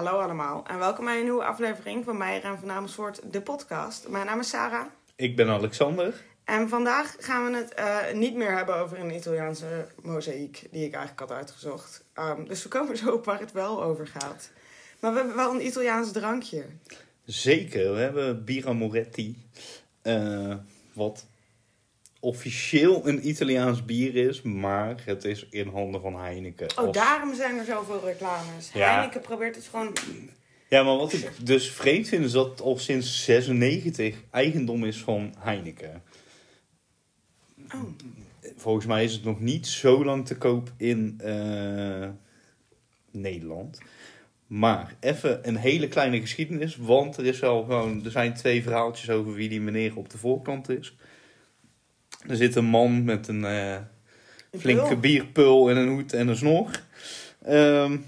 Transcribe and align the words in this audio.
Hallo 0.00 0.18
allemaal 0.18 0.64
en 0.66 0.78
welkom 0.78 1.04
bij 1.04 1.16
een 1.18 1.22
nieuwe 1.22 1.44
aflevering 1.44 2.04
van 2.04 2.16
Meijer 2.16 2.44
en 2.44 2.58
van 2.58 2.70
Amersfoort, 2.70 3.32
de 3.32 3.40
podcast. 3.40 4.08
Mijn 4.08 4.26
naam 4.26 4.40
is 4.40 4.48
Sarah 4.48 4.86
Ik 5.16 5.36
ben 5.36 5.48
Alexander. 5.48 6.24
en 6.44 6.68
vandaag 6.68 7.16
gaan 7.18 7.50
we 7.50 7.56
het 7.56 7.74
eh, 7.74 8.12
niet 8.14 8.34
meer 8.34 8.56
hebben 8.56 8.76
over 8.76 8.98
een 8.98 9.14
Italiaanse 9.14 9.86
mozaïek 10.02 10.66
die 10.70 10.84
ik 10.84 10.92
eigenlijk 10.94 11.20
had 11.28 11.38
uitgezocht. 11.38 12.04
Ehm, 12.14 12.44
dus 12.44 12.62
we 12.62 12.68
komen 12.68 12.96
zo 12.96 13.10
op 13.10 13.24
waar 13.24 13.40
het 13.40 13.52
wel 13.52 13.82
over 13.82 14.06
gaat. 14.06 14.50
Maar 15.00 15.12
we 15.12 15.18
hebben 15.18 15.36
wel 15.36 15.54
een 15.54 15.66
Italiaans 15.66 16.12
drankje. 16.12 16.64
Zeker, 17.24 17.92
we 17.92 17.98
hebben 17.98 18.44
Bira 18.44 18.72
Moretti. 18.72 19.42
eh, 20.02 20.54
wat 20.92 21.26
officieel 22.20 23.08
een 23.08 23.28
Italiaans 23.28 23.84
bier 23.84 24.16
is, 24.16 24.42
maar 24.42 25.02
het 25.04 25.24
is 25.24 25.46
in 25.50 25.68
handen 25.68 26.00
van 26.00 26.20
Heineken. 26.20 26.66
Oh, 26.78 26.92
daarom 26.92 27.34
zijn 27.34 27.58
er 27.58 27.64
zoveel 27.64 28.04
reclames. 28.04 28.70
Ja. 28.72 28.94
Heineken 28.94 29.20
probeert 29.20 29.56
het 29.56 29.64
gewoon... 29.64 29.92
Ja, 30.68 30.82
maar 30.82 30.96
wat 30.96 31.12
ik 31.12 31.30
dus 31.42 31.70
vreemd 31.70 32.08
vind 32.08 32.24
is 32.24 32.32
dat 32.32 32.50
het 32.50 32.60
al 32.60 32.78
sinds 32.78 33.24
96 33.24 34.16
eigendom 34.30 34.84
is 34.84 34.98
van 34.98 35.34
Heineken. 35.38 36.02
Oh, 37.74 37.80
Volgens 38.56 38.86
mij 38.86 39.04
is 39.04 39.12
het 39.12 39.24
nog 39.24 39.40
niet 39.40 39.66
zo 39.66 40.04
lang 40.04 40.26
te 40.26 40.36
koop 40.36 40.72
in 40.76 41.20
eh, 41.24 42.08
Nederland. 43.10 43.78
Maar 44.46 44.94
even 45.00 45.48
een 45.48 45.56
hele 45.56 45.88
kleine 45.88 46.20
geschiedenis, 46.20 46.76
want 46.76 47.16
er, 47.16 47.26
is 47.26 47.38
wel 47.40 47.62
gewoon, 47.62 48.04
er 48.04 48.10
zijn 48.10 48.34
twee 48.34 48.62
verhaaltjes 48.62 49.10
over 49.10 49.34
wie 49.34 49.48
die 49.48 49.60
meneer 49.60 49.96
op 49.96 50.10
de 50.10 50.18
voorkant 50.18 50.68
is. 50.68 50.96
Er 52.28 52.36
zit 52.36 52.54
een 52.54 52.64
man 52.64 53.04
met 53.04 53.28
een 53.28 53.44
eh, 53.44 53.76
flinke 54.58 54.96
bierpul 54.96 55.70
en 55.70 55.76
een 55.76 55.88
hoed 55.88 56.12
en 56.12 56.28
een 56.28 56.36
snor. 56.36 56.82
Ehm, 57.42 57.98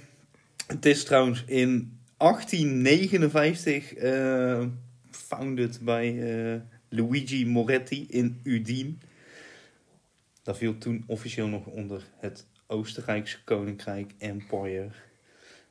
het 0.67 0.87
is 0.87 1.05
trouwens 1.05 1.45
in 1.47 1.99
1859 2.17 3.95
eh, 3.95 4.65
founded 5.11 5.81
bij 5.81 6.09
eh, 6.53 6.61
Luigi 6.89 7.47
Moretti 7.47 8.07
in 8.09 8.41
Udine. 8.43 8.95
Dat 10.43 10.57
viel 10.57 10.79
toen 10.79 11.05
officieel 11.07 11.47
nog 11.47 11.67
onder 11.67 12.03
het 12.19 12.47
Oostenrijkse 12.67 13.45
Koninkrijk 13.45 14.13
Empire. 14.19 14.89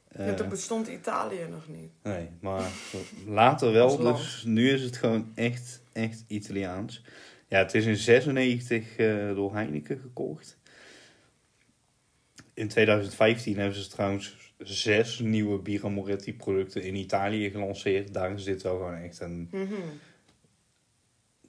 Eh, 0.08 0.28
Ja, 0.28 0.34
toen 0.34 0.50
bestond 0.50 0.88
Italië 0.88 1.48
nog 1.50 1.68
niet. 1.68 1.92
Nee, 2.04 2.30
maar 2.42 2.70
later 3.28 3.72
wel. 3.72 3.98
Dus 3.98 4.44
nu 4.46 4.70
is 4.70 4.82
het 4.82 4.98
gewoon 4.98 5.32
echt, 5.36 5.82
echt 5.94 6.24
Italiaans. 6.28 7.04
Ja, 7.52 7.58
het 7.58 7.74
is 7.74 7.86
in 7.86 7.96
96 7.96 8.96
eh, 8.98 9.36
door 9.36 9.54
Heineken 9.54 10.00
gekocht. 10.00 10.58
In 12.54 12.68
2015 12.68 13.58
hebben 13.58 13.78
ze 13.84 13.90
trouwens 13.90 14.54
zes 14.58 15.20
nieuwe 15.20 15.60
Bira 15.60 15.90
Moretti 15.90 16.34
producten 16.36 16.84
in 16.84 16.96
Italië 16.96 17.50
gelanceerd. 17.50 18.14
Daar 18.14 18.32
is 18.34 18.44
dit 18.44 18.62
wel 18.62 18.76
gewoon 18.78 18.96
echt 18.96 19.20
een 19.20 19.48
Mhm. 19.52 19.74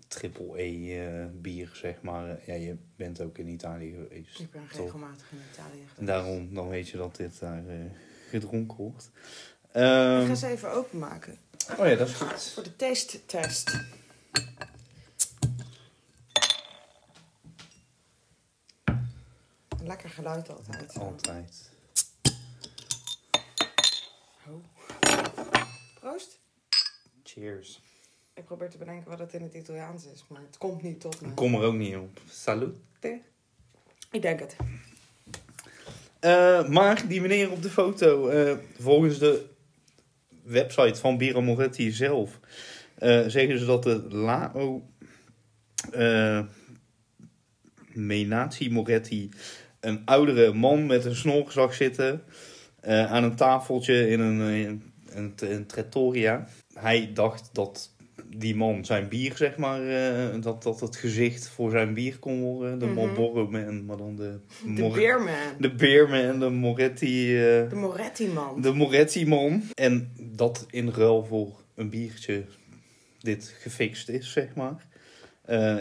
triple 0.08 0.62
E 0.62 0.98
eh, 1.06 1.26
bier, 1.32 1.70
zeg 1.74 2.02
maar. 2.02 2.40
Ja, 2.46 2.54
je 2.54 2.76
bent 2.96 3.20
ook 3.20 3.38
in 3.38 3.48
Italië 3.48 3.92
geweest. 3.92 4.40
Ik 4.40 4.50
ben 4.50 4.62
Toch? 4.72 4.80
regelmatig 4.84 5.26
in 5.32 5.38
Italië 5.52 5.82
geweest. 5.88 6.06
daarom 6.06 6.54
dan 6.54 6.68
weet 6.68 6.88
je 6.88 6.96
dat 6.96 7.16
dit 7.16 7.38
daar 7.40 7.66
eh, 7.68 7.74
gedronken 8.28 8.76
wordt. 8.76 9.10
Ik 9.14 9.70
Ehm, 9.72 10.26
ga 10.26 10.34
ze 10.34 10.46
even 10.46 10.70
openmaken. 10.72 11.36
oh 11.78 11.86
ja, 11.86 11.94
dat 11.94 12.08
is 12.08 12.14
goed. 12.14 12.42
Voor 12.42 12.62
de 12.62 12.76
taste 12.76 13.26
test. 13.26 13.80
Een 19.82 19.88
lekker 19.88 20.10
geluid 20.10 20.50
altijd. 20.50 20.98
Altijd. 20.98 21.70
Oh. 24.48 24.64
Proost. 26.00 26.38
Cheers. 27.22 27.82
Ik 28.34 28.44
probeer 28.44 28.70
te 28.70 28.78
bedenken 28.78 29.10
wat 29.10 29.18
het 29.18 29.32
in 29.32 29.42
het 29.42 29.54
Italiaans 29.54 30.04
is, 30.04 30.24
maar 30.28 30.40
het 30.40 30.58
komt 30.58 30.82
niet 30.82 31.00
tot 31.00 31.20
me. 31.20 31.28
Ik 31.28 31.34
kom 31.34 31.54
er 31.54 31.62
ook 31.62 31.74
niet 31.74 31.96
op. 31.96 32.20
Salute. 32.28 33.20
Ik 34.10 34.22
denk 34.22 34.40
het. 34.40 34.56
Eh, 36.20 36.68
maar 36.68 37.08
die 37.08 37.20
meneer 37.20 37.50
op 37.50 37.62
de 37.62 37.70
foto, 37.70 38.28
eh, 38.28 38.56
volgens 38.78 39.18
de 39.18 39.46
website 40.42 41.00
van 41.00 41.18
Bira 41.18 41.40
Moretti 41.40 41.90
zelf, 41.90 42.40
eh, 42.94 43.26
zeggen 43.26 43.58
ze 43.58 43.64
dat 43.64 43.82
de 43.82 44.06
Lao 44.08 44.82
Menati 47.94 48.70
Moretti 48.70 49.30
een 49.82 50.02
oudere 50.04 50.52
man 50.52 50.86
met 50.86 51.04
een 51.04 51.16
snor 51.16 51.52
zag 51.52 51.74
zitten 51.74 52.22
eh, 52.80 53.12
aan 53.12 53.24
een 53.24 53.36
tafeltje 53.36 54.08
in 54.08 54.20
een, 54.20 54.40
eh, 54.40 55.16
een, 55.16 55.32
een 55.36 55.66
trattoria. 55.66 56.48
Hij 56.74 57.10
dacht 57.14 57.48
dat 57.52 57.90
die 58.36 58.56
man 58.56 58.84
zijn 58.84 59.08
bier, 59.08 59.36
zeg 59.36 59.56
maar, 59.56 59.88
eh, 59.88 60.42
dat, 60.42 60.62
dat 60.62 60.80
het 60.80 60.96
gezicht 60.96 61.48
voor 61.48 61.70
zijn 61.70 61.94
bier 61.94 62.18
kon 62.18 62.40
worden. 62.40 62.78
De. 62.78 62.86
Marlboro 62.86 63.48
Man, 63.48 63.84
maar 63.84 63.96
dan 63.96 64.16
de... 64.16 64.38
De 64.74 64.88
Beerman. 64.88 65.34
de 65.58 65.74
Beerman 65.74 66.20
en 66.20 66.38
de 66.38 66.50
Moretti, 66.50 67.26
De 67.26 67.68
Moretti-man. 67.74 68.60
de 68.60 68.72
Moretti-man. 68.72 69.62
En 69.74 70.12
dat 70.20 70.66
in 70.70 70.88
ruil 70.88 71.24
voor 71.24 71.60
een 71.74 71.90
biertje 71.90 72.44
dit 73.20 73.54
gefixt 73.60 74.08
is, 74.08 74.32
zeg 74.32 74.54
maar. 74.54 74.86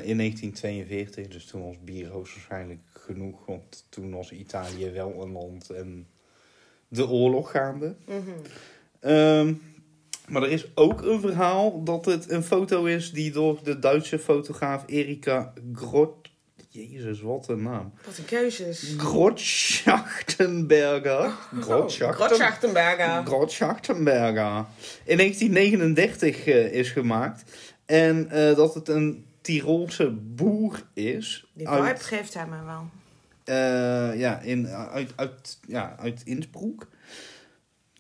In 0.04 0.18
1942, 0.18 1.28
dus 1.28 1.46
toen 1.46 1.66
was 1.66 1.76
bier 1.84 2.08
hoogstwaarschijnlijk 2.08 2.91
genoeg. 3.06 3.46
Want 3.46 3.86
toen 3.90 4.12
was 4.12 4.32
Italië 4.32 4.92
wel 4.92 5.22
een 5.22 5.32
land 5.32 5.70
en 5.70 6.08
de 6.88 7.08
oorlog 7.08 7.52
gaande. 7.52 7.96
Mhm. 8.06 8.20
Ehm, 9.00 9.54
maar 10.28 10.44
er 10.44 10.52
is 10.52 10.76
ook 10.76 11.02
een 11.02 11.20
verhaal 11.20 11.84
dat 11.84 12.06
het 12.06 12.30
een 12.30 12.44
foto 12.44 12.86
is 12.86 13.12
die 13.12 13.32
door 13.32 13.60
de 13.64 13.80
Duitse 13.80 14.20
fotograaf 14.20 14.84
Erika 14.88 15.54
Grot... 15.74 16.30
Jezus, 16.74 17.22
wat 17.22 17.48
een 17.48 17.62
naam. 17.62 17.94
Wat 18.06 18.18
een 18.18 18.26
keuzes. 18.26 18.94
Grotschachtenberger. 18.98 21.32
Grotschachtenberger. 21.62 22.28
Grotschachtenberger. 22.28 23.26
Grotschachtenberger. 23.26 24.66
In 25.06 25.18
1939 25.18 26.46
eh, 26.46 26.74
is 26.74 26.90
gemaakt. 26.90 27.44
En 27.86 28.30
eh, 28.30 28.56
dat 28.56 28.74
het 28.74 28.88
een 28.88 29.26
Tirolse 29.42 30.10
boer 30.12 30.84
is. 30.94 31.46
Die 31.54 31.68
vibe 31.68 31.80
uit, 31.82 32.04
geeft 32.04 32.34
hij 32.34 32.48
me 32.48 32.64
wel. 32.66 32.90
eh, 33.44 34.20
ja, 34.20 34.40
in, 34.40 34.68
uit, 34.68 35.12
uit, 35.16 35.60
ja, 35.68 35.96
uit 36.00 36.22
Innsbruck. 36.26 36.88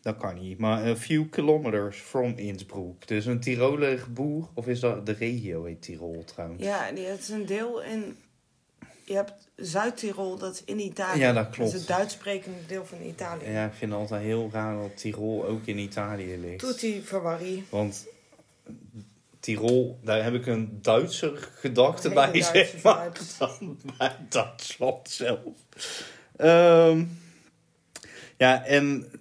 Dat 0.01 0.18
kan 0.18 0.35
niet, 0.40 0.57
maar 0.57 0.85
a 0.85 0.96
few 0.96 1.30
kilometers 1.30 1.97
from 1.97 2.34
Innsbruck. 2.38 3.07
Dus 3.07 3.25
een 3.25 3.40
Tiroler 3.40 4.06
boer, 4.13 4.47
of 4.53 4.68
is 4.68 4.80
dat 4.80 5.06
de 5.06 5.12
regio 5.12 5.63
heet 5.63 5.81
Tirol 5.81 6.24
trouwens? 6.25 6.63
Ja, 6.63 6.91
die, 6.91 7.06
het 7.06 7.19
is 7.19 7.30
een 7.30 7.46
deel 7.46 7.81
in... 7.84 8.18
Je 9.06 9.13
hebt 9.13 9.34
Zuid-Tirol, 9.56 10.38
dat 10.38 10.53
is 10.53 10.63
in 10.66 10.80
Italië. 10.80 11.19
Ja, 11.19 11.34
dat 11.34 11.44
Dat 11.46 11.53
klopt. 11.53 11.74
is 11.74 11.80
het 11.80 11.88
Duits 11.88 12.13
sprekende 12.13 12.57
deel 12.68 12.85
van 12.85 13.01
Italië. 13.01 13.50
Ja, 13.50 13.66
ik 13.66 13.74
vind 13.74 13.91
het 13.91 14.00
altijd 14.00 14.22
heel 14.24 14.50
raar 14.51 14.75
dat 14.78 14.97
Tirol 14.97 15.46
ook 15.46 15.66
in 15.66 15.78
Italië 15.78 16.38
ligt. 16.38 16.59
Tutti 16.59 17.01
Ferrari. 17.01 17.66
Want 17.69 18.06
Tirol, 19.41 20.00
daar 20.03 20.24
heb 20.24 20.34
ik 20.34 20.46
een 20.46 20.79
Duitser 20.81 21.50
gedachte 21.56 22.09
Hele 22.09 22.13
bij, 22.13 22.31
Duitse 22.31 22.52
zeg 22.53 22.84
maar, 22.84 23.12
dan 23.40 23.79
bij 23.97 24.16
Duitsland 24.29 25.09
zelf. 25.09 25.56
Ehm, 26.35 27.03
ja, 28.38 28.66
en 28.66 29.12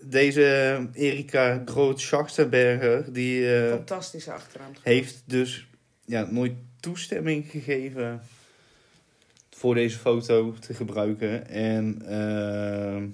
deze 0.00 0.88
Erika 0.92 1.62
Groot-Schachtenberger, 1.64 3.12
die 3.12 3.54
eh, 3.54 3.70
Fantastische 3.70 4.32
achternaam. 4.32 4.72
heeft 4.82 5.22
dus 5.24 5.66
ja, 6.04 6.28
nooit 6.30 6.52
toestemming 6.80 7.50
gegeven 7.50 8.22
voor 9.50 9.74
deze 9.74 9.98
foto 9.98 10.54
te 10.60 10.74
gebruiken. 10.74 11.48
En 11.48 12.02
ehm, 12.06 13.06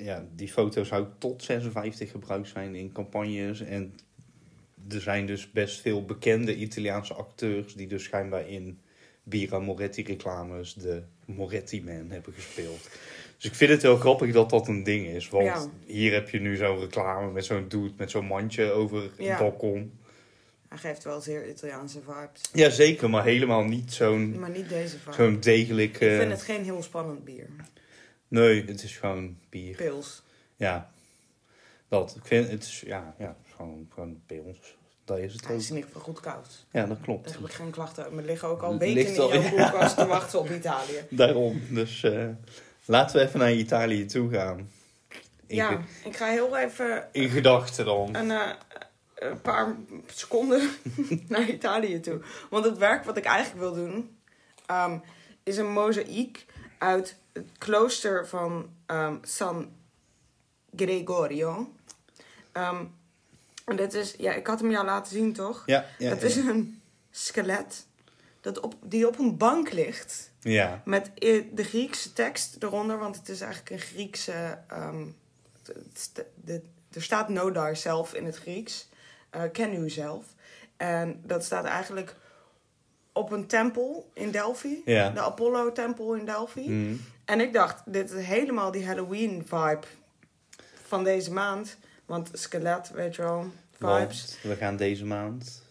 ja, 0.00 0.26
die 0.34 0.48
foto 0.48 0.84
zou 0.84 1.06
tot 1.18 1.42
56 1.42 2.10
gebruikt 2.10 2.48
zijn 2.48 2.74
in 2.74 2.92
campagnes. 2.92 3.60
En 3.60 3.94
er 4.90 5.00
zijn 5.00 5.26
dus 5.26 5.50
best 5.50 5.80
veel 5.80 6.04
bekende 6.04 6.56
Italiaanse 6.56 7.14
acteurs 7.14 7.74
die 7.74 7.86
dus 7.86 8.02
schijnbaar 8.04 8.48
in 8.48 8.78
Bira 9.22 9.58
Moretti 9.58 10.02
reclames 10.02 10.74
de 10.74 11.02
Moretti 11.24 11.82
Man 11.82 12.10
hebben 12.10 12.32
gespeeld. 12.32 12.88
Dus 13.36 13.44
ik 13.50 13.54
vind 13.54 13.70
het 13.70 13.82
heel 13.82 13.96
grappig 13.96 14.32
dat 14.32 14.50
dat 14.50 14.68
een 14.68 14.82
ding 14.82 15.06
is. 15.06 15.28
Want 15.28 15.44
Ja. 15.46 15.66
hier 15.86 16.12
heb 16.12 16.28
je 16.28 16.40
nu 16.40 16.56
zo'n 16.56 16.78
reclame 16.78 17.32
met 17.32 17.44
zo'n 17.44 17.68
dude 17.68 17.92
met 17.96 18.10
zo'n 18.10 18.26
mandje 18.26 18.70
over 18.70 19.10
Ja. 19.18 19.28
het 19.30 19.38
balkon. 19.38 19.98
Hij 20.68 20.78
geeft 20.78 21.04
wel 21.04 21.20
zeer 21.20 21.48
Italiaanse 21.48 21.98
vibes. 22.00 22.40
Ja, 22.52 22.70
zeker, 22.70 23.10
maar 23.10 23.24
helemaal 23.24 23.64
niet 23.64 23.92
zo'n 23.92 24.38
Maar 24.38 24.50
niet 24.50 24.68
deze 24.68 24.98
vibe. 24.98 25.12
zo'n 25.14 25.40
degelijk... 25.40 25.92
Ik 26.00 26.10
vind 26.18 26.30
het 26.30 26.42
geen 26.42 26.64
heel 26.64 26.82
spannend 26.82 27.24
bier. 27.24 27.46
Nee, 28.30 28.64
het 28.64 28.82
is 28.82 28.96
gewoon 28.96 29.36
bier. 29.48 29.76
Pils. 29.76 30.22
Ja, 30.56 30.90
dat. 31.88 32.14
Ik 32.16 32.24
vind 32.26 32.50
het 32.50 32.62
is, 32.62 32.82
ja, 32.86 33.14
ja, 33.18 33.36
gewoon, 33.54 33.88
gewoon 33.94 34.20
bij 34.26 34.38
ons. 34.38 34.76
Dat 35.04 35.18
is 35.18 35.32
het 35.32 35.44
Hij 35.44 35.54
ook. 35.54 35.60
is 35.60 35.68
in 35.70 35.74
ieder 35.74 35.90
geval 35.90 36.04
goed 36.06 36.20
koud. 36.20 36.64
Ja, 36.70 36.80
dat 36.80 36.88
Daar 36.88 37.04
klopt. 37.04 37.32
heb 37.32 37.40
ik 37.44 37.52
geen 37.52 37.70
klachten 37.70 38.02
over. 38.02 38.14
Maar 38.14 38.24
er 38.24 38.30
liggen 38.30 38.48
ook 38.48 38.62
al 38.62 38.78
weken 38.78 39.06
in 39.06 39.14
jouw 39.14 39.32
ja. 39.32 39.48
koelkast 39.50 39.96
te 39.96 40.06
wachten 40.06 40.38
op 40.38 40.50
Italië. 40.50 41.04
Daarom. 41.10 41.62
Dus 41.70 42.02
eh, 42.02 42.28
laten 42.84 43.16
we 43.20 43.26
even 43.26 43.38
naar 43.38 43.52
Italië 43.52 44.06
toe 44.06 44.30
gaan. 44.32 44.70
In, 45.46 45.56
ja, 45.56 45.80
ik 46.04 46.16
ga 46.16 46.26
heel 46.26 46.56
even 46.56 47.08
in 47.12 47.28
gedachten 47.28 47.84
dan. 47.84 48.14
een, 48.16 48.30
eh, 48.30 48.50
een 49.14 49.40
paar 49.40 49.76
seconden 50.06 50.70
naar 51.28 51.48
Italië 51.48 52.00
toe. 52.00 52.20
Want 52.50 52.64
het 52.64 52.78
werk 52.78 53.04
wat 53.04 53.16
ik 53.16 53.24
eigenlijk 53.24 53.60
wil 53.60 53.74
doen, 53.74 54.16
ehm, 54.66 54.98
is 55.42 55.56
een 55.56 55.72
mozaïek 55.72 56.46
uit 56.80 57.16
het 57.32 57.46
klooster 57.58 58.28
van 58.28 58.70
ehm, 58.86 59.16
San 59.22 59.72
Gregorio. 60.76 61.72
Ehm, 62.52 62.84
en 63.64 63.76
dit 63.76 63.94
is, 63.94 64.14
ja, 64.18 64.32
ik 64.32 64.46
had 64.46 64.60
hem 64.60 64.70
jou 64.70 64.84
laten 64.84 65.12
zien, 65.12 65.32
toch? 65.32 65.62
Ja, 65.66 65.84
ja, 65.98 66.08
het 66.08 66.20
ja. 66.20 66.26
is 66.26 66.36
een 66.36 66.82
skelet 67.10 67.86
dat 68.40 68.60
op, 68.60 68.74
die 68.82 69.06
op 69.06 69.18
een 69.18 69.36
bank 69.36 69.72
ligt. 69.72 70.30
ja. 70.40 70.82
Met 70.84 71.10
i- 71.22 71.50
de 71.54 71.64
Griekse 71.64 72.12
tekst 72.12 72.56
eronder, 72.62 72.98
want 72.98 73.16
het 73.16 73.28
is 73.28 73.40
eigenlijk 73.40 73.70
een 73.72 73.78
Griekse. 73.88 74.58
ehm, 74.68 75.04
de, 76.34 76.62
er 76.92 77.02
staat 77.02 77.26
know 77.26 77.54
thyself 77.54 78.14
in 78.14 78.24
het 78.26 78.36
Grieks. 78.36 78.88
eh 79.30 79.42
ken 79.52 79.74
u 79.82 79.90
zelf. 79.90 80.24
En 80.76 81.20
dat 81.24 81.44
staat 81.44 81.64
eigenlijk 81.64 82.16
op 83.20 83.32
een 83.32 83.46
tempel 83.46 84.10
in 84.14 84.30
Delphi. 84.30 84.82
Ja. 84.84 85.10
De 85.10 85.20
Apollo-tempel 85.20 86.14
in 86.14 86.24
Delphi. 86.24 86.70
Mm. 86.70 87.00
En 87.24 87.40
ik 87.40 87.52
dacht, 87.52 87.82
dit 87.92 88.10
is 88.10 88.24
helemaal 88.24 88.70
die 88.70 88.86
Halloween-vibe 88.86 89.80
van 90.86 91.04
deze 91.04 91.32
maand. 91.32 91.76
Want 92.06 92.30
skelet, 92.32 92.90
weet 92.90 93.16
je 93.16 93.22
wel, 93.22 93.46
vibes. 93.72 94.38
Want 94.42 94.42
we 94.42 94.56
gaan 94.56 94.76
deze 94.76 95.04
maand 95.06 95.62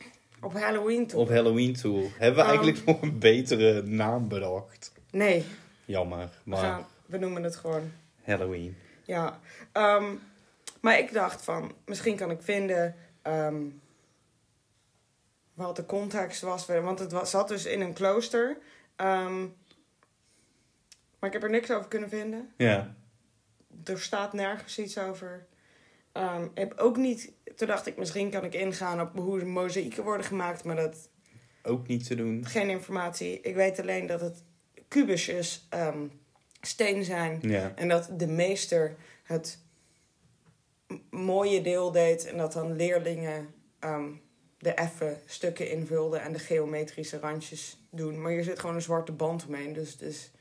Op 0.41 0.53
Halloween 0.53 1.07
toe. 1.07 1.19
op 1.19 1.29
Halloween 1.29 1.73
toe. 1.75 2.07
Hebben 2.17 2.35
we 2.45 2.49
Ehm. 2.49 2.49
eigenlijk 2.59 2.85
nog 2.85 3.01
een 3.01 3.19
betere 3.19 3.81
naam 3.81 4.27
bedacht? 4.27 4.91
Nee, 5.11 5.45
Jammer, 5.85 6.17
we, 6.43 6.49
maar 6.49 6.59
gaan, 6.59 6.85
we 7.05 7.17
noemen 7.17 7.43
het 7.43 7.55
gewoon 7.55 7.91
Halloween. 8.23 8.77
Ja, 9.03 9.39
ehm, 9.71 10.05
maar 10.81 10.99
ik 10.99 11.13
dacht 11.13 11.41
van, 11.43 11.71
misschien 11.85 12.15
kan 12.15 12.31
ik 12.31 12.41
vinden 12.41 12.95
ehm, 13.21 13.55
wat 15.65 15.75
de 15.75 15.85
context 15.85 16.41
was. 16.41 16.65
Want 16.65 16.99
het 16.99 17.11
was, 17.11 17.29
zat 17.29 17.47
dus 17.47 17.65
in 17.65 17.81
een 17.81 17.93
klooster. 17.93 18.57
Ehm, 18.95 19.39
maar 21.19 21.29
ik 21.29 21.33
heb 21.33 21.43
er 21.43 21.49
niks 21.49 21.71
over 21.71 21.87
kunnen 21.87 22.09
vinden. 22.09 22.53
Ja. 22.57 22.95
Er 23.83 23.99
staat 23.99 24.33
nergens 24.33 24.79
iets 24.79 24.97
over. 24.97 25.47
Ehm, 26.11 26.43
ik 26.43 26.49
heb 26.53 26.77
ook 26.77 26.97
niet, 26.97 27.31
toen 27.55 27.67
dacht 27.67 27.85
ik, 27.85 27.97
misschien 27.97 28.29
kan 28.29 28.43
ik 28.43 28.53
ingaan 28.53 29.01
op 29.01 29.17
hoe 29.17 29.45
mozaïeken 29.45 30.03
worden 30.03 30.25
gemaakt. 30.25 30.63
Maar 30.63 30.75
dat, 30.75 31.09
Ook 31.63 31.87
niet 31.87 32.05
te 32.07 32.15
doen. 32.15 32.45
geen 32.45 32.69
informatie. 32.69 33.41
Ik 33.41 33.55
weet 33.55 33.79
alleen 33.79 34.05
dat 34.05 34.21
het 34.21 34.43
kubusjes 34.87 35.67
ehm, 35.69 36.07
steen 36.61 37.03
zijn. 37.03 37.39
Ja. 37.41 37.71
En 37.75 37.87
dat 37.87 38.09
de 38.17 38.27
meester 38.27 38.95
het 39.23 39.59
mooie 41.09 41.61
deel 41.61 41.91
deed 41.91 42.25
en 42.25 42.37
dat 42.37 42.53
dan 42.53 42.75
leerlingen 42.75 43.53
de 44.59 44.73
effe 44.73 45.17
stukken 45.25 45.71
invulden 45.71 46.21
en 46.21 46.33
de 46.33 46.39
geometrische 46.39 47.19
randjes 47.19 47.77
doen. 47.89 48.21
Maar 48.21 48.31
hier 48.31 48.43
zit 48.43 48.59
gewoon 48.59 48.75
een 48.75 48.81
zwarte 48.81 49.11
band 49.11 49.45
omheen, 49.47 49.73
dus 49.73 49.91
het 49.91 50.01
is 50.01 50.31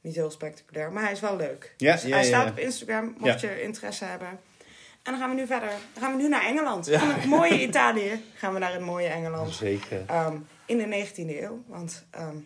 niet 0.00 0.14
heel 0.14 0.30
spectaculair. 0.30 0.92
Maar 0.92 1.02
hij 1.02 1.12
is 1.12 1.20
wel 1.20 1.36
leuk. 1.36 1.74
Ja, 1.76 1.92
Dus 1.92 2.02
ja, 2.02 2.08
hij 2.08 2.24
staat 2.24 2.44
ja. 2.44 2.50
op 2.50 2.58
Instagram, 2.58 3.14
mocht 3.18 3.40
je 3.40 3.62
interesse 3.62 4.04
hebben. 4.04 4.28
En 4.28 5.12
dan 5.12 5.18
gaan 5.18 5.30
we 5.30 5.36
nu 5.36 5.46
verder. 5.46 5.68
Dan 5.68 6.02
gaan 6.02 6.16
we 6.16 6.22
nu 6.22 6.28
naar 6.28 6.44
Engeland. 6.44 6.88
Van 6.88 7.08
het 7.08 7.24
mooie 7.24 7.62
Italië 7.62 8.22
gaan 8.34 8.52
we 8.52 8.58
naar 8.58 8.72
het 8.72 8.80
mooie 8.80 9.08
Engeland. 9.08 9.54
Zeker. 9.54 10.04
Ehm, 10.06 10.36
in 10.66 10.78
de 10.78 10.86
19e 10.86 11.42
eeuw. 11.42 11.62
Want 11.66 12.04
ehm, 12.10 12.36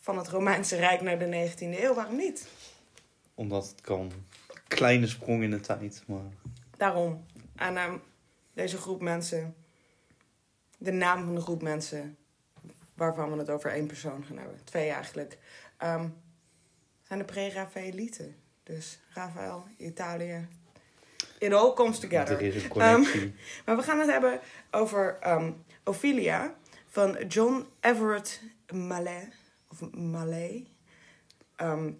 van 0.00 0.18
het 0.18 0.28
Romeinse 0.28 0.76
Rijk 0.76 1.00
naar 1.00 1.18
de 1.18 1.26
19e 1.26 1.82
eeuw, 1.82 1.94
waarom 1.94 2.16
niet? 2.16 2.48
Omdat 3.34 3.68
het 3.68 3.80
kan. 3.80 4.12
Kleine 4.68 5.06
sprong 5.06 5.42
in 5.42 5.50
de 5.50 5.60
tijd, 5.60 6.02
maar... 6.06 6.20
Daarom. 6.76 7.24
En 7.56 7.76
ehm, 7.76 7.96
deze 8.54 8.76
groep 8.76 9.00
mensen, 9.00 9.54
de 10.80 10.92
naam 10.92 11.24
van 11.24 11.34
de 11.34 11.40
groep 11.40 11.62
mensen, 11.62 12.16
waarvan 12.94 13.32
we 13.32 13.38
het 13.38 13.50
over 13.50 13.70
één 13.70 13.86
persoon 13.86 14.24
gaan 14.24 14.36
hebben, 14.36 14.64
twee 14.64 14.90
eigenlijk, 14.90 15.38
ehm, 15.76 16.08
zijn 17.02 17.18
de 17.18 17.24
pre-Raphaëlieten. 17.24 18.36
Dus 18.62 19.00
Raphaël, 19.14 19.66
Italië. 19.76 20.48
It 21.38 21.52
all 21.52 21.72
comes 21.72 21.98
together. 21.98 22.36
Er 22.36 22.42
is 22.42 22.62
een 22.62 22.68
connectie. 22.68 23.34
Maar 23.64 23.76
we 23.76 23.82
gaan 23.82 23.98
het 23.98 24.10
hebben 24.10 24.40
over 24.70 25.18
ehm, 25.20 25.52
Ophelia 25.84 26.54
van 26.86 27.26
John 27.28 27.66
Everett 27.80 28.40
Mallet. 28.72 29.28
Of 29.68 29.90
Mallet. 29.90 30.66
Ehm, 31.56 31.92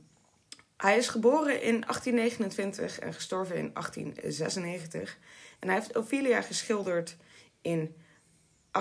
hij 0.76 0.96
is 0.96 1.08
geboren 1.08 1.62
in 1.62 1.80
1829 1.80 2.98
en 2.98 3.14
gestorven 3.14 3.56
in 3.56 3.70
1896. 3.72 5.18
En 5.58 5.68
hij 5.68 5.76
heeft 5.76 5.96
Ophelia 5.96 6.40
geschilderd 6.40 7.16
in 7.60 7.96
1851-52. 8.70 8.72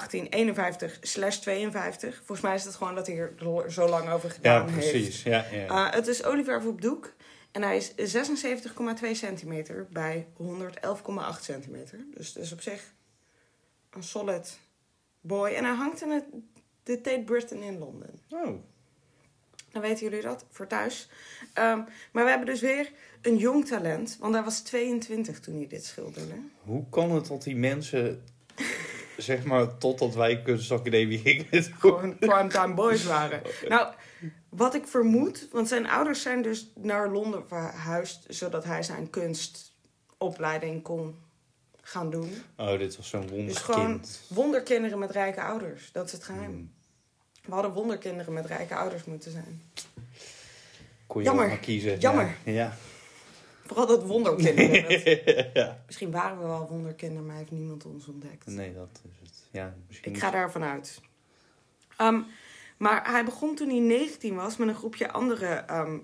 Volgens 2.15 2.41
mij 2.41 2.55
is 2.55 2.63
het 2.65 2.75
gewoon 2.75 2.95
dat 2.95 3.07
hij 3.07 3.17
er 3.17 3.71
zo 3.71 3.89
lang 3.89 4.09
over 4.09 4.29
ja, 4.29 4.35
gedaan 4.35 4.69
heeft. 4.69 4.91
precies. 4.91 5.23
Ja, 5.23 5.45
ja. 5.51 5.65
Uh, 5.65 5.91
het 5.91 6.07
is 6.07 6.23
olieverf 6.23 6.65
op 6.65 6.81
doek. 6.81 7.13
En 7.51 7.61
hij 7.61 7.77
is 7.77 8.17
76,2 8.17 9.11
centimeter 9.11 9.87
bij 9.89 10.27
111,8 10.37 10.43
centimeter. 11.41 11.99
Dus 12.15 12.27
het 12.27 12.43
is 12.43 12.51
op 12.51 12.61
zich 12.61 12.93
een 13.89 14.03
solid 14.03 14.59
boy. 15.21 15.49
En 15.49 15.63
hij 15.63 15.73
hangt 15.73 16.01
in 16.01 16.09
het, 16.09 16.23
de 16.83 17.01
Tate 17.01 17.23
Britain 17.25 17.63
in 17.63 17.77
Londen. 17.77 18.19
oh. 18.29 18.55
Dan 19.71 19.81
weten 19.81 20.09
jullie 20.09 20.21
dat, 20.21 20.45
voor 20.49 20.67
thuis. 20.67 21.09
Um, 21.41 21.85
maar 22.11 22.23
we 22.23 22.29
hebben 22.29 22.45
dus 22.45 22.61
weer 22.61 22.91
een 23.21 23.37
jong 23.37 23.65
talent. 23.65 24.17
Want 24.19 24.33
hij 24.33 24.43
was 24.43 24.59
22 24.59 25.39
toen 25.39 25.55
hij 25.55 25.67
dit 25.67 25.85
schilderde. 25.85 26.33
Hoe 26.63 26.89
kan 26.89 27.11
het 27.11 27.27
dat 27.27 27.43
die 27.43 27.55
mensen, 27.55 28.23
zeg 29.21 29.43
maar, 29.43 29.77
totdat 29.77 30.15
wij 30.15 30.41
kunstacademie 30.41 31.17
gingen, 31.19 31.63
Gewoon 31.79 32.17
primetime 32.17 32.73
boys 32.73 33.03
waren. 33.03 33.41
Nou, 33.67 33.93
wat 34.49 34.75
ik 34.75 34.87
vermoed... 34.87 35.47
Want 35.51 35.67
zijn 35.67 35.87
ouders 35.89 36.21
zijn 36.21 36.41
dus 36.41 36.71
naar 36.75 37.09
Londen 37.09 37.47
verhuisd... 37.47 38.25
zodat 38.27 38.63
hij 38.63 38.83
zijn 38.83 39.09
kunstopleiding 39.09 40.81
kon 40.81 41.15
gaan 41.81 42.09
doen. 42.09 42.31
Oh, 42.57 42.77
dit 42.77 42.97
was 42.97 43.09
zo'n 43.09 43.21
Dus 43.21 43.29
wonderkind. 43.31 43.65
gewoon 43.65 44.01
wonderkinderen 44.27 44.99
met 44.99 45.11
rijke 45.11 45.41
ouders. 45.41 45.89
Dat 45.91 46.05
is 46.05 46.11
het 46.11 46.23
geheim. 46.23 46.51
Hmm. 46.51 46.71
We 47.45 47.53
hadden 47.53 47.71
wonderkinderen 47.71 48.33
met 48.33 48.45
rijke 48.45 48.75
ouders 48.75 49.03
moeten 49.03 49.31
zijn. 49.31 49.61
Kon 51.07 51.21
je 51.21 51.27
Jammer. 51.27 51.57
kiezen. 51.57 51.99
Jammer. 51.99 52.35
Ja. 52.43 52.77
Vooral 53.69 53.87
dat 53.87 54.05
wonderkinderen. 54.05 54.83
dat- 54.83 55.51
ja. 55.53 55.83
Misschien 55.85 56.11
waren 56.11 56.37
we 56.39 56.45
wel 56.45 56.67
wonderkinderen, 56.69 57.25
maar 57.25 57.35
heeft 57.35 57.51
niemand 57.51 57.85
ons 57.85 58.07
ontdekt. 58.07 58.45
Nee, 58.45 58.73
dat 58.73 59.01
is 59.11 59.19
het. 59.29 59.47
Ja, 59.51 59.75
misschien. 59.87 60.13
Ik 60.13 60.19
ga 60.19 60.31
daarvan 60.31 60.63
uit. 60.63 61.01
Ehm, 61.97 62.21
maar 62.77 63.11
hij 63.11 63.25
begon 63.25 63.55
toen 63.55 63.69
hij 63.69 63.79
19 63.79 64.35
was 64.35 64.57
met 64.57 64.67
een 64.67 64.75
groepje 64.75 65.11
andere 65.11 65.45
ehm, 65.45 65.97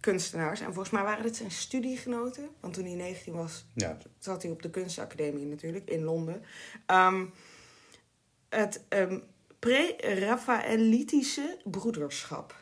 kunstenaars. 0.00 0.60
En 0.60 0.66
volgens 0.66 0.90
mij 0.90 1.02
waren 1.02 1.22
dit 1.22 1.36
zijn 1.36 1.50
studiegenoten. 1.50 2.48
Want 2.60 2.74
toen 2.74 2.84
hij 2.84 2.94
19 2.94 3.34
was, 3.34 3.64
Ja, 3.74 3.96
zat 4.18 4.42
hij 4.42 4.50
op 4.50 4.62
de 4.62 4.70
kunstacademie 4.70 5.46
natuurlijk 5.46 5.90
in 5.90 6.04
Londen. 6.04 6.42
Ehm, 6.86 7.24
het 8.48 8.84
pre-Raphaëlitische 9.58 11.58
broederschap. 11.64 12.54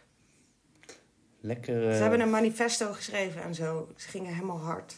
Lekker. 1.47 1.89
eh, 1.89 1.95
Ze 1.97 2.01
hebben 2.03 2.21
een 2.21 2.31
manifesto 2.31 2.93
geschreven 2.93 3.43
en 3.43 3.55
zo. 3.55 3.89
Ze 3.97 4.09
gingen 4.09 4.35
helemaal 4.35 4.61
hard. 4.61 4.95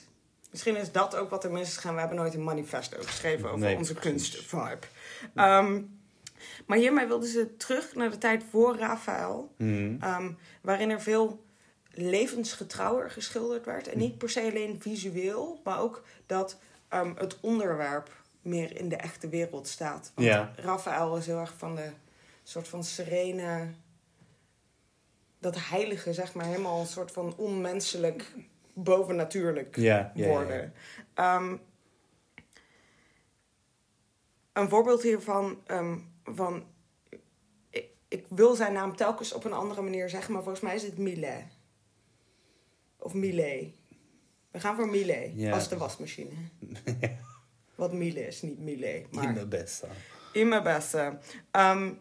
Misschien 0.50 0.76
is 0.76 0.92
dat 0.92 1.16
ook 1.16 1.30
wat 1.30 1.44
er 1.44 1.50
mis 1.52 1.68
is 1.68 1.74
gegaan. 1.74 1.94
We 1.94 2.00
hebben 2.00 2.18
nooit 2.18 2.34
een 2.34 2.44
manifesto 2.44 2.96
geschreven 3.02 3.46
over 3.48 3.58
Nee, 3.66 3.76
onze 3.76 3.94
kunstvibe. 3.94 4.78
Ehm, 5.34 5.82
maar 6.66 6.78
hiermee 6.78 7.06
wilden 7.06 7.28
ze 7.28 7.56
terug 7.56 7.94
naar 7.94 8.10
de 8.10 8.18
tijd 8.18 8.44
voor 8.50 8.76
Raphaël. 8.76 9.54
hmm. 9.56 9.96
ehm, 10.00 10.30
waarin 10.62 10.90
er 10.90 11.00
veel 11.00 11.44
levensgetrouwer 12.12 13.10
geschilderd 13.10 13.64
werd. 13.64 13.88
En 13.88 13.98
niet 13.98 14.18
per 14.18 14.30
se 14.30 14.40
alleen 14.40 14.76
visueel, 14.80 15.60
maar 15.64 15.78
ook 15.80 16.02
dat 16.26 16.58
ehm, 16.88 17.12
het 17.16 17.36
onderwerp 17.40 18.10
meer 18.42 18.76
in 18.76 18.88
de 18.88 18.96
echte 18.96 19.28
wereld 19.28 19.68
staat. 19.68 20.12
Want 20.14 20.28
Ja. 20.28 20.52
Raphaël 20.56 21.16
is 21.16 21.26
heel 21.26 21.38
erg 21.40 21.54
van 21.56 21.74
de 21.74 21.88
soort 22.42 22.68
van 22.68 22.84
serene... 22.84 23.66
Dat 25.38 25.56
heilige, 25.58 26.12
zeg 26.12 26.34
maar, 26.34 26.44
helemaal 26.44 26.80
een 26.80 26.86
soort 26.86 27.10
van 27.12 27.36
onmenselijk, 27.36 28.32
bovennatuurlijk 28.72 29.76
Ja, 29.76 30.12
ja, 30.14 30.28
worden. 30.28 30.72
Ehm, 31.14 31.56
een 34.52 34.68
voorbeeld 34.68 35.02
hiervan, 35.02 35.60
ehm, 35.66 35.98
van, 36.24 36.64
ik, 37.70 37.88
ik 38.08 38.26
wil 38.28 38.54
zijn 38.54 38.72
naam 38.72 38.96
telkens 38.96 39.32
op 39.32 39.44
een 39.44 39.52
andere 39.52 39.82
manier 39.82 40.08
zeggen, 40.08 40.32
maar 40.32 40.42
volgens 40.42 40.64
mij 40.64 40.74
is 40.74 40.82
het 40.82 40.98
Millet. 40.98 41.44
Of 42.98 43.14
Millet. 43.14 43.74
We 44.50 44.60
gaan 44.60 44.76
voor 44.76 44.88
Millet, 44.88 45.32
Ja. 45.34 45.52
als 45.52 45.68
de 45.68 45.76
wasmachine. 45.76 46.30
Wat 47.74 47.92
Miele 47.92 48.26
is, 48.26 48.42
niet 48.42 48.58
Millet. 48.58 48.94
In 48.94 49.06
Maar 49.10 49.32
mijn 49.32 49.66
in 50.32 50.48
mijn 50.48 50.62
beste. 50.62 51.18
Ehm, 51.50 51.92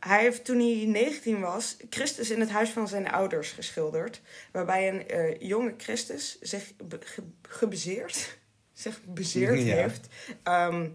hij 0.00 0.20
heeft 0.20 0.44
toen 0.44 0.58
hij 0.58 0.84
19 0.86 1.40
was 1.40 1.76
Christus 1.90 2.30
in 2.30 2.40
het 2.40 2.50
huis 2.50 2.70
van 2.70 2.88
zijn 2.88 3.10
ouders 3.10 3.52
geschilderd. 3.52 4.20
Waarbij 4.52 4.88
een 4.88 5.08
eh, 5.08 5.40
jonge 5.48 5.74
Christus 5.76 6.38
zich 6.40 6.76
be- 6.76 6.98
ge- 7.04 7.30
gebezeerd, 7.42 8.38
zich 8.72 9.04
bezeerd 9.04 9.62
Ja. 9.62 9.74
heeft. 9.74 10.06
ehm, 10.42 10.90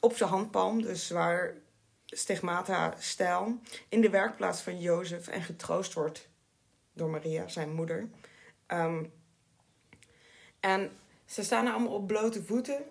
op 0.00 0.16
zijn 0.16 0.30
handpalm, 0.30 0.82
dus 0.82 1.10
waar 1.10 1.54
stigmata-stijl. 2.06 3.58
In 3.88 4.00
de 4.00 4.10
werkplaats 4.10 4.60
van 4.60 4.80
Jozef 4.80 5.28
en 5.28 5.42
getroost 5.42 5.92
wordt 5.92 6.28
door 6.92 7.08
Maria, 7.10 7.48
zijn 7.48 7.74
moeder. 7.74 8.08
Ehm, 8.66 9.04
en 10.60 10.90
ze 11.24 11.42
staan 11.42 11.66
allemaal 11.66 11.94
op 11.94 12.06
blote 12.06 12.44
voeten. 12.44 12.84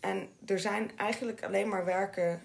En 0.00 0.28
er 0.46 0.58
zijn 0.58 0.90
eigenlijk 0.96 1.42
alleen 1.44 1.68
maar 1.68 1.84
werken 1.84 2.42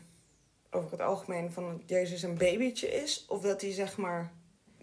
over 0.71 0.91
het 0.91 1.01
algemeen 1.01 1.51
van 1.51 1.63
dat 1.77 1.89
Jezus 1.89 2.23
een 2.23 2.37
babytje 2.37 2.87
is. 3.01 3.25
Of 3.27 3.41
dat 3.41 3.61
hij 3.61 3.71
zeg 3.71 3.97
maar 3.97 4.31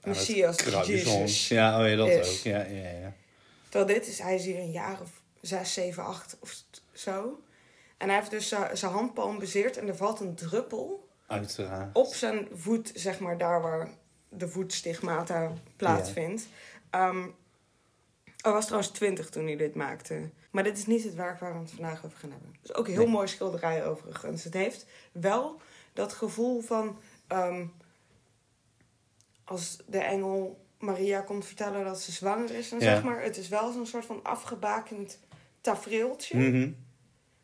Messias, 0.05 0.57
Kruisons. 0.57 0.89
Jezus. 0.89 1.49
Ja, 1.49 1.81
oh 1.83 1.89
ja, 1.89 1.97
dat 1.97 2.09
is. 2.09 2.39
ook. 2.39 2.45
Ja, 2.45 2.59
ja, 2.65 2.91
ja. 2.91 3.13
Terwijl 3.69 3.99
dit 3.99 4.07
is, 4.09 4.19
hij 4.19 4.35
is 4.35 4.45
hier 4.45 4.59
een 4.59 4.71
jaar 4.71 5.01
of 5.01 5.11
zes, 5.41 5.73
zeven, 5.73 6.05
acht 6.05 6.37
of 6.41 6.63
zo. 6.93 7.41
En 7.97 8.09
hij 8.09 8.19
heeft 8.19 8.31
dus 8.31 8.49
zijn 8.73 8.93
handpalm 8.93 9.39
bezeerd 9.39 9.77
en 9.77 9.89
er 9.89 9.97
valt 9.97 10.21
een 10.21 10.35
druppel 10.35 11.09
Uiteraard. 11.27 11.97
op 11.97 12.15
zijn 12.15 12.49
voet, 12.53 12.91
zeg 12.95 13.19
maar 13.19 13.39
daar 13.39 13.63
waar 13.63 13.89
de 14.29 14.49
voetstigmata 14.49 15.53
plaatsvindt. 15.77 16.47
Ehm, 16.91 17.27
hij 18.37 18.53
was 18.53 18.65
trouwens 18.65 18.93
twintig 18.93 19.31
toen 19.31 19.47
hij 19.47 19.57
dit 19.57 19.75
maakte. 19.75 20.31
Maar 20.51 20.65
dit 20.65 20.79
is 20.79 20.87
niet 20.87 21.05
het 21.05 21.15
werk 21.15 21.41
waar 21.41 21.53
we 21.55 21.59
het 21.61 21.71
vandaag 21.71 22.05
over 22.05 22.19
gaan 22.19 22.31
hebben. 22.31 22.49
Het 22.61 22.71
is 22.71 22.75
ook 22.77 22.87
een 22.87 22.93
heel 22.93 23.03
Nee. 23.03 23.13
mooi 23.13 23.29
schilderij 23.29 23.87
overigens. 23.87 24.45
Het 24.45 24.55
heeft 24.55 24.87
wel 25.13 25.61
dat 25.99 26.13
gevoel 26.13 26.61
van... 26.61 26.99
ehm, 27.27 27.67
als 29.45 29.77
de 29.87 29.99
engel 29.99 30.65
Maria 30.79 31.21
komt 31.21 31.47
vertellen 31.47 31.85
dat 31.85 32.01
ze 32.01 32.13
zwanger 32.13 32.51
is, 32.55 32.69
dan 32.69 32.79
Ja. 32.81 32.85
zeg 32.95 33.03
maar... 33.03 33.23
Het 33.23 33.37
is 33.37 33.49
wel 33.49 33.73
zo'n 33.73 33.87
soort 33.87 34.05
van 34.05 34.23
afgebakend 34.25 35.19
tafereeltje. 35.61 36.37
Mhm. 36.39 36.71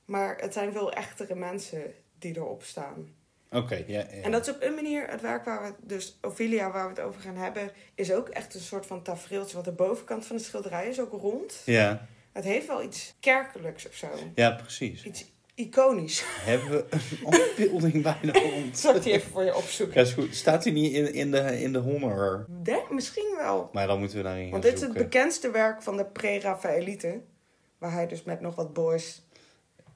Maar 0.04 0.36
het 0.36 0.52
zijn 0.52 0.72
veel 0.72 0.92
echtere 0.92 1.34
mensen 1.34 1.94
die 2.18 2.36
erop 2.36 2.62
staan. 2.62 3.14
Oké, 3.50 3.74
ja, 3.74 3.84
ja. 3.86 4.04
En 4.06 4.30
dat 4.30 4.46
is 4.48 4.54
op 4.54 4.62
een 4.62 4.74
manier 4.74 5.08
het 5.08 5.20
werk 5.20 5.44
waar 5.44 5.62
we 5.62 5.74
dus 5.86 6.18
Ophelia, 6.22 6.70
waar 6.70 6.84
we 6.84 6.90
het 6.90 7.00
over 7.00 7.20
gaan 7.20 7.36
hebben, 7.36 7.70
is 7.94 8.12
ook 8.12 8.28
echt 8.28 8.54
een 8.54 8.60
soort 8.60 8.86
van 8.86 9.02
tafereeltje. 9.02 9.52
Want 9.54 9.64
de 9.66 9.72
bovenkant 9.72 10.26
van 10.26 10.36
de 10.36 10.42
schilderij 10.42 10.88
is 10.88 11.00
ook 11.00 11.12
rond. 11.12 11.62
Ja, 11.64 12.06
Het 12.32 12.44
heeft 12.44 12.66
wel 12.66 12.82
iets 12.82 13.14
kerkelijks 13.20 13.86
of 13.88 13.94
zo. 13.94 14.08
ja, 14.34 14.50
precies. 14.50 15.04
Iets 15.04 15.24
iconisch. 15.54 16.22
Hebben 16.26 16.70
we 16.70 16.84
een 16.90 17.26
afbeelding 17.40 18.02
bijna 18.02 18.32
rond? 18.32 18.78
Zal 18.78 18.94
ik 18.94 19.02
die 19.02 19.12
even 19.12 19.30
voor 19.30 19.42
je 19.44 19.56
opzoeken? 19.56 19.94
Ja, 20.00 20.06
is 20.06 20.12
goed. 20.12 20.34
Staat 20.34 20.64
hij 20.64 20.72
niet 20.72 20.92
in, 20.92 21.14
in, 21.14 21.30
de, 21.30 21.60
in 21.60 21.72
de 21.72 21.78
honor? 21.78 22.46
Denk, 22.62 22.90
misschien 22.90 23.34
wel. 23.36 23.68
Maar 23.72 23.86
dan 23.86 23.98
moeten 23.98 24.16
we 24.16 24.22
daarin 24.22 24.50
Want 24.50 24.62
dit 24.62 24.74
is 24.74 24.80
het 24.80 24.92
bekendste 24.92 25.50
werk 25.50 25.82
van 25.82 25.96
de 25.96 26.04
pre-Raphaëlieten. 26.04 27.24
Waar 27.78 27.92
hij 27.92 28.06
dus 28.06 28.22
met 28.22 28.40
nog 28.40 28.54
wat 28.54 28.72
boys 28.72 29.22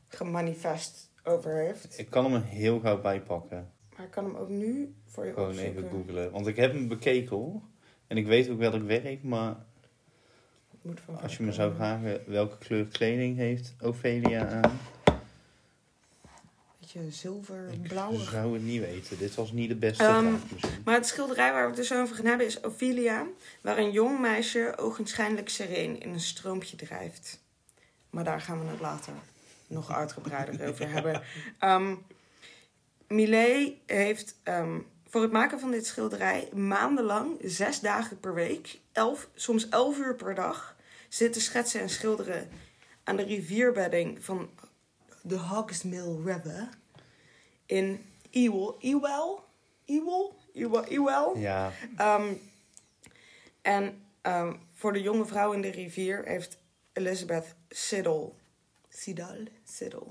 gemanifest 0.09 1.11
over 1.25 1.55
heeft. 1.55 1.99
Ik 1.99 2.11
kan 2.11 2.25
hem 2.25 2.35
er 2.35 2.45
heel 2.45 2.81
gauw 2.81 3.01
bijpakken. 3.01 3.73
Maar 3.97 4.07
ik 4.07 4.13
kan 4.13 4.25
hem 4.25 4.37
ook 4.37 4.49
nu 4.49 4.95
voor 5.07 5.27
je 5.27 5.33
Gewoon 5.33 5.49
opzoeken. 5.49 5.77
even 5.77 5.91
googlen. 5.91 6.31
Want 6.31 6.47
ik 6.47 6.57
heb 6.57 6.73
hem 6.73 6.89
bekeken 6.89 7.37
hoor. 7.37 7.61
En 8.07 8.17
ik 8.17 8.27
weet 8.27 8.51
ook 8.51 8.59
welk 8.59 8.83
werk, 8.83 9.23
maar 9.23 9.57
Moet 10.83 11.01
van 11.05 11.21
als 11.21 11.37
je 11.37 11.43
me 11.43 11.53
zou 11.53 11.75
vragen 11.75 12.21
welke 12.27 12.59
kleur 12.59 12.85
kleding 12.87 13.37
heeft 13.37 13.75
Ophelia 13.83 14.47
aan, 14.49 14.79
Beetje 16.93 17.11
zilver, 17.11 17.69
ik 17.83 17.91
zou 18.31 18.53
het 18.53 18.63
niet 18.63 18.81
weten. 18.81 19.19
Dit 19.19 19.35
was 19.35 19.53
niet 19.53 19.69
de 19.69 19.75
beste 19.75 20.05
Ehm, 20.05 20.33
misschien. 20.33 20.83
Maar 20.85 20.95
het 20.95 21.07
schilderij 21.07 21.53
waar 21.53 21.63
we 21.63 21.67
het 21.67 21.77
dus 21.77 21.93
over 21.93 22.17
gaan 22.17 22.25
hebben 22.25 22.47
is 22.47 22.61
Ophelia, 22.61 23.27
waar 23.61 23.79
een 23.79 23.91
jong 23.91 24.21
meisje 24.21 24.75
ogenschijnlijk 24.77 25.49
sereen 25.49 26.01
in 26.01 26.13
een 26.13 26.21
stroompje 26.21 26.77
drijft. 26.77 27.41
Maar 28.11 28.25
daar 28.25 28.41
gaan 28.41 28.61
we 28.65 28.71
het 28.71 28.81
later 28.81 29.13
nog 29.67 29.93
uitgebreider 29.93 30.69
over 30.69 30.91
hebben. 30.95 31.23
Ehm 31.59 31.95
Millet 33.09 33.73
heeft 33.87 34.35
ehm, 34.43 34.79
voor 35.09 35.23
het 35.23 35.33
maken 35.33 35.61
van 35.61 35.71
dit 35.71 35.87
schilderij 35.87 36.49
maandenlang, 36.55 37.37
zes 37.43 37.81
dagen 37.81 38.21
per 38.21 38.35
week, 38.35 38.79
elf, 38.93 39.29
soms 39.35 39.69
elf 39.69 39.99
uur 39.99 40.15
per 40.15 40.35
dag, 40.35 40.77
zitten 41.09 41.41
schetsen 41.41 41.81
en 41.81 41.89
schilderen 41.89 42.49
aan 43.05 43.17
de 43.17 43.25
rivierbedding 43.25 44.25
van 44.25 44.51
de 45.29 45.37
Hogsmill 45.39 46.17
River 46.25 46.69
in 47.67 48.05
Ewell. 48.31 48.75
Ewell? 48.81 49.39
Ewell? 49.85 50.31
Ewell? 50.55 50.85
Ewell? 50.89 51.33
Ja, 51.41 51.73
Ehm, 51.97 52.33
en 53.63 54.03
ehm, 54.23 54.55
voor 54.73 54.93
de 54.93 55.03
jonge 55.03 55.27
vrouw 55.27 55.53
in 55.53 55.63
de 55.63 55.71
rivier 55.71 56.25
heeft 56.25 56.59
Elizabeth 56.93 57.55
Siddle, 57.69 58.33
Siddal, 58.89 59.37
Siddle, 59.65 60.07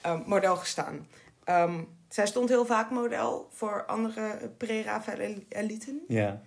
ehm, 0.00 0.22
model 0.26 0.56
gestaan. 0.56 1.08
Zij 2.08 2.26
stond 2.26 2.48
heel 2.48 2.66
vaak 2.66 2.90
model 2.90 3.48
voor 3.50 3.84
andere 3.86 4.50
pre-Raphaëlieten. 4.56 6.02
ja. 6.08 6.42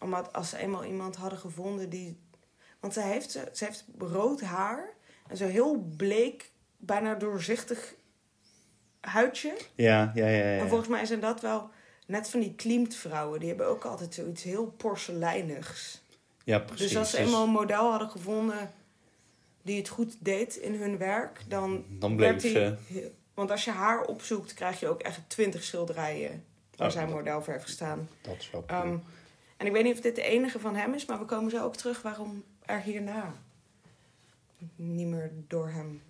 Omdat 0.00 0.32
als 0.32 0.48
ze 0.48 0.56
eenmaal 0.58 0.84
iemand 0.84 1.16
hadden 1.16 1.38
gevonden 1.38 1.90
die... 1.90 2.18
Want 2.80 2.92
ze 2.92 3.00
heeft, 3.00 3.30
ze 3.30 3.64
heeft 3.64 3.84
rood 3.98 4.40
haar 4.40 4.88
en 5.28 5.36
zo 5.36 5.46
heel 5.46 5.76
bleek, 5.96 6.52
bijna 6.78 7.14
doorzichtig 7.14 7.94
huidje. 9.00 9.56
Ja, 9.74 10.12
ja, 10.14 10.26
ja. 10.28 10.50
ja. 10.50 10.58
En 10.60 10.68
volgens 10.68 10.88
mij 10.88 11.06
zijn 11.06 11.20
dat 11.20 11.40
wel 11.40 11.70
net 12.06 12.30
van 12.30 12.40
die 12.40 12.54
kliemtvrouwen. 12.54 13.38
Die 13.40 13.48
hebben 13.48 13.66
ook 13.68 13.84
altijd 13.84 14.14
zoiets 14.14 14.42
heel 14.42 14.66
porseleinigs. 14.66 16.02
ja, 16.44 16.58
precies. 16.58 16.88
Dus 16.88 16.96
als 16.96 17.10
ze 17.10 17.16
Dus 17.16 17.24
eenmaal 17.26 17.44
een 17.44 17.50
model 17.50 17.90
hadden 17.90 18.10
gevonden 18.10 18.70
die 19.62 19.78
het 19.78 19.88
goed 19.88 20.16
deed 20.18 20.56
in 20.56 20.74
hun 20.74 20.98
werk, 20.98 21.40
dan, 21.48 21.84
dan 21.88 22.16
bleef 22.16 22.36
die... 22.40 22.50
ze... 22.50 22.76
heel- 22.86 23.10
Want 23.34 23.50
als 23.50 23.64
je 23.64 23.70
haar 23.70 24.04
opzoekt, 24.04 24.54
krijg 24.54 24.80
je 24.80 24.88
ook 24.88 25.00
echt 25.02 25.20
twintig 25.26 25.62
schilderijen 25.64 26.44
waar 26.76 26.86
Oh, 26.86 26.92
zijn 26.92 27.06
dat- 27.06 27.16
model 27.16 27.42
voor 27.42 27.52
heeft 27.52 27.64
gestaan. 27.64 28.08
Dat 28.20 28.36
is 28.38 28.50
wel 28.50 28.64
cool. 28.66 28.80
Ehm, 28.82 28.96
en 29.56 29.66
ik 29.66 29.72
weet 29.72 29.84
niet 29.84 29.94
of 29.94 30.00
dit 30.00 30.14
de 30.16 30.22
enige 30.22 30.58
van 30.60 30.76
hem 30.76 30.94
is, 30.94 31.06
maar 31.06 31.18
we 31.18 31.24
komen 31.24 31.50
zo 31.50 31.64
ook 31.64 31.76
terug 31.76 32.02
waarom 32.02 32.44
er 32.64 32.80
hierna 32.80 33.32
niet 34.76 35.06
meer 35.06 35.30
door 35.48 35.68
hem 35.68 36.02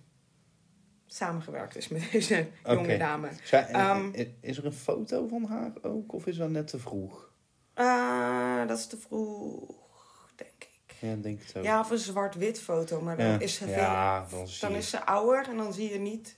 samengewerkt 1.13 1.75
is 1.75 1.87
met 1.87 2.11
deze 2.11 2.47
jonge 2.65 2.97
dame. 2.97 3.29
Zij- 3.43 3.67
ehm, 3.67 4.11
is 4.41 4.57
er 4.57 4.65
een 4.65 4.73
foto 4.73 5.27
van 5.27 5.43
haar 5.45 5.71
ook? 5.81 6.13
Of 6.13 6.25
is 6.27 6.37
dat 6.37 6.49
net 6.49 6.67
te 6.67 6.79
vroeg? 6.79 7.31
Ah, 7.73 8.67
dat 8.67 8.77
is 8.77 8.87
te 8.87 8.97
vroeg, 8.97 10.31
denk 10.35 10.51
ik. 10.63 10.95
Ja, 10.99 11.11
ik 11.11 11.23
denk 11.23 11.41
het 11.43 11.57
ook. 11.57 11.63
Ja, 11.63 11.79
of 11.79 11.89
een 11.89 11.97
zwart-wit 11.97 12.59
foto, 12.61 13.01
maar 13.01 13.17
dan 13.17 13.25
Ja. 13.25 13.39
is 13.39 13.53
ze 13.55 13.63
veel. 13.65 13.73
Ja, 13.73 14.25
dan 14.29 14.47
zie 14.47 14.67
dan 14.67 14.77
is 14.77 14.89
ze 14.89 15.05
ouder 15.05 15.47
en 15.49 15.57
dan 15.57 15.73
zie 15.73 15.91
je 15.91 15.99
niet. 15.99 16.37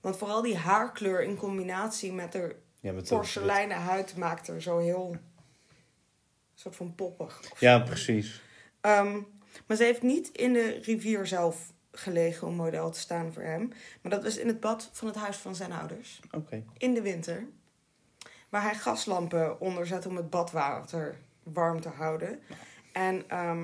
Want 0.00 0.16
vooral 0.16 0.42
die 0.42 0.56
haarkleur 0.56 1.22
in 1.22 1.36
combinatie 1.36 2.12
met 2.12 2.34
haar 2.34 2.52
Ja, 2.80 2.92
met 2.92 3.08
porseleinen 3.08 3.76
huid 3.76 4.16
maakt 4.16 4.48
er 4.48 4.62
zo 4.62 4.78
heel. 4.78 5.16
soort 6.54 6.76
van 6.76 6.94
poppig. 6.94 7.40
Ja, 7.58 7.78
precies. 7.78 8.42
Ehm, 8.80 9.20
maar 9.66 9.76
ze 9.76 9.84
heeft 9.84 10.02
niet 10.02 10.28
in 10.28 10.52
de 10.52 10.78
rivier 10.82 11.26
zelf 11.26 11.72
gelegen 11.98 12.46
om 12.46 12.54
model 12.54 12.90
te 12.90 12.98
staan 12.98 13.32
voor 13.32 13.42
hem. 13.42 13.68
Maar 14.02 14.12
dat 14.12 14.22
was 14.22 14.36
in 14.36 14.46
het 14.46 14.60
bad 14.60 14.88
van 14.92 15.06
het 15.06 15.16
huis 15.16 15.36
van 15.36 15.54
zijn 15.54 15.72
ouders. 15.72 16.20
Oké. 16.30 16.64
In 16.78 16.94
de 16.94 17.02
winter. 17.02 17.46
Waar 18.48 18.62
hij 18.62 18.74
gaslampen 18.74 19.60
onder 19.60 19.86
zet 19.86 20.06
om 20.06 20.16
het 20.16 20.30
badwater 20.30 21.16
warm 21.42 21.80
te 21.80 21.88
houden. 21.88 22.40
En 22.92 23.28
ehm, 23.28 23.62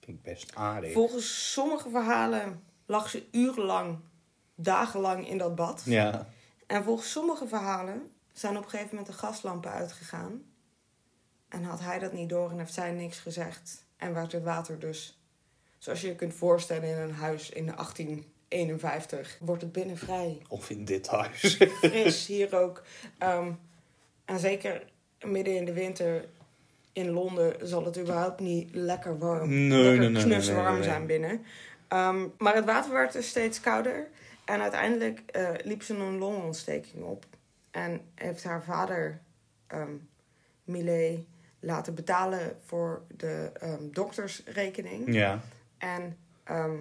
Vind 0.00 0.16
ik 0.18 0.22
best 0.22 0.54
aardig. 0.54 0.92
volgens 0.92 1.52
sommige 1.52 1.90
verhalen 1.90 2.62
lag 2.86 3.08
ze 3.08 3.26
urenlang, 3.30 3.98
dagenlang 4.54 5.28
in 5.28 5.38
dat 5.38 5.54
bad. 5.54 5.82
Ja. 5.84 6.28
En 6.66 6.84
volgens 6.84 7.10
sommige 7.10 7.48
verhalen 7.48 8.10
zijn 8.32 8.56
op 8.56 8.62
een 8.64 8.70
gegeven 8.70 8.96
moment 8.96 9.12
de 9.12 9.18
gaslampen 9.18 9.70
uitgegaan. 9.70 10.42
En 11.48 11.64
had 11.64 11.80
hij 11.80 11.98
dat 11.98 12.12
niet 12.12 12.28
door 12.28 12.50
en 12.50 12.58
heeft 12.58 12.74
zij 12.74 12.92
niks 12.92 13.18
gezegd. 13.18 13.84
En 13.96 14.14
werd 14.14 14.32
het 14.32 14.42
water 14.42 14.78
dus, 14.78 15.19
zoals 15.80 16.00
je 16.00 16.06
je 16.06 16.14
kunt 16.14 16.34
voorstellen 16.34 16.88
in 16.88 16.98
een 16.98 17.14
huis 17.14 17.50
in 17.50 17.66
1851, 17.66 19.38
wordt 19.40 19.62
het 19.62 19.72
binnen 19.72 19.96
vrij 19.96 20.42
Of 20.48 20.70
in 20.70 20.84
dit 20.84 21.08
huis. 21.08 21.56
fris 21.80 22.26
hier 22.26 22.58
ook. 22.58 22.82
Ehm, 23.18 23.52
en 24.24 24.38
zeker 24.38 24.82
midden 25.24 25.56
in 25.56 25.64
de 25.64 25.72
winter 25.72 26.24
in 26.92 27.10
Londen 27.10 27.68
zal 27.68 27.84
het 27.84 27.98
überhaupt 27.98 28.40
niet 28.40 28.74
lekker 28.74 29.18
warm, 29.18 29.48
Nee, 29.48 29.68
lekker 29.68 30.10
nee, 30.10 30.24
nee, 30.24 30.70
nee. 30.72 30.82
zijn 30.82 31.06
binnen. 31.06 31.44
Ehm, 31.88 32.26
maar 32.38 32.54
het 32.54 32.64
water 32.64 32.92
werd 32.92 33.12
dus 33.12 33.28
steeds 33.28 33.60
kouder. 33.60 34.08
En 34.44 34.60
uiteindelijk 34.60 35.22
eh, 35.26 35.48
liep 35.64 35.82
ze 35.82 35.94
een 35.94 36.18
longontsteking 36.18 37.04
op. 37.04 37.24
En 37.70 38.00
heeft 38.14 38.44
haar 38.44 38.64
vader, 38.64 39.20
ehm 39.66 39.90
Millet, 40.64 41.18
laten 41.60 41.94
betalen 41.94 42.56
voor 42.64 43.02
de 43.16 43.50
ehm, 43.60 43.90
doktersrekening. 43.90 45.14
ja. 45.14 45.40
En 45.80 46.18
ehm, 46.44 46.76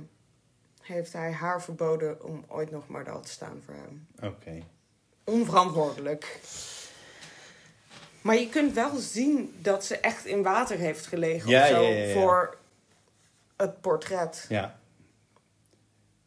heeft 0.81 1.13
hij 1.13 1.31
haar 1.31 1.61
verboden 1.61 2.23
om 2.23 2.45
ooit 2.47 2.71
nog 2.71 2.87
model 2.87 3.21
te 3.21 3.29
staan 3.29 3.61
voor 3.65 3.73
hem 3.73 4.07
Oké. 4.31 4.63
onverantwoordelijk. 5.23 6.39
Maar 8.21 8.35
je 8.35 8.49
kunt 8.49 8.73
wel 8.73 8.95
zien 8.95 9.55
dat 9.61 9.85
ze 9.85 9.97
echt 9.97 10.25
in 10.25 10.43
water 10.43 10.77
heeft 10.77 11.05
gelegen 11.05 11.49
Ja, 11.49 11.61
of 11.61 11.67
zo 11.67 11.81
ja, 11.81 11.89
ja, 11.89 12.13
voor 12.13 12.57
het 13.57 13.81
portret. 13.81 14.45
Ja. 14.49 14.79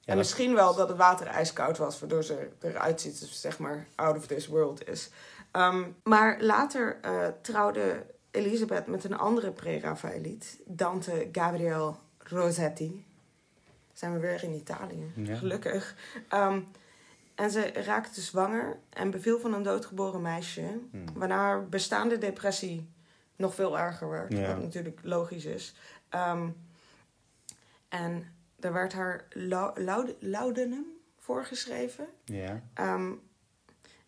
Ja, 0.00 0.12
en 0.12 0.17
misschien 0.17 0.55
wel 0.55 0.75
dat 0.75 0.88
het 0.88 0.97
water 0.97 1.26
ijskoud 1.26 1.79
was, 1.79 2.00
waardoor 2.00 2.25
ze 2.25 2.49
eruit 2.61 3.00
ziet, 3.00 3.21
dus 3.21 3.41
zeg 3.41 3.59
maar 3.59 3.87
out 3.95 4.17
of 4.17 4.26
this 4.26 4.47
world 4.47 4.88
is. 4.88 5.11
Ehm, 5.50 5.83
maar 6.02 6.41
later 6.41 6.99
eh, 7.02 7.26
trouwde 7.43 8.07
Elisabeth 8.31 8.87
met 8.87 9.05
een 9.05 9.19
andere 9.19 9.50
pre-Raphaëliet, 9.50 10.59
Dante 10.64 11.29
Gabriel 11.33 11.97
Rossetti. 12.33 13.05
Zijn 13.93 14.12
we 14.12 14.19
weer 14.19 14.43
in 14.45 14.53
Italië, 14.53 15.12
Ja. 15.15 15.37
gelukkig. 15.37 15.97
Ehm, 16.29 16.61
en 17.35 17.51
ze 17.51 17.61
raakte 17.73 18.21
zwanger 18.21 18.79
en 18.91 19.11
beviel 19.11 19.41
van 19.41 19.55
een 19.55 19.62
doodgeboren 19.62 20.23
meisje, 20.23 20.79
Hmm. 20.91 21.05
waarna 21.15 21.37
haar 21.37 21.69
bestaande 21.69 22.19
depressie 22.19 22.89
nog 23.37 23.55
veel 23.55 23.79
erger 23.79 24.09
werd, 24.09 24.33
Ja. 24.33 24.47
wat 24.47 24.62
natuurlijk 24.62 25.01
logisch 25.03 25.45
is. 25.45 25.75
Ehm, 26.09 26.49
en 27.89 28.25
er 28.61 28.73
werd 28.73 28.93
haar 28.93 29.27
laudanum 30.21 30.87
voorgeschreven. 31.19 32.07
Ja. 32.25 32.62
Ehm, 32.75 33.12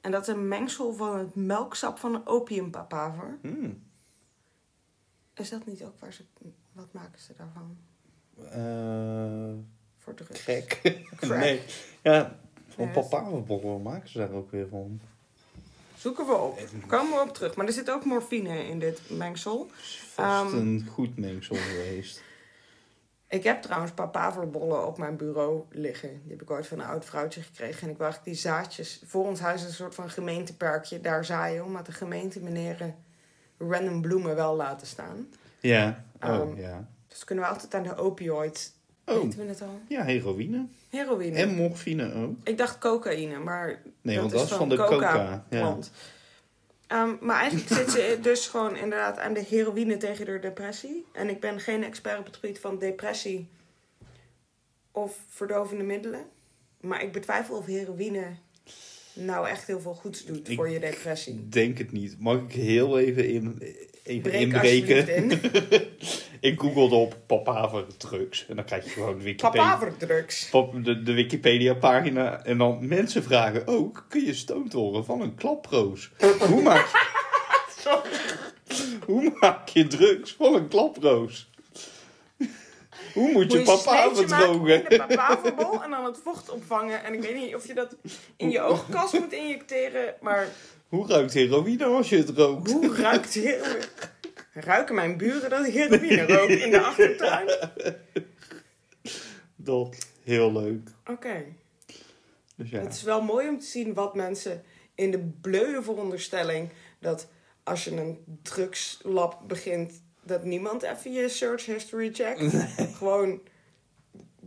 en 0.00 0.10
dat 0.10 0.22
is 0.22 0.34
een 0.34 0.48
mengsel 0.48 0.92
van 0.92 1.18
het 1.18 1.34
melksap 1.34 1.98
van 1.98 2.14
een 2.14 2.26
opiumpapaver. 2.26 3.38
Hmm. 3.42 3.82
Is 5.34 5.50
dat 5.50 5.66
niet 5.66 5.84
ook 5.84 5.98
waar 6.00 6.12
ze... 6.12 6.24
Wat 6.72 6.92
maken 6.92 7.20
ze 7.20 7.34
daarvan? 7.36 7.76
Eh, 8.50 9.52
Voor 9.98 10.14
drugs? 10.14 10.40
Gek. 10.40 10.80
Nee. 11.28 11.60
Ja, 12.02 12.36
van 12.68 12.90
papaverbollen 12.90 13.82
maken 13.82 14.08
ze 14.08 14.18
daar 14.18 14.30
ook 14.32 14.50
weer 14.50 14.68
van. 14.68 15.00
Zoeken 15.96 16.26
we 16.26 16.34
op. 16.34 16.58
Komen 16.86 17.16
we 17.16 17.22
op 17.28 17.34
terug. 17.34 17.56
Maar 17.56 17.66
er 17.66 17.72
zit 17.72 17.90
ook 17.90 18.04
morfine 18.04 18.66
in 18.68 18.78
dit 18.78 19.00
mengsel. 19.10 19.70
Vast 20.12 20.52
Ehm. 20.52 20.56
een 20.56 20.86
goed 20.92 21.16
mengsel 21.18 21.56
geweest. 21.56 22.22
Ik 23.28 23.42
heb 23.44 23.62
trouwens 23.62 23.92
papaverbollen 23.92 24.86
op 24.86 24.98
mijn 24.98 25.16
bureau 25.16 25.62
liggen. 25.70 26.08
Die 26.22 26.30
heb 26.30 26.42
ik 26.42 26.50
ooit 26.50 26.66
van 26.66 26.78
een 26.78 26.86
oud 26.86 27.04
vrouwtje 27.04 27.42
gekregen. 27.42 27.82
En 27.82 27.90
ik 27.90 27.96
wou 27.98 28.10
eigenlijk 28.10 28.24
die 28.24 28.34
zaadjes... 28.50 29.02
Voor 29.06 29.24
ons 29.26 29.40
huis 29.40 29.60
is 29.62 29.66
een 29.68 29.74
soort 29.74 29.94
van 29.94 30.10
gemeenteperkje. 30.10 31.00
Daar 31.00 31.24
zaaien, 31.24 31.64
omdat 31.64 31.86
de 31.86 31.92
gemeente 31.92 32.40
meneer 32.40 32.94
random 33.58 34.00
bloemen 34.00 34.34
wel 34.34 34.56
laten 34.56 34.86
staan. 34.86 35.28
Ja. 35.60 36.04
Oh, 36.20 36.28
Ehm, 36.30 36.56
ja. 36.60 36.88
Dus 37.14 37.24
kunnen 37.24 37.44
we 37.44 37.50
altijd 37.50 37.74
aan 37.74 37.82
de 37.82 37.96
opioid... 37.96 38.72
Oh, 39.06 39.22
Weten 39.22 39.38
we 39.38 39.44
het 39.44 39.62
al? 39.62 39.80
ja, 39.88 40.04
heroïne. 40.04 40.66
Heroïne. 40.90 41.36
En 41.36 41.54
morfine 41.54 42.14
ook. 42.14 42.36
Ik 42.44 42.58
dacht 42.58 42.78
cocaïne, 42.78 43.38
maar 43.38 43.82
Nee, 44.02 44.14
dat 44.14 44.22
want 44.30 44.34
is 44.34 44.40
dat 44.40 44.50
is 44.50 44.56
van 44.56 44.68
de 44.68 44.76
coca. 44.76 45.44
Ja. 45.50 45.58
plant. 45.60 45.90
Ehm, 46.86 47.10
maar 47.20 47.40
eigenlijk 47.40 47.68
zit 47.72 47.90
ze 47.90 48.18
dus 48.22 48.46
gewoon 48.46 48.76
inderdaad 48.76 49.18
aan 49.18 49.34
de 49.34 49.44
heroïne 49.48 49.96
tegen 49.96 50.24
de 50.26 50.38
depressie. 50.38 51.04
En 51.12 51.28
ik 51.28 51.40
ben 51.40 51.60
geen 51.60 51.84
expert 51.84 52.18
op 52.18 52.24
het 52.26 52.36
gebied 52.36 52.58
van 52.58 52.78
depressie 52.78 53.48
of 54.92 55.18
verdovende 55.28 55.84
middelen. 55.84 56.24
Maar 56.80 57.02
ik 57.02 57.12
betwijfel 57.12 57.56
of 57.56 57.66
heroïne 57.66 58.26
nou 59.12 59.48
echt 59.48 59.66
heel 59.66 59.80
veel 59.80 59.94
goeds 59.94 60.24
doet 60.24 60.48
Ik- 60.48 60.56
voor 60.56 60.68
je 60.68 60.78
depressie. 60.80 61.34
Ik 61.34 61.52
denk 61.52 61.78
het 61.78 61.92
niet. 61.92 62.20
Mag 62.20 62.40
ik 62.40 62.52
heel 62.52 62.98
even, 62.98 63.28
in, 63.28 63.62
even 64.04 64.22
Breek 64.30 64.40
inbreken? 64.40 65.30
Ik 66.40 66.60
googelde 66.60 66.94
op 66.94 67.16
papaver 67.26 67.84
drugs. 67.96 68.46
En 68.48 68.56
dan 68.56 68.64
krijg 68.64 68.84
je 68.84 68.90
gewoon 68.90 69.22
Wikipedia. 69.22 69.62
Papaverdrugs. 69.62 70.48
Pap- 70.48 70.84
De, 70.84 71.02
de 71.02 71.12
Wikipedia 71.12 71.74
pagina. 71.74 72.44
En 72.44 72.58
dan 72.58 72.88
mensen 72.88 73.22
vragen 73.22 73.66
ook, 73.66 74.06
kun 74.08 74.24
je 74.24 74.34
stoot 74.34 74.72
horen 74.72 75.04
van 75.04 75.20
een 75.20 75.34
klaproos? 75.34 76.10
Hoe 76.48 76.62
maak 76.62 76.86
je, 76.86 78.00
hoe 79.06 79.32
maak 79.40 79.68
je 79.68 79.86
drugs 79.86 80.32
van 80.32 80.54
een 80.54 80.68
klaproos? 80.68 81.50
Hoe 83.14 83.32
moet 83.32 83.52
je 83.52 83.62
papa 83.62 84.04
een 84.04 84.16
verdrogen? 84.16 84.82
papaverbol 84.82 85.82
en 85.82 85.90
dan 85.90 86.04
het 86.04 86.18
vocht 86.24 86.50
opvangen. 86.50 87.04
En 87.04 87.14
ik 87.14 87.22
weet 87.22 87.34
niet 87.34 87.54
of 87.54 87.66
je 87.66 87.74
dat 87.74 87.96
in 88.36 88.50
je 88.50 88.60
oogkas 88.60 89.12
moet 89.12 89.32
injecteren, 89.32 90.14
maar 90.20 90.48
Hoe 90.94 91.06
ruikt 91.06 91.32
heroïne 91.32 91.84
als 91.84 92.08
je 92.08 92.16
het 92.16 92.28
rookt? 92.28 92.70
Hoe 92.70 92.96
ruikt 92.96 93.34
heroïne? 93.44 93.88
Ruiken 94.52 94.94
mijn 94.94 95.16
buren 95.16 95.50
dat 95.50 95.66
heroïne 95.66 96.26
rook 96.26 96.48
in 96.48 96.70
de 96.70 96.80
achtertuin? 96.80 97.50
Oké. 97.50 98.00
Dat, 99.56 99.96
heel 100.22 100.52
leuk. 100.52 100.90
Dus 102.56 102.70
ja. 102.70 102.80
Het 102.80 102.92
is 102.92 103.02
wel 103.02 103.22
mooi 103.22 103.48
om 103.48 103.58
te 103.58 103.66
zien 103.66 103.94
wat 103.94 104.14
mensen 104.14 104.62
in 104.94 105.10
de 105.10 105.18
bleuwe 105.40 105.82
veronderstelling... 105.82 106.72
dat 107.00 107.28
als 107.62 107.84
je 107.84 107.90
een 107.90 108.38
drugslab 108.42 109.40
begint... 109.46 110.02
dat 110.22 110.44
niemand 110.44 110.82
even 110.82 111.12
je 111.12 111.28
search 111.28 111.66
history 111.66 112.10
checkt. 112.12 112.54
Gewoon 112.96 113.40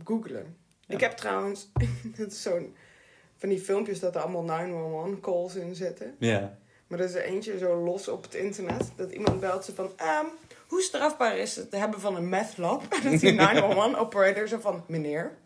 googlen. 0.04 0.56
Ik 0.86 1.00
heb 1.00 1.12
trouwens 1.12 1.70
zo'n... 2.42 2.74
van 3.38 3.48
die 3.48 3.58
filmpjes 3.60 4.00
dat 4.00 4.14
er 4.14 4.20
allemaal 4.20 4.42
911 4.42 5.20
calls 5.20 5.54
in 5.54 5.74
zitten. 5.74 6.14
Ja. 6.18 6.58
Maar 6.86 6.98
er 6.98 7.04
is 7.04 7.14
er 7.14 7.22
eentje 7.22 7.58
zo 7.58 7.76
los 7.76 8.08
op 8.08 8.22
het 8.22 8.34
internet. 8.34 8.92
Dat 8.96 9.10
iemand 9.10 9.40
belt 9.40 9.64
ze 9.64 9.74
van... 9.74 9.92
ehm, 9.96 10.24
hoe 10.66 10.80
strafbaar 10.82 11.36
is 11.36 11.56
het 11.56 11.70
te 11.70 11.76
hebben 11.76 12.00
van 12.00 12.16
een 12.16 12.28
meth 12.28 12.56
lab? 12.56 12.82
En 12.90 13.02
dat 13.10 13.20
die 13.20 13.32
911 13.32 13.94
operator 14.04 14.48
zo 14.48 14.58
van... 14.60 14.84
Meneer, 14.86 15.36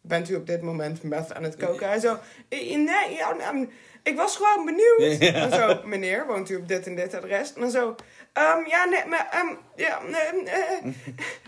bent 0.00 0.28
u 0.30 0.34
op 0.34 0.46
dit 0.46 0.62
moment 0.62 1.02
meth 1.02 1.32
aan 1.34 1.42
het 1.42 1.56
koken? 1.56 1.88
Hij 1.88 1.98
zo... 2.00 2.18
"Eh, 2.48 2.76
Nee, 2.76 3.18
nou, 3.38 3.68
ik 4.02 4.16
was 4.16 4.36
gewoon 4.36 4.64
benieuwd. 4.64 5.20
Ja. 5.22 5.32
En 5.32 5.52
zo, 5.52 5.86
meneer, 5.86 6.26
woont 6.26 6.50
u 6.50 6.56
op 6.56 6.68
dit 6.68 6.86
en 6.86 6.94
dit 6.94 7.14
adres? 7.14 7.54
En 7.54 7.60
dan 7.60 7.70
zo... 7.70 7.94
ehm, 8.32 8.66
ja, 8.68 8.84
nee, 8.84 9.06
maar... 9.06 9.28
ehm, 9.32 9.54
ja, 9.76 10.00
nee, 10.02 10.44
eh." 10.44 10.86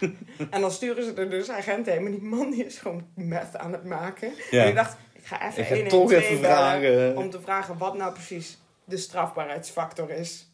en 0.54 0.60
dan 0.60 0.70
sturen 0.70 1.04
ze 1.04 1.12
er 1.14 1.30
dus 1.30 1.50
agenten 1.50 1.92
heen. 1.92 2.02
Maar 2.02 2.12
die 2.12 2.22
man 2.22 2.50
die 2.50 2.64
is 2.66 2.78
gewoon 2.78 3.06
meth 3.14 3.56
aan 3.56 3.72
het 3.72 3.84
maken. 3.84 4.32
Ja. 4.50 4.62
En 4.62 4.68
ik 4.68 4.74
dacht, 4.74 4.96
ik 5.24 5.30
ga 5.30 5.46
even 5.48 5.62
Ik 5.62 5.66
ga 5.68 5.74
112 5.74 6.02
toch 6.10 6.12
even 6.22 6.40
bellen 6.40 6.56
vragen. 6.56 7.16
om 7.16 7.30
te 7.30 7.40
vragen 7.40 7.78
wat 7.78 7.96
nou 7.96 8.12
precies 8.12 8.58
de 8.84 8.96
strafbaarheidsfactor 8.96 10.10
is 10.10 10.48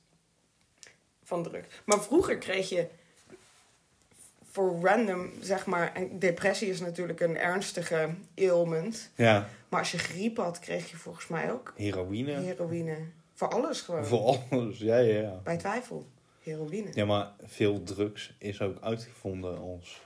van 1.25 1.43
druk. 1.43 1.83
Maar 1.85 2.03
vroeger 2.03 2.39
kreeg 2.39 2.69
je 2.69 2.87
voor 4.51 4.81
random, 4.83 5.31
zeg 5.41 5.67
maar, 5.67 5.95
en 5.95 6.19
depressie 6.19 6.69
is 6.69 6.81
natuurlijk 6.81 7.21
een 7.21 7.37
ernstige 7.39 8.09
ailment. 8.37 9.11
Ja. 9.15 9.49
Maar 9.69 9.81
als 9.81 9.91
je 9.91 9.99
griep 9.99 10.37
had, 10.37 10.59
kreeg 10.59 10.91
je 10.91 10.97
volgens 10.97 11.27
mij 11.27 11.53
ook 11.53 11.73
Heroïne. 11.77 12.33
heroïne. 12.33 12.97
Voor 13.35 13.49
alles 13.49 13.81
gewoon. 13.81 14.05
Voor 14.07 14.39
alles. 14.51 14.79
Ja, 14.79 14.97
ja, 14.99 15.21
ja. 15.21 15.41
Bij 15.45 15.57
twijfel. 15.57 16.07
Heroïne. 16.43 16.91
Ja, 16.95 17.05
maar 17.05 17.31
veel 17.45 17.83
drugs 17.83 18.35
is 18.39 18.61
ook 18.61 18.81
uitgevonden 18.81 19.59
als 19.59 20.01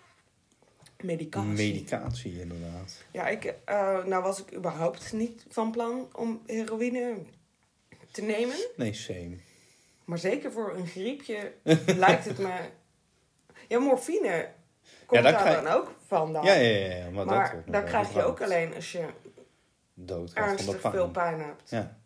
Medicatie. 1.03 1.49
medicatie, 1.51 2.41
inderdaad. 2.41 3.03
Ja, 3.11 3.29
ik, 3.29 3.45
eh, 3.65 4.05
nou 4.05 4.23
was 4.23 4.41
ik 4.45 4.55
überhaupt 4.55 5.13
niet 5.13 5.47
van 5.49 5.71
plan 5.71 6.09
om 6.13 6.43
heroïne 6.47 7.17
te 8.11 8.23
nemen. 8.23 8.57
Nee, 8.77 8.93
same. 8.95 9.37
Maar 10.05 10.19
zeker 10.19 10.53
voor 10.53 10.75
een 10.77 10.87
griepje 10.87 11.53
lijkt 11.97 12.25
het 12.25 12.39
me... 12.39 12.59
Ja, 13.69 13.79
morfine 13.79 14.49
komt 15.07 15.23
daar 15.23 15.33
daar 15.33 15.43
krijg- 15.43 15.63
dan 15.63 15.73
ook 15.73 15.95
van 16.07 16.33
dan. 16.33 16.45
Ja, 16.45 16.55
ja, 16.55 16.69
ja. 16.79 16.95
ja, 16.97 17.05
Maar, 17.11 17.27
dat 17.27 17.37
maar 17.37 17.55
nog 17.55 17.65
daar 17.67 17.83
krijg 17.85 18.13
je 18.15 18.23
ook 18.23 18.43
alleen 18.43 18.75
als 18.75 18.93
je 18.93 19.07
Doodgaat 19.95 20.35
van 20.35 20.45
de 20.45 20.51
ernstig 20.51 20.81
pijn. 20.81 20.93
veel 20.95 21.11
pijn 21.11 21.41
hebt. 21.41 21.71
Ja, 21.71 21.97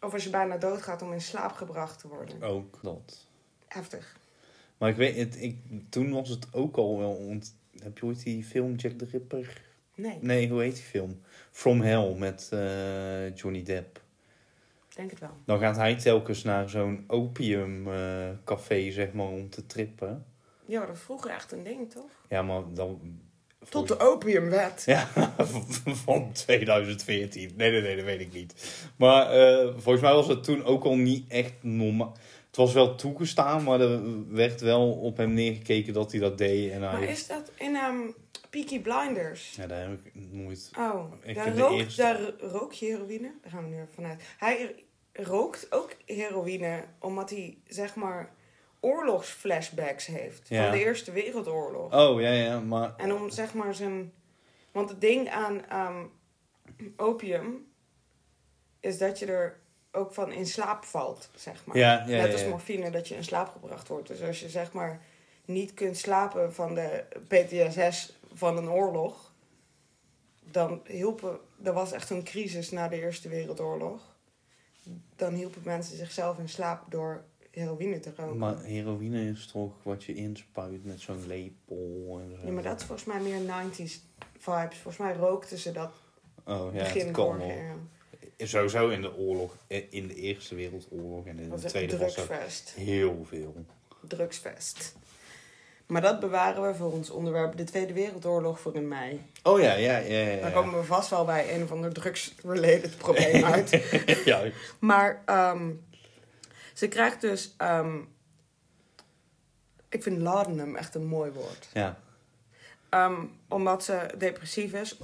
Of 0.00 0.12
als 0.12 0.24
je 0.24 0.30
bijna 0.30 0.56
doodgaat 0.56 1.02
om 1.02 1.12
in 1.12 1.20
slaap 1.20 1.52
gebracht 1.52 1.98
te 2.00 2.08
worden. 2.08 2.42
ook 2.42 2.78
dat. 2.82 3.26
Heftig. 3.68 4.16
Maar 4.78 4.88
ik 4.90 4.96
weet 4.96 5.16
het, 5.16 5.42
ik, 5.42 5.56
toen 5.88 6.12
was 6.12 6.28
het 6.28 6.46
ook 6.54 6.76
al 6.76 6.98
wel... 6.98 7.10
ont- 7.14 7.56
heb 7.82 7.98
je 7.98 8.04
ooit 8.06 8.22
die 8.22 8.44
film 8.44 8.74
Jack 8.74 8.92
the 8.92 9.06
Ripper? 9.10 9.60
Nee, 9.94 10.18
Nee, 10.20 10.48
hoe 10.48 10.62
heet 10.62 10.74
die 10.74 10.82
film? 10.84 11.20
From 11.50 11.80
Hell 11.80 12.14
met 12.14 12.48
eh, 12.52 13.36
Johnny 13.36 13.62
Depp. 13.62 14.00
denk 14.94 15.10
het 15.10 15.20
wel. 15.20 15.36
Dan 15.44 15.58
gaat 15.58 15.76
hij 15.76 15.94
telkens 15.96 16.42
naar 16.42 16.68
zo'n 16.68 17.04
opiumcafé, 17.06 18.90
zeg 18.90 19.12
maar, 19.12 19.26
om 19.26 19.50
te 19.50 19.66
trippen. 19.66 20.24
Ja, 20.66 20.86
dat 20.86 20.98
vroeger 20.98 21.30
echt 21.30 21.52
een 21.52 21.62
ding, 21.62 21.90
toch? 21.90 22.10
Ja, 22.28 22.42
maar 22.42 22.62
dan... 22.74 23.20
Tot 23.68 23.88
de 23.88 23.98
opiumwet. 24.00 24.82
Ja, 24.86 25.08
van 26.04 26.32
2014. 26.32 27.52
Nee, 27.56 27.70
nee, 27.70 27.80
nee, 27.80 27.96
dat 27.96 28.04
weet 28.04 28.20
ik 28.20 28.32
niet. 28.32 28.82
Maar 28.96 29.30
eh, 29.30 29.68
volgens 29.76 30.00
mij 30.00 30.12
was 30.12 30.28
het 30.28 30.44
toen 30.44 30.64
ook 30.64 30.84
al 30.84 30.96
niet 30.96 31.30
echt 31.30 31.52
normaal. 31.60 32.16
Het 32.48 32.56
was 32.56 32.72
wel 32.72 32.94
toegestaan, 32.94 33.62
maar 33.62 33.80
er 33.80 34.00
werd 34.34 34.60
wel 34.60 34.92
op 34.92 35.16
hem 35.16 35.32
neergekeken 35.32 35.92
dat 35.92 36.10
hij 36.12 36.20
dat 36.20 36.38
deed. 36.38 36.70
En 36.72 36.82
hij... 36.82 36.92
Maar 36.92 37.02
is 37.02 37.26
dat 37.26 37.50
in 37.56 37.74
ehm 37.76 37.96
Peaky 38.50 38.80
Blinders? 38.80 39.54
Ja, 39.56 39.66
daar 39.66 39.88
heb 39.88 39.98
ik 40.06 40.12
nooit... 40.30 40.70
Oh, 40.78 41.12
Ik 41.22 41.34
daar, 41.34 41.56
rook, 41.56 41.78
eerste- 41.78 42.02
daar 42.02 42.20
rook 42.40 42.72
je 42.72 42.86
heroïne? 42.86 43.30
Daar 43.42 43.50
gaan 43.50 43.62
we 43.70 43.76
nu 43.76 43.84
vanuit. 43.94 44.22
Hij 44.38 44.84
rookt 45.12 45.72
ook 45.72 45.96
heroïne 46.06 46.84
omdat 46.98 47.30
hij, 47.30 47.58
zeg 47.66 47.94
maar, 47.94 48.32
oorlogsflashbacks 48.80 50.06
heeft. 50.06 50.48
Ja. 50.48 50.62
Van 50.62 50.72
de 50.78 50.84
Eerste 50.84 51.12
Wereldoorlog. 51.12 51.94
Oh, 51.94 52.20
ja, 52.20 52.30
ja, 52.32 52.60
maar... 52.60 52.96
En 52.96 53.12
om, 53.12 53.30
zeg 53.30 53.54
maar, 53.54 53.74
zijn... 53.74 54.12
Want 54.72 54.90
het 54.90 55.00
ding 55.00 55.28
aan 55.28 55.64
ehm, 55.68 56.04
opium 56.96 57.66
is 58.80 58.98
dat 58.98 59.18
je 59.18 59.26
er 59.26 59.57
ook 59.92 60.12
van 60.12 60.32
in 60.32 60.46
slaap 60.46 60.84
valt, 60.84 61.30
zeg 61.34 61.64
maar. 61.66 61.76
Ja, 61.76 62.04
ja, 62.06 62.22
Net 62.22 62.32
als 62.32 62.44
morfine, 62.46 62.90
dat 62.90 63.08
je 63.08 63.14
in 63.14 63.24
slaap 63.24 63.48
gebracht 63.52 63.88
wordt. 63.88 64.08
Dus 64.08 64.22
als 64.22 64.40
je 64.40 64.48
zeg 64.48 64.72
maar 64.72 65.02
niet 65.44 65.74
kunt 65.74 65.96
slapen 65.96 66.54
van 66.54 66.74
de 66.74 67.04
PTSS 67.28 68.18
van 68.34 68.56
een 68.56 68.70
oorlog, 68.70 69.32
dan 70.50 70.80
hielpen, 70.86 71.38
er 71.62 71.72
was 71.72 71.92
echt 71.92 72.10
een 72.10 72.24
crisis 72.24 72.70
na 72.70 72.88
de 72.88 73.00
Eerste 73.00 73.28
Wereldoorlog. 73.28 74.16
Dan 75.16 75.34
hielpen 75.34 75.62
mensen 75.64 75.96
zichzelf 75.96 76.38
in 76.38 76.48
slaap 76.48 76.90
door 76.90 77.24
heroïne 77.50 78.00
te 78.00 78.12
roken. 78.16 78.38
Maar 78.38 78.62
heroïne 78.62 79.30
is 79.30 79.46
toch 79.46 79.72
wat 79.82 80.04
je 80.04 80.14
inspuit 80.14 80.84
met 80.84 81.00
zo'n 81.00 81.26
lepel 81.26 82.20
en 82.22 82.36
zo. 82.40 82.46
Ja, 82.46 82.52
maar 82.52 82.62
dat 82.62 82.80
is 82.80 82.86
volgens 82.86 83.06
mij 83.08 83.20
meer 83.20 83.40
90s 83.40 83.92
vibes. 84.38 84.78
Volgens 84.78 84.96
mij 84.96 85.14
rookten 85.14 85.58
ze 85.58 85.72
dat 85.72 85.92
Oh 86.44 86.74
ja, 86.74 86.78
begin 86.78 87.12
wel. 87.12 87.34
eeuw. 87.40 87.78
Sowieso 88.38 88.88
in 88.88 89.00
de 89.02 89.16
oorlog, 89.16 89.56
in 89.90 90.06
de 90.08 90.14
Eerste 90.14 90.54
Wereldoorlog 90.54 91.26
en 91.26 91.38
in 91.38 91.50
de 91.50 91.56
Tweede 91.56 91.96
drugsfest. 91.96 92.72
heel 92.76 93.26
veel. 93.28 93.64
Drugsfest. 94.00 94.94
Maar 95.86 96.02
dat 96.02 96.20
bewaren 96.20 96.62
we 96.66 96.74
voor 96.74 96.92
ons 96.92 97.10
onderwerp 97.10 97.56
de 97.56 97.64
Tweede 97.64 97.92
Wereldoorlog 97.92 98.60
voor 98.60 98.74
in 98.74 98.88
mei. 98.88 99.22
Oh 99.42 99.60
ja, 99.60 99.74
ja, 99.74 99.96
ja. 99.98 100.18
ja, 100.18 100.40
Dan 100.40 100.52
komen 100.52 100.78
we 100.78 100.84
vast 100.84 101.10
wel 101.10 101.24
bij 101.24 101.54
een 101.54 101.62
of 101.62 101.72
ander 101.72 101.92
drugs-related 101.92 102.96
probleem 102.96 103.44
uit. 103.54 103.70
ja. 104.24 104.42
Maar 104.78 105.22
ehm, 105.26 105.70
ze 106.74 106.88
krijgt 106.88 107.20
dus... 107.20 107.54
ehm, 107.56 107.96
ik 109.88 110.02
vind 110.02 110.18
laudanum 110.18 110.76
echt 110.76 110.94
een 110.94 111.06
mooi 111.06 111.30
woord. 111.30 111.68
ja. 111.72 111.98
Ehm, 112.88 113.24
omdat 113.48 113.84
ze 113.84 114.06
depressief 114.18 114.72
is. 114.72 114.98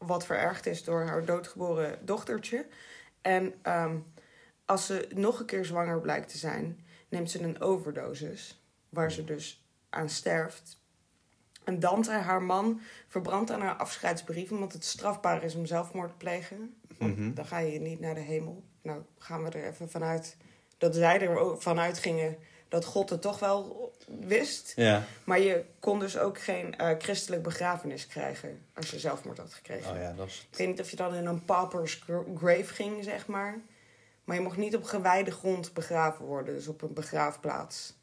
Wat 0.00 0.26
verergd 0.26 0.66
is 0.66 0.84
door 0.84 1.02
haar 1.04 1.24
doodgeboren 1.24 1.98
dochtertje. 2.06 2.66
En 3.20 3.54
ehm, 3.62 3.96
als 4.64 4.86
ze 4.86 5.08
nog 5.14 5.40
een 5.40 5.46
keer 5.46 5.64
zwanger 5.64 6.00
blijkt 6.00 6.28
te 6.30 6.38
zijn... 6.38 6.84
neemt 7.08 7.30
ze 7.30 7.42
een 7.42 7.60
overdosis. 7.60 8.62
Waar 8.88 9.12
ze 9.12 9.24
dus 9.24 9.64
aan 9.90 10.08
sterft. 10.08 10.78
En 11.64 11.80
Dante, 11.80 12.10
haar 12.12 12.42
man, 12.42 12.80
verbrandt 13.08 13.50
aan 13.50 13.60
haar 13.60 13.76
afscheidsbrief... 13.76 14.50
omdat 14.50 14.72
het 14.72 14.84
strafbaar 14.84 15.42
is 15.44 15.54
om 15.54 15.66
zelfmoord 15.66 16.08
te 16.10 16.16
plegen. 16.16 16.74
Want 16.98 17.16
Mhm. 17.16 17.34
dan 17.34 17.46
ga 17.46 17.58
je 17.58 17.80
niet 17.80 18.00
naar 18.00 18.14
de 18.14 18.20
hemel. 18.20 18.62
Nou, 18.82 19.02
gaan 19.18 19.42
we 19.44 19.50
er 19.50 19.64
even 19.66 19.90
vanuit 19.90 20.36
dat 20.78 20.94
zij 20.94 21.20
er 21.20 21.60
vanuit 21.60 21.98
gingen... 21.98 22.36
dat 22.70 22.84
God 22.84 23.10
het 23.10 23.22
toch 23.22 23.38
wel 23.38 23.92
wist. 24.20 24.72
Ja. 24.76 25.02
Maar 25.24 25.40
je 25.40 25.64
kon 25.78 25.98
dus 25.98 26.18
ook 26.18 26.40
geen 26.40 26.76
eh, 26.76 26.90
christelijk 26.98 27.42
begrafenis 27.42 28.06
krijgen 28.06 28.62
als 28.74 28.90
je 28.90 28.98
zelfmoord 28.98 29.38
had 29.38 29.54
gekregen. 29.54 29.92
Oh 29.92 29.98
ja, 30.00 30.12
dat 30.12 30.26
is... 30.26 30.46
Ik 30.50 30.58
weet 30.58 30.66
niet 30.68 30.80
of 30.80 30.90
je 30.90 30.96
dan 30.96 31.14
in 31.14 31.26
een 31.26 31.44
pauper's 31.44 31.94
gra- 31.94 32.24
grave 32.36 32.74
ging, 32.74 33.04
zeg 33.04 33.26
maar. 33.26 33.60
Maar 34.24 34.36
je 34.36 34.42
mocht 34.42 34.56
niet 34.56 34.76
op 34.76 34.84
gewijde 34.84 35.30
grond 35.30 35.72
begraven 35.74 36.24
worden. 36.24 36.54
Dus 36.54 36.68
op 36.68 36.82
een 36.82 36.92
begraafplaats. 36.94 37.98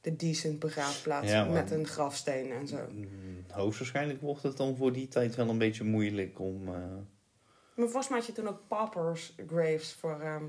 De 0.00 0.16
decent 0.16 0.58
begraafplaats 0.58 1.30
Ja, 1.30 1.44
met 1.44 1.70
een 1.70 1.86
grafsteen 1.86 2.52
en 2.52 2.68
zo. 2.68 2.78
Mm, 2.90 3.44
Hoogstwaarschijnlijk 3.50 4.20
wordt 4.20 4.42
het 4.42 4.56
dan 4.56 4.76
voor 4.76 4.92
die 4.92 5.08
tijd 5.08 5.34
wel 5.34 5.48
een 5.48 5.58
beetje 5.58 5.84
moeilijk 5.84 6.38
om... 6.40 6.68
eh, 6.68 6.74
Maar 7.74 7.88
volgens 7.88 8.08
mij 8.08 8.18
had 8.18 8.26
je 8.26 8.32
toen 8.32 8.48
ook 8.48 8.60
paupers 8.68 9.34
graves 9.46 9.92
voor 10.00 10.20
ehm 10.20 10.44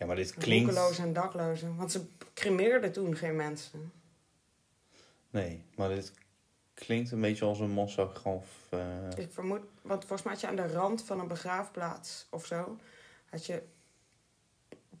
Ja, 0.00 0.06
maar 0.06 0.16
dit 0.16 0.34
klinkt... 0.34 0.70
roekelozen 0.70 1.04
en 1.04 1.12
daklozen. 1.12 1.76
Want 1.76 1.92
ze 1.92 2.00
cremeerden 2.34 2.92
toen 2.92 3.16
geen 3.16 3.36
mensen. 3.36 3.92
Nee, 5.30 5.64
maar 5.76 5.88
dit 5.88 6.12
klinkt 6.74 7.10
een 7.10 7.20
beetje 7.20 7.44
als 7.44 7.60
een 7.60 7.70
massagraf. 7.70 8.46
eh 8.70 8.80
Dus 9.04 9.24
ik 9.24 9.32
vermoed, 9.32 9.60
want 9.82 10.00
volgens 10.04 10.22
mij 10.22 10.32
had 10.32 10.40
je 10.40 10.46
aan 10.46 10.56
de 10.56 10.72
rand 10.72 11.02
van 11.04 11.20
een 11.20 11.28
begraafplaats 11.28 12.26
of 12.30 12.46
zo, 12.46 12.76
had 13.30 13.46
je 13.46 13.62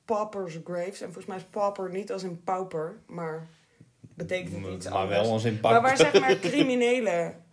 paupers 0.04 0.58
graves. 0.64 1.00
En 1.00 1.06
volgens 1.06 1.26
mij 1.26 1.36
is 1.36 1.44
pauper 1.50 1.90
niet 1.90 2.12
als 2.12 2.22
een 2.22 2.44
pauper, 2.44 3.00
maar 3.06 3.48
betekent 4.00 4.64
het 4.66 4.74
iets 4.74 4.88
maar 4.88 4.98
anders. 4.98 5.20
wel 5.20 5.32
als 5.32 5.44
in 5.44 5.58
maar 5.60 5.72
pak. 5.72 5.82
waar 5.82 5.96
zeg 5.96 6.20
maar 6.20 6.36
criminelen, 6.48 7.44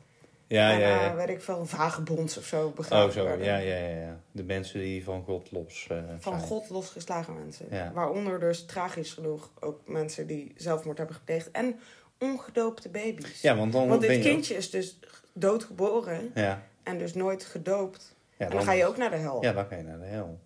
Ja, 0.48 0.72
ja, 0.72 0.88
ja. 0.88 1.16
weet 1.16 1.30
ik 1.30 1.42
veel, 1.42 1.66
vagebonds 1.66 2.38
of 2.38 2.46
zo 2.46 2.74
Oh, 2.90 3.10
zo. 3.10 3.28
Ja, 3.28 3.34
ja, 3.34 3.58
ja, 3.58 3.88
ja. 3.88 4.20
De 4.32 4.44
mensen 4.44 4.80
die 4.80 5.04
van 5.04 5.24
God 5.24 5.52
los 5.52 5.88
eh, 5.90 5.98
Van 6.20 6.34
zijn. 6.34 6.48
God 6.48 6.70
losgeslagen 6.70 7.34
mensen. 7.34 7.66
Ja. 7.70 7.92
Waaronder 7.94 8.40
dus 8.40 8.66
tragisch 8.66 9.14
genoeg 9.14 9.52
ook 9.60 9.82
mensen 9.86 10.28
die 10.28 10.54
zelfmoord 10.56 10.98
hebben 10.98 11.16
gepleegd. 11.16 11.52
En 11.52 11.80
ongedoopte 12.20 12.90
baby's. 12.90 13.42
Ja, 13.42 13.56
want 13.56 13.72
dan 13.72 13.88
Want 13.88 14.02
dit 14.02 14.12
je... 14.12 14.20
kindje 14.22 14.56
is 14.56 14.70
dus 14.70 15.00
doodgeboren 15.34 16.32
Ja. 16.34 16.64
en 16.84 16.98
dus 16.98 17.14
nooit 17.14 17.46
gedoopt. 17.46 18.16
Ja, 18.38 18.46
en 18.46 18.52
dan 18.52 18.64
ga 18.64 18.72
je 18.72 18.86
ook 18.86 18.98
naar 18.98 19.10
de 19.10 19.16
hel. 19.16 19.44
Ja, 19.44 19.54
dan 19.54 19.66
ga 19.66 19.76
je 19.76 19.84
naar 19.84 20.00
de 20.00 20.06
hel. 20.06 20.40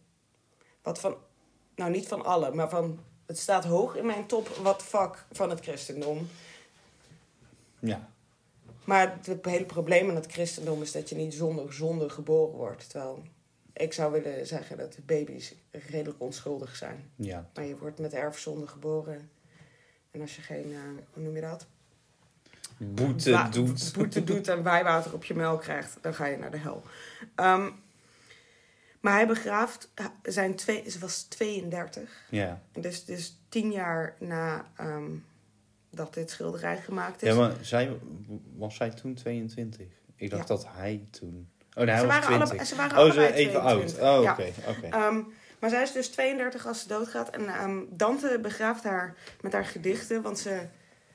Wat 0.81 0.99
van, 0.99 1.15
nou 1.75 1.91
niet 1.91 2.07
van 2.07 2.25
alle, 2.25 2.51
maar 2.51 2.69
van, 2.69 2.99
het 3.25 3.39
staat 3.39 3.63
hoog 3.63 3.95
in 3.95 4.05
mijn 4.05 4.25
top 4.25 4.47
what 4.47 4.83
fuck 4.83 5.25
van 5.31 5.49
het 5.49 5.59
christendom. 5.59 6.29
Ja. 7.79 8.09
Maar 8.85 9.17
het 9.23 9.45
hele 9.45 9.65
probleem 9.65 10.09
aan 10.09 10.15
het 10.15 10.31
christendom 10.31 10.81
is 10.81 10.91
dat 10.91 11.09
je 11.09 11.15
niet 11.15 11.33
zonder 11.33 11.73
zonde 11.73 12.09
geboren 12.09 12.57
wordt. 12.57 12.89
Terwijl 12.89 13.23
ik 13.73 13.93
zou 13.93 14.11
willen 14.11 14.47
zeggen 14.47 14.77
dat 14.77 14.97
baby's 15.05 15.55
redelijk 15.71 16.21
onschuldig 16.21 16.75
zijn. 16.75 17.11
Ja. 17.15 17.49
Maar 17.53 17.65
je 17.65 17.77
wordt 17.77 17.99
met 17.99 18.13
erfzonde 18.13 18.67
geboren. 18.67 19.29
En 20.11 20.21
als 20.21 20.35
je 20.35 20.41
geen, 20.41 20.73
eh, 20.73 20.79
hoe 21.13 21.23
noem 21.23 21.35
je 21.35 21.41
dat? 21.41 21.65
Boete 22.77 23.31
Wa- 23.31 23.49
doet. 23.49 23.93
Boete 23.93 24.23
doet 24.23 24.47
en 24.47 24.63
wijwater 24.63 25.13
op 25.13 25.23
je 25.23 25.33
melk 25.33 25.61
krijgt, 25.61 25.97
dan 26.01 26.13
ga 26.13 26.25
je 26.25 26.37
naar 26.37 26.51
de 26.51 26.57
hel. 26.57 26.83
Ehm, 27.35 27.69
maar 28.99 29.13
hij 29.13 29.27
begraaft 29.27 29.89
zijn 30.23 30.55
twee, 30.55 30.89
ze 30.89 30.99
was 30.99 31.23
32. 31.23 32.23
Ja. 32.29 32.61
Dus, 32.71 33.05
dus 33.05 33.37
tien 33.49 33.71
jaar 33.71 34.15
na 34.19 34.71
ehm, 34.75 35.11
dat 35.91 36.13
dit 36.13 36.29
schilderij 36.29 36.77
gemaakt 36.77 37.21
is. 37.21 37.29
Ja, 37.29 37.35
maar 37.35 37.51
zij, 37.61 37.97
was 38.55 38.75
zij 38.75 38.89
toen 38.89 39.13
22? 39.13 39.87
Ik 40.15 40.29
dacht 40.29 40.47
Ja. 40.47 40.55
dat 40.55 40.67
hij 40.67 41.07
toen... 41.09 41.49
Oh, 41.75 41.83
nee, 41.83 41.85
hij 41.95 41.99
ze, 41.99 42.05
was 42.05 42.15
waren 42.15 42.27
20. 42.27 42.47
allebei, 42.49 42.65
ze 42.65 42.75
waren 42.75 43.05
oh, 43.05 43.11
ze 43.11 43.33
even 43.33 43.61
oud. 43.61 43.87
22. 43.87 44.03
Oh, 44.17 44.23
Ja. 44.23 44.31
oké. 44.31 44.51
oké. 44.67 44.87
Ehm, 44.95 45.21
maar 45.59 45.69
zij 45.69 45.81
is 45.81 45.91
dus 45.91 46.09
32 46.09 46.67
als 46.67 46.81
ze 46.81 46.87
doodgaat. 46.87 47.29
En 47.29 47.47
ehm, 47.47 47.79
Dante 47.89 48.39
begraaft 48.41 48.83
haar 48.83 49.15
met 49.41 49.53
haar 49.53 49.65
gedichten. 49.65 50.21
Want 50.21 50.39
ze 50.39 50.61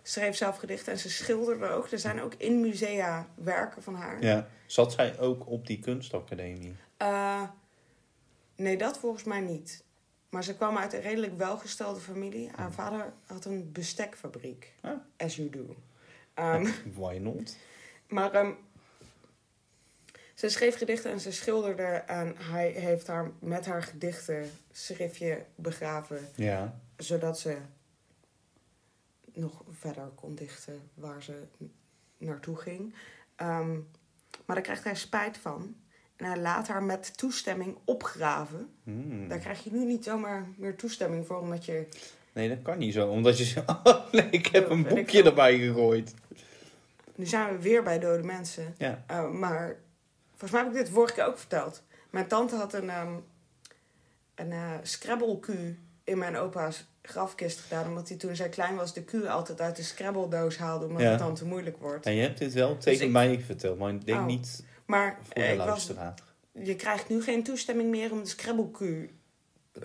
schreef 0.02 0.36
zelf 0.36 0.56
gedichten 0.56 0.92
en 0.92 0.98
ze 0.98 1.10
schilderde 1.10 1.68
ook. 1.68 1.90
Er 1.90 1.98
zijn 1.98 2.20
ook 2.22 2.34
in 2.34 2.60
musea 2.60 3.26
werken 3.34 3.82
van 3.82 3.94
haar. 3.94 4.22
Ja. 4.22 4.48
Zat 4.66 4.92
zij 4.92 5.18
ook 5.18 5.46
op 5.48 5.66
die 5.66 5.78
kunstacademie? 5.78 6.74
Eh, 6.96 7.42
nee, 8.56 8.76
dat 8.76 8.98
volgens 8.98 9.24
mij 9.24 9.40
niet. 9.40 9.84
Maar 10.28 10.44
ze 10.44 10.54
kwam 10.54 10.76
uit 10.78 10.92
een 10.92 11.00
redelijk 11.00 11.36
welgestelde 11.36 12.00
familie. 12.00 12.50
Haar 12.54 12.72
vader 12.72 13.12
had 13.26 13.44
een 13.44 13.72
bestekfabriek. 13.72 14.72
Ah. 14.80 14.92
As 15.16 15.36
you 15.36 15.50
do. 15.50 15.76
Ehm, 16.34 16.66
Why 16.94 17.18
not? 17.20 17.56
Maar 18.08 18.32
ehm, 18.32 18.52
ze 20.34 20.48
schreef 20.48 20.76
gedichten 20.76 21.10
en 21.10 21.20
ze 21.20 21.32
schilderde. 21.32 21.82
En 22.06 22.36
hij 22.36 22.68
heeft 22.68 23.06
haar 23.06 23.30
met 23.38 23.66
haar 23.66 23.82
gedichten 23.82 24.50
schriftje 24.72 25.44
begraven. 25.54 26.28
Ja. 26.34 26.80
Zodat 26.96 27.38
ze 27.38 27.56
nog 29.32 29.62
verder 29.70 30.06
kon 30.06 30.34
dichten 30.34 30.90
waar 30.94 31.22
ze 31.22 31.42
naartoe 32.18 32.56
ging. 32.56 32.94
Ehm, 33.36 33.72
maar 34.44 34.56
daar 34.56 34.60
krijgt 34.60 34.84
hij 34.84 34.94
spijt 34.94 35.38
van. 35.38 35.76
En 36.16 36.24
hij 36.26 36.38
laat 36.38 36.68
haar 36.68 36.82
met 36.82 37.16
toestemming 37.18 37.76
opgraven. 37.84 38.68
Hmm. 38.84 39.28
Daar 39.28 39.38
krijg 39.38 39.64
je 39.64 39.70
nu 39.72 39.84
niet 39.84 40.04
zomaar 40.04 40.46
meer 40.56 40.76
toestemming 40.76 41.26
voor, 41.26 41.40
omdat 41.40 41.64
je... 41.64 41.86
Nee, 42.32 42.48
dat 42.48 42.62
kan 42.62 42.78
niet 42.78 42.92
zo. 42.94 43.08
Omdat 43.08 43.38
je 43.38 43.44
zegt, 43.44 43.68
oh 43.84 44.12
nee, 44.12 44.28
ik 44.30 44.46
heb 44.46 44.70
een 44.70 44.82
boekje 44.82 45.22
erbij 45.22 45.58
gegooid. 45.58 46.14
Nu 47.14 47.26
zijn 47.26 47.52
we 47.56 47.62
weer 47.62 47.82
bij 47.82 47.98
dode 47.98 48.22
mensen. 48.22 48.74
Ja. 48.78 49.04
Uh, 49.10 49.30
maar 49.30 49.76
volgens 50.30 50.50
mij 50.50 50.60
heb 50.60 50.70
ik 50.70 50.76
dit 50.78 50.88
vorige 50.88 51.14
keer 51.14 51.24
ook 51.26 51.38
verteld. 51.38 51.82
Mijn 52.10 52.26
tante 52.26 52.54
had 52.56 52.74
een, 52.74 52.90
ehm 52.90 53.12
een 54.34 54.52
eh 54.52 54.70
Scrabble-Q 54.82 55.48
in 56.04 56.18
mijn 56.18 56.36
opa's 56.36 56.86
grafkist 57.02 57.60
gedaan. 57.60 57.86
Omdat 57.88 58.08
hij 58.08 58.16
toen 58.18 58.36
zij 58.36 58.48
klein 58.48 58.74
was 58.76 58.94
de 58.94 59.04
Q 59.04 59.14
altijd 59.28 59.60
uit 59.60 59.76
de 59.76 59.82
Scrabble-doos 59.82 60.56
haalde. 60.56 60.86
Omdat 60.86 61.02
Ja. 61.02 61.10
het 61.10 61.18
dan 61.18 61.34
te 61.34 61.44
moeilijk 61.46 61.76
wordt. 61.76 62.06
En 62.06 62.14
je 62.14 62.22
hebt 62.22 62.38
dit 62.38 62.52
wel 62.52 62.76
tegen 62.76 62.92
Dus 62.98 63.00
ik- 63.06 63.12
mij 63.12 63.40
verteld, 63.40 63.78
maar 63.78 63.92
ik 63.94 64.06
denk 64.06 64.18
Oh. 64.20 64.26
niet 64.26 64.64
Maar 64.86 65.18
eh, 65.32 65.52
ik 65.52 65.58
was, 65.58 65.90
je 66.52 66.76
krijgt 66.76 67.08
nu 67.08 67.22
geen 67.22 67.42
toestemming 67.42 67.90
meer 67.90 68.12
om 68.12 68.22
de 68.22 68.28
Scrabble-Q 68.28 68.78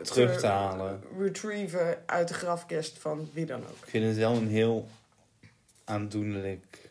Terug 0.04 0.40
te 0.40 0.48
halen. 0.48 1.04
retrieven 1.20 2.04
uit 2.06 2.28
de 2.28 2.34
grafkist 2.34 3.00
van 3.00 3.30
wie 3.34 3.46
dan 3.46 3.60
ook. 3.62 3.84
Ik 3.84 3.90
vind 3.90 4.06
het 4.06 4.16
wel 4.18 4.34
een 4.34 4.48
heel 4.48 4.88
aandoenlijk... 5.84 6.90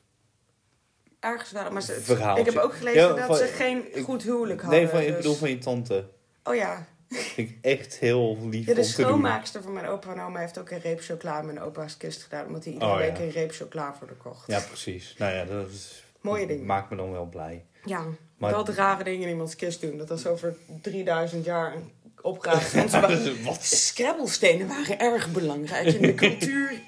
Ergens 1.21 1.51
wel. 1.51 1.71
Maar 1.71 1.83
ze, 1.83 1.93
Verhaaltje. 2.01 2.45
ik 2.45 2.53
heb 2.53 2.63
ook 2.63 2.75
gelezen 2.75 3.01
Ja, 3.01 3.15
dat 3.15 3.27
van- 3.27 3.37
ze 3.37 3.45
geen 3.47 3.97
ik- 3.97 4.05
goed 4.05 4.23
huwelijk 4.23 4.61
hadden. 4.61 4.81
Nee, 4.81 4.89
van, 4.89 5.01
ik 5.01 5.07
dus- 5.07 5.17
bedoel 5.17 5.35
van 5.35 5.51
je 5.51 5.59
tante. 5.59 6.09
Oh 6.45 6.55
ja, 6.55 6.87
vind 7.09 7.49
ik 7.51 7.59
echt 7.63 7.95
heel 7.99 8.49
lief 8.49 8.67
Ja, 8.67 8.75
de 8.75 8.83
schoonmaakster 8.83 9.63
van 9.63 9.73
mijn 9.73 9.87
opa 9.87 10.13
en 10.13 10.21
oma 10.21 10.39
heeft 10.41 10.59
ook 10.59 10.71
een 10.71 10.81
reep 10.81 11.01
chocola 11.01 11.39
in 11.41 11.47
mijn 11.47 11.61
opa's 11.61 11.97
kist 11.97 12.23
gedaan. 12.23 12.47
Omdat 12.47 12.65
hij 12.65 12.73
iedere 12.73 12.93
Oh, 12.93 12.99
ja. 13.01 13.07
week 13.07 13.19
een 13.19 13.31
reep 13.31 13.53
chocola 13.53 13.95
voor 13.95 14.07
de 14.07 14.15
kocht. 14.15 14.47
Ja, 14.47 14.61
precies. 14.61 15.15
Nou 15.19 15.35
ja, 15.35 15.45
dat 15.45 15.69
is, 15.71 16.05
Mooie 16.21 16.47
dingen. 16.47 16.67
maakt 16.67 16.91
me 16.91 16.97
dan 16.97 17.11
wel 17.13 17.27
blij. 17.27 17.65
Ja, 17.85 18.05
Maar- 18.37 18.51
wel 18.51 18.65
de 18.65 18.73
rare 18.73 19.05
dingen 19.05 19.23
in 19.23 19.29
iemands 19.29 19.57
kist 19.57 19.81
doen. 19.81 19.97
Dat 19.99 20.11
als 20.11 20.27
over 20.27 20.57
3000 20.83 21.45
jaar 21.45 21.75
een 21.77 21.93
opgraven. 22.23 22.79
Want 22.79 22.91
ze 22.91 23.01
wa- 23.01 23.43
Wat? 23.51 23.63
Scrabblestenen 23.65 24.69
waren 24.69 24.99
erg 24.99 25.33
belangrijk 25.33 25.87
in 25.87 26.03
de 26.03 26.15
cultuur. 26.27 26.81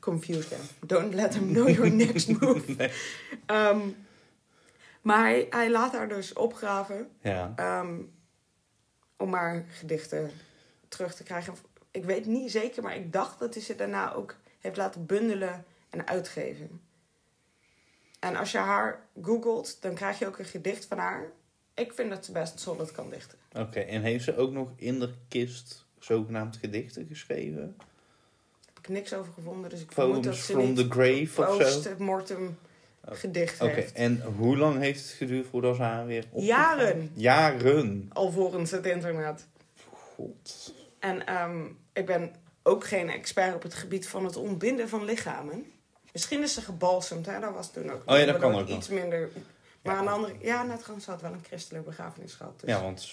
Confused 0.00 0.48
them. 0.48 0.60
Don't 0.86 1.14
let 1.14 1.30
them 1.30 1.52
know 1.52 1.68
your 1.68 1.90
next 1.90 2.28
move. 2.40 2.62
Nee. 2.76 2.90
Ehm, 3.46 3.78
maar 5.02 5.20
hij, 5.24 5.46
hij 5.50 5.70
laat 5.70 5.92
haar 5.92 6.08
dus 6.08 6.32
opgraven 6.32 7.08
Ja. 7.20 7.52
ehm, 7.56 7.94
om 9.16 9.30
maar 9.30 9.64
gedichten 9.70 10.30
terug 10.88 11.14
te 11.14 11.22
krijgen. 11.22 11.54
Ik 11.90 12.04
weet 12.04 12.26
niet 12.26 12.50
zeker, 12.50 12.82
maar 12.82 12.96
ik 12.96 13.12
dacht 13.12 13.38
dat 13.38 13.54
hij 13.54 13.62
ze 13.62 13.74
daarna 13.74 14.12
ook 14.14 14.34
heeft 14.60 14.76
laten 14.76 15.06
bundelen 15.06 15.64
en 15.90 16.06
uitgeven. 16.06 16.80
En 18.26 18.36
als 18.36 18.52
je 18.52 18.58
haar 18.58 19.00
googelt, 19.22 19.82
dan 19.82 19.94
krijg 19.94 20.18
je 20.18 20.26
ook 20.26 20.38
een 20.38 20.44
gedicht 20.44 20.84
van 20.84 20.98
haar. 20.98 21.30
Ik 21.74 21.92
vind 21.92 22.10
dat 22.10 22.24
ze 22.24 22.32
best 22.32 22.60
solid 22.60 22.92
kan 22.92 23.10
dichten. 23.10 23.38
Oké, 23.56 23.80
en 23.80 24.02
heeft 24.02 24.24
ze 24.24 24.36
ook 24.36 24.52
nog 24.52 24.68
in 24.76 25.00
de 25.00 25.10
kist 25.28 25.84
zogenaamd 25.98 26.56
gedichten 26.56 27.06
geschreven? 27.06 27.76
Heb 28.66 28.78
ik 28.78 28.88
niks 28.88 29.14
over 29.14 29.32
gevonden, 29.32 29.70
dus 29.70 29.80
ik 29.80 29.92
vermoed 29.92 30.24
dat 30.24 30.34
ze 30.34 30.52
from 30.52 30.74
the 30.74 30.86
grave 30.88 31.46
of 31.46 31.56
zo? 31.56 31.56
post-mortem 31.58 32.58
Oh. 33.08 33.14
gedicht 33.14 33.60
Oké, 33.60 33.72
heeft. 33.72 33.92
en 33.92 34.22
hoe 34.36 34.56
lang 34.56 34.78
heeft 34.78 35.00
het 35.00 35.10
geduurd 35.10 35.46
voordat 35.46 35.76
ze 35.76 35.82
haar 35.82 36.06
weer 36.06 36.24
op? 36.30 36.42
Jaren. 36.42 37.10
Jaren. 37.14 38.10
Alvorens 38.12 38.70
het 38.70 38.86
internet. 38.86 39.46
God. 39.90 40.72
En 40.98 41.26
ehm, 41.26 41.64
ik 41.92 42.06
ben 42.06 42.34
ook 42.62 42.86
geen 42.86 43.10
expert 43.10 43.54
op 43.54 43.62
het 43.62 43.74
gebied 43.74 44.08
van 44.08 44.24
het 44.24 44.36
ontbinden 44.36 44.88
van 44.88 45.04
lichamen. 45.04 45.66
Misschien 46.16 46.42
is 46.42 46.54
ze 46.54 46.60
gebalsemd, 46.60 47.26
hè? 47.26 47.40
Dat 47.40 47.54
was 47.54 47.72
toen 47.72 47.90
ook. 47.90 48.02
Oh 48.10 48.18
ja, 48.18 48.24
dat 48.24 48.26
waardoor 48.26 48.50
kan 48.50 48.60
ook 48.60 48.68
iets 48.68 48.88
minder. 48.88 49.30
Maar 49.82 49.92
Ja. 49.94 49.98
aan 49.98 50.04
de 50.04 50.10
andere, 50.10 50.34
ja, 50.40 50.62
net 50.62 50.78
trouwens, 50.78 51.04
ze 51.04 51.10
had 51.10 51.20
wel 51.20 51.32
een 51.32 51.44
christelijke 51.44 51.88
begrafenis 51.88 52.34
gehad. 52.34 52.60
Dus 52.60 52.68
Ja, 52.70 52.82
want 52.82 53.12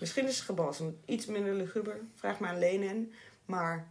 Misschien 0.00 0.26
is 0.26 0.36
ze 0.36 0.42
gebalsemd. 0.44 0.96
Iets 1.04 1.26
minder 1.26 1.54
luguber. 1.54 2.00
Vraag 2.14 2.38
maar 2.38 2.50
aan 2.50 2.58
Lenin. 2.58 3.12
Maar 3.44 3.90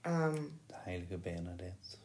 ehm, 0.00 0.34
de 0.66 0.74
heilige 0.76 1.16
Bernadette. 1.16 1.96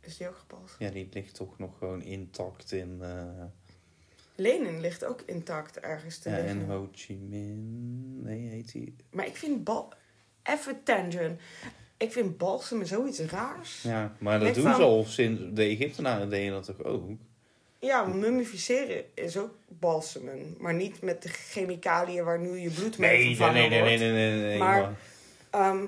is 0.00 0.16
die 0.16 0.28
ook 0.28 0.36
gebalsemd? 0.36 0.78
Ja, 0.80 0.90
die 0.90 1.08
ligt 1.12 1.34
toch 1.34 1.58
nog 1.58 1.78
gewoon 1.78 2.02
intact 2.02 2.72
in... 2.72 2.98
eh, 3.02 3.44
Lenin 4.34 4.80
ligt 4.80 5.04
ook 5.04 5.20
intact 5.26 5.80
ergens 5.80 6.18
te 6.18 6.30
ja, 6.30 6.36
liggen. 6.36 6.60
en 6.60 6.66
Ho 6.66 6.88
Chi 6.92 7.14
Minh... 7.16 8.22
Nee, 8.22 8.48
heet 8.48 8.72
die... 8.72 8.96
Maar 9.10 9.26
ik 9.26 9.36
vind 9.36 9.64
bal... 9.64 9.92
Even 10.42 10.82
tangent. 10.82 11.40
Ik 11.96 12.12
vind 12.12 12.38
balsemen 12.38 12.86
zoiets 12.86 13.20
raars. 13.20 13.82
Ja, 13.82 14.12
maar 14.18 14.40
dat 14.40 14.54
doen 14.54 14.64
van- 14.64 14.74
ze 14.74 14.82
al 14.82 15.04
sinds... 15.04 15.42
De 15.52 15.62
Egyptenaren 15.62 16.30
deden 16.30 16.52
dat 16.52 16.64
toch 16.64 16.82
ook? 16.84 17.02
Ja, 17.78 18.04
mummificeren 18.04 19.04
is 19.14 19.36
ook 19.36 19.54
balsemen. 19.68 20.54
Maar 20.58 20.74
niet 20.74 21.02
met 21.02 21.22
de 21.22 21.28
chemicaliën 21.28 22.24
waar 22.24 22.38
nu 22.38 22.58
je 22.58 22.70
bloed 22.70 22.98
mee 22.98 23.10
Nee, 23.10 23.18
nee, 23.24 23.36
vervangen 23.36 23.60
nee, 23.60 23.68
nee, 23.68 23.78
wordt. 23.80 23.98
nee, 23.98 24.10
nee, 24.12 24.30
nee, 24.30 24.42
nee, 24.42 24.58
Maar- 24.58 24.80
maar- 24.80 24.94
Ehm, 25.50 25.82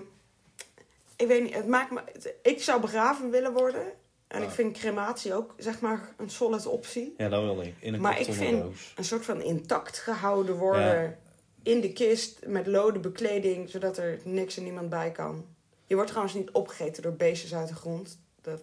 ik 1.16 1.26
weet 1.26 1.42
niet, 1.42 1.54
het 1.54 1.66
maakt 1.66 1.90
me... 1.90 2.00
Ik 2.42 2.62
zou 2.62 2.80
begraven 2.80 3.30
willen 3.30 3.52
worden. 3.52 3.82
En 4.28 4.42
ik 4.42 4.50
vind 4.50 4.78
crematie 4.78 5.34
ook, 5.34 5.54
zeg 5.58 5.80
maar, 5.80 6.14
een 6.16 6.30
solid 6.30 6.66
optie. 6.66 7.14
Ja, 7.16 7.28
dat 7.28 7.42
wil 7.42 7.60
ik. 7.60 7.74
In 7.78 7.94
een 7.94 8.00
Maar 8.00 8.20
ik 8.20 8.32
vind-. 8.32 8.64
Een 8.96 9.04
soort 9.04 9.24
van 9.24 9.42
intact 9.42 9.98
gehouden 9.98 10.54
worden. 10.56 11.18
In 11.62 11.80
de 11.80 11.92
kist 11.92 12.46
met 12.46 12.66
lode 12.66 12.98
bekleding, 12.98 13.70
zodat 13.70 13.98
er 13.98 14.18
niks 14.24 14.56
en 14.56 14.62
niemand 14.62 14.88
bij 14.88 15.10
kan. 15.10 15.44
Je 15.86 15.94
wordt 15.94 16.08
trouwens 16.10 16.36
niet 16.36 16.50
opgegeten 16.50 17.02
door 17.02 17.12
beestjes 17.12 17.54
uit 17.54 17.68
de 17.68 17.74
grond. 17.74 18.18
Dat 18.40 18.62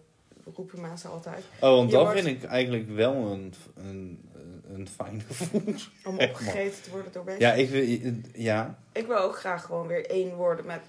roepen 0.53 0.81
mensen 0.81 1.09
altijd. 1.09 1.43
Oh, 1.55 1.69
want 1.69 1.89
Je 1.89 1.95
dat 1.95 2.05
wordt- 2.05 2.21
vind 2.21 2.43
ik 2.43 2.49
eigenlijk 2.49 2.89
wel 2.89 3.13
een, 3.13 3.53
een, 3.75 4.29
een 4.73 4.87
fijn 4.87 5.21
gevoel. 5.27 5.61
Om 6.05 6.19
opgegeten 6.29 6.81
te 6.83 6.89
worden 6.89 7.11
door 7.11 7.23
beestjes. 7.23 7.47
Ja, 7.47 7.53
ik 7.53 7.69
wil... 7.69 8.13
Ja, 8.33 8.79
Ik 8.91 9.07
wil 9.07 9.17
ook 9.17 9.37
graag 9.37 9.65
gewoon 9.65 9.87
weer 9.87 10.09
één 10.09 10.35
worden 10.35 10.65
met 10.65 10.81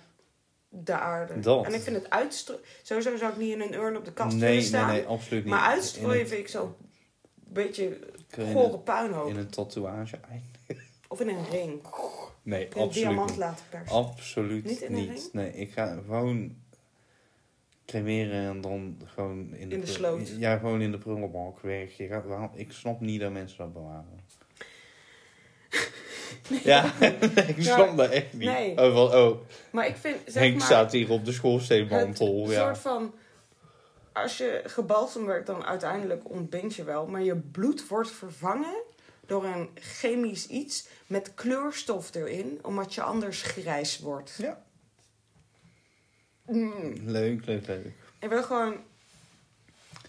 de 0.69 0.93
aarde. 0.93 1.41
Dat. 1.41 1.65
En 1.67 1.75
ik 1.75 1.81
vind 1.81 1.97
het 1.97 2.11
uitstrooien... 2.11 2.63
Sowieso 2.83 3.17
zou 3.17 3.33
ik 3.33 3.39
niet 3.39 3.53
in 3.53 3.61
een 3.61 3.75
urn 3.75 3.97
op 3.97 4.05
de 4.05 4.13
kast 4.13 4.31
nee, 4.31 4.41
willen 4.41 4.55
nee, 4.57 4.65
staan. 4.65 4.89
nee, 4.89 5.05
absoluut 5.07 5.45
niet. 5.45 5.53
maar 5.53 5.69
uitstrooien 5.69 6.29
vind 6.29 6.41
ik 6.41 6.49
zo 6.49 6.63
een 6.65 7.53
beetje 7.53 7.99
gore 8.53 8.79
puinhoop. 8.79 9.29
In 9.29 9.37
een 9.37 9.51
tatoeage. 9.51 10.19
Ai, 10.31 10.43
Of 11.09 11.21
in 11.21 11.29
een 11.29 11.51
ring. 11.51 11.81
Nee, 12.45 12.63
een 12.63 12.69
absoluut 12.73 12.93
diamant 12.95 13.31
niet. 13.31 13.39
laten 13.39 13.65
persen. 13.71 13.97
Absoluut 13.97 14.65
Niet 14.65 14.83
een? 14.83 15.19
Nee, 15.33 15.53
ik 15.53 15.73
ga 15.73 15.87
gewoon 16.07 16.57
cremeren 17.87 18.49
en 18.49 18.61
dan 18.61 19.01
gewoon 19.05 19.39
in 19.39 19.51
de, 19.51 19.59
In 19.59 19.69
de 19.69 19.77
prul- 19.79 19.95
sloot. 19.95 20.29
Ja, 20.39 20.57
gewoon 20.59 20.81
in 20.81 20.91
de 20.91 20.99
prullenbak 20.99 21.61
weg. 21.61 21.97
Je 21.97 22.07
gaat, 22.07 22.25
waarom- 22.25 22.51
ik 22.55 22.73
snap 22.73 23.01
niet 23.01 23.21
dat 23.21 23.33
mensen 23.33 23.59
dat 23.59 23.73
bewaren. 23.73 24.21
Ja, 26.65 26.93
ik 27.47 27.57
Ja, 27.57 27.75
snap 27.75 27.97
dat 27.97 28.11
echt 28.11 28.33
niet. 28.33 28.43
nee. 28.49 28.79
Oh, 28.83 28.97
oh 29.15 29.37
Maar 29.71 29.87
ik 29.87 29.97
vind, 29.97 30.17
zeg 30.27 30.43
Henk 30.43 30.57
maar... 30.57 30.67
staat 30.67 30.93
hier 30.93 31.11
op 31.11 31.25
de 31.25 31.33
schoorsteenmantel. 31.33 32.43
Het 32.43 32.51
Ja. 32.51 32.61
soort 32.65 32.79
van... 32.79 33.15
Als 34.13 34.37
je 34.39 34.61
gebalsemd 34.67 35.25
wordt, 35.25 35.47
dan 35.47 35.65
uiteindelijk 35.65 36.31
ontbind 36.31 36.75
je 36.75 36.85
wel. 36.85 37.07
Maar 37.07 37.23
je 37.23 37.37
bloed 37.37 37.89
wordt 37.89 38.11
vervangen 38.11 38.83
door 39.27 39.45
een 39.45 39.69
chemisch 39.75 40.47
iets 40.47 40.89
met 41.07 41.35
kleurstof 41.35 42.15
erin. 42.15 42.59
Omdat 42.63 42.95
je 42.95 43.03
anders 43.03 43.43
grijs 43.43 43.99
wordt. 43.99 44.35
Ja. 44.39 44.65
Mm. 46.47 46.93
Leuk, 47.05 47.47
leuk, 47.47 47.67
leuk. 47.67 47.93
Ik 48.19 48.29
wil 48.29 48.43
gewoon... 48.43 48.77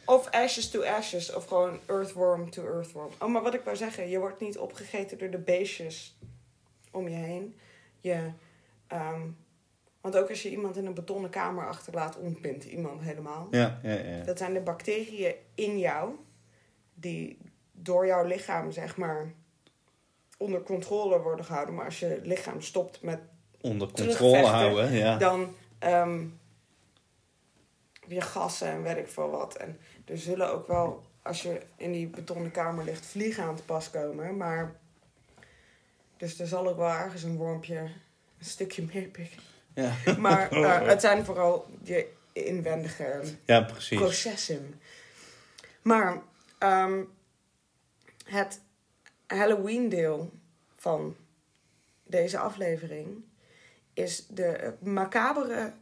Of 0.06 0.30
ashes 0.30 0.70
to 0.70 0.84
ashes. 0.84 1.34
Of 1.34 1.46
gewoon 1.46 1.80
earthworm 1.86 2.50
to 2.50 2.66
earthworm. 2.66 3.12
Oh, 3.20 3.30
maar 3.30 3.42
wat 3.42 3.54
ik 3.54 3.62
wou 3.62 3.78
zeggen. 3.78 4.10
Je 4.10 4.20
wordt 4.20 4.40
niet 4.40 4.58
opgegeten 4.58 5.18
door 5.18 5.30
de 5.30 5.38
beestjes 5.38 6.18
om 6.92 7.10
je 7.10 7.16
heen. 7.16 7.56
Je... 8.02 8.30
ehm, 8.88 9.22
want 10.02 10.18
ook 10.18 10.30
als 10.30 10.44
je 10.44 10.50
iemand 10.50 10.78
in 10.78 10.86
een 10.86 10.94
betonnen 10.94 11.30
kamer 11.30 11.68
achterlaat, 11.68 12.18
ontbindt 12.18 12.64
iemand 12.64 13.02
helemaal. 13.02 13.48
Ja, 13.52 13.80
ja, 13.84 13.94
ja. 13.94 14.24
Dat 14.24 14.38
zijn 14.38 14.54
de 14.54 14.60
bacteriën 14.60 15.36
in 15.56 15.80
jou 15.80 16.16
die 16.94 17.38
door 17.76 18.06
jouw 18.06 18.24
lichaam, 18.24 18.72
zeg 18.72 18.98
maar, 18.98 19.34
onder 20.38 20.62
controle 20.62 21.20
worden 21.22 21.46
gehouden. 21.46 21.76
Maar 21.76 21.86
als 21.86 22.00
je 22.00 22.20
lichaam 22.24 22.62
stopt 22.62 23.02
met, 23.02 23.20
Onder 23.62 23.92
controle 23.92 24.46
houden, 24.46 24.92
ja. 24.92 25.18
dan 25.18 25.56
ehm 25.80 26.24
weer 28.08 28.22
gassen 28.22 28.68
en 28.68 28.84
weet 28.84 28.98
ik 28.98 29.08
veel 29.08 29.30
wat. 29.30 29.56
En 29.56 29.80
er 30.06 30.18
zullen 30.18 30.52
ook 30.52 30.68
wel, 30.68 31.04
als 31.22 31.42
je 31.42 31.62
in 31.76 31.92
die 31.92 32.08
betonnen 32.08 32.52
kamer 32.52 32.84
ligt, 32.84 33.06
vliegen 33.06 33.44
aan 33.44 33.56
te 33.56 33.64
pas 33.64 33.90
komen. 33.90 34.38
Maar, 34.38 34.76
dus 36.18 36.40
er 36.40 36.48
zal 36.48 36.68
ook 36.68 36.78
wel 36.78 36.90
ergens 36.90 37.24
een 37.24 37.38
wormpje 37.38 37.78
een 38.40 38.46
stukje 38.46 38.88
meer 38.94 39.08
pikken. 39.08 39.42
Ja, 39.74 39.94
Maar 40.18 40.52
eh, 40.52 40.88
het 40.88 41.02
zijn 41.02 41.26
vooral 41.26 41.66
je 41.84 42.08
inwendige 42.34 43.22
ja 43.46 43.62
precies. 43.62 44.00
processen. 44.00 44.82
Maar 45.82 46.22
ehm, 46.58 47.02
het 48.26 48.62
Halloween-deel 49.28 50.32
van 50.76 51.16
deze 52.04 52.38
aflevering 52.38 53.24
is 53.94 54.26
de 54.28 54.74
macabere 54.80 55.74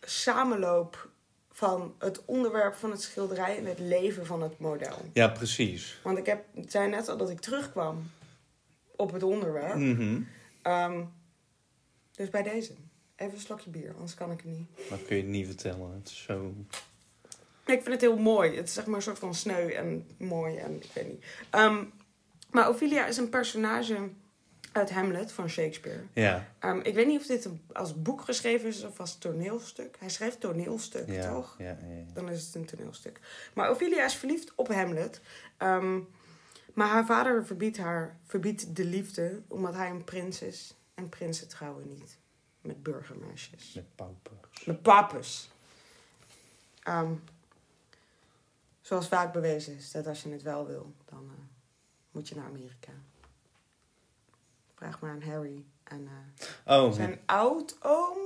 samenloop 0.00 1.10
van 1.50 1.94
het 1.98 2.24
onderwerp 2.24 2.74
van 2.74 2.90
het 2.90 3.02
schilderij 3.02 3.58
en 3.58 3.66
het 3.66 3.78
leven 3.78 4.26
van 4.26 4.42
het 4.42 4.58
model. 4.58 4.98
Ja, 5.12 5.28
precies. 5.28 6.00
Want 6.02 6.18
ik 6.18 6.26
heb, 6.26 6.44
het 6.54 6.70
zei 6.70 6.88
net 6.88 7.08
al 7.08 7.16
dat 7.16 7.30
ik 7.30 7.40
terugkwam 7.40 8.10
op 8.96 9.12
het 9.12 9.22
onderwerp. 9.22 9.74
Mhm. 9.74 10.20
Ehm, 10.62 11.04
dus 12.10 12.28
bij 12.28 12.42
deze. 12.42 12.72
Even 13.16 13.34
een 13.34 13.40
slokje 13.40 13.70
bier, 13.70 13.92
anders 13.92 14.14
kan 14.14 14.30
ik 14.30 14.40
het 14.40 14.52
niet. 14.56 14.68
Dat 14.88 15.04
kun 15.04 15.16
je 15.16 15.22
niet 15.22 15.46
vertellen. 15.46 15.94
Het 15.94 16.08
is 16.08 16.22
zo... 16.22 16.54
Ik 17.72 17.82
vind 17.82 17.92
het 17.92 18.00
heel 18.00 18.16
mooi. 18.18 18.56
Het 18.56 18.68
is 18.68 18.74
zeg 18.74 18.86
maar 18.86 18.96
een 18.96 19.02
soort 19.02 19.18
van 19.18 19.34
sneu 19.34 19.68
en 19.70 20.06
mooi 20.16 20.56
en 20.56 20.74
ik 20.82 20.90
weet 20.94 21.08
niet. 21.08 21.24
Ehm, 21.50 21.84
maar 22.50 22.68
Ophelia 22.68 23.06
is 23.06 23.16
een 23.16 23.28
personage 23.28 24.10
uit 24.72 24.90
Hamlet 24.90 25.32
van 25.32 25.48
Shakespeare. 25.48 26.02
Ja, 26.12 26.48
Ehm, 26.58 26.78
ik 26.82 26.94
weet 26.94 27.06
niet 27.06 27.20
of 27.20 27.26
dit 27.26 27.48
als 27.72 28.02
boek 28.02 28.20
geschreven 28.20 28.68
is 28.68 28.84
of 28.84 29.00
als 29.00 29.18
toneelstuk. 29.18 29.96
Hij 29.98 30.08
schreef 30.08 30.38
toneelstuk, 30.38 31.08
ja, 31.08 31.32
toch? 31.32 31.54
ja, 31.58 31.64
ja. 31.66 32.12
Dan 32.14 32.28
is 32.30 32.46
het 32.46 32.54
een 32.54 32.64
toneelstuk. 32.64 33.20
Maar 33.54 33.70
Ophelia 33.70 34.04
is 34.04 34.14
verliefd 34.14 34.52
op 34.54 34.68
Hamlet. 34.68 35.20
Ehm, 35.56 35.98
maar 36.74 36.88
haar 36.88 37.06
vader 37.06 37.46
verbiedt 37.46 37.76
haar 37.76 38.18
verbiedt 38.26 38.76
de 38.76 38.84
liefde 38.84 39.42
omdat 39.48 39.74
hij 39.74 39.90
een 39.90 40.04
prins 40.04 40.42
is. 40.42 40.74
En 40.94 41.08
prinsen 41.08 41.48
trouwen 41.48 41.88
niet 41.88 42.18
met 42.60 42.82
burgermeisjes. 42.82 43.72
Met 43.72 43.94
paupers. 43.94 44.64
Met 44.64 44.82
papes. 44.82 45.50
Ehm, 46.82 47.12
zoals 48.92 49.08
vaak 49.08 49.32
bewezen 49.32 49.76
is, 49.76 49.90
dat 49.90 50.06
als 50.06 50.22
je 50.22 50.28
het 50.30 50.42
wel 50.42 50.66
wil, 50.66 50.92
dan 51.04 51.30
eh, 51.30 51.44
moet 52.10 52.28
je 52.28 52.34
naar 52.34 52.44
Amerika. 52.46 52.92
Vraag 54.74 55.00
maar 55.00 55.10
aan 55.10 55.22
Harry. 55.22 55.64
En 55.84 56.08
eh, 56.66 56.78
Oh, 56.82 56.92
zijn 56.92 57.18
oud-oom. 57.26 58.18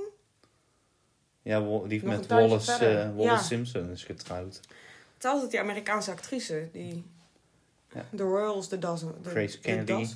ja, 1.41 1.59
die 1.87 2.03
Nog 2.03 2.09
met 2.17 2.27
Wallace, 2.27 2.85
eh, 2.85 3.15
Wallace 3.15 3.23
Ja. 3.23 3.37
Simpson 3.37 3.89
is 3.89 4.03
getrouwd. 4.03 4.55
Het 5.13 5.23
is 5.25 5.29
altijd 5.29 5.51
die 5.51 5.59
Amerikaanse 5.59 6.11
actrice. 6.11 6.69
Die 6.71 7.05
Ja. 7.93 8.05
The 8.15 8.23
Royals, 8.23 8.67
The 8.67 8.79
Dozen. 8.79 9.15
Grace 9.23 9.59
Kennedy. 9.59 10.07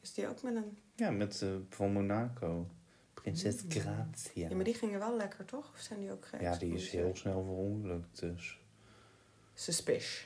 Is 0.00 0.14
die 0.14 0.28
ook 0.28 0.42
met 0.42 0.54
een... 0.54 0.78
Ja, 0.94 1.10
met 1.10 1.44
van 1.70 1.92
Monaco. 1.92 2.66
Prinses 3.14 3.62
Mm. 3.62 3.70
Grazia. 3.70 4.48
Ja, 4.48 4.54
maar 4.54 4.64
die 4.64 4.74
gingen 4.74 4.98
wel 4.98 5.16
lekker, 5.16 5.44
toch? 5.44 5.70
Of 5.74 5.80
zijn 5.80 6.00
die 6.00 6.12
ook 6.12 6.26
Ja, 6.40 6.56
die 6.56 6.74
is 6.74 6.90
heel 6.90 7.16
snel 7.16 7.42
verongelukt. 7.44 8.20
Dus. 8.20 8.58
Suspish. 9.58 10.22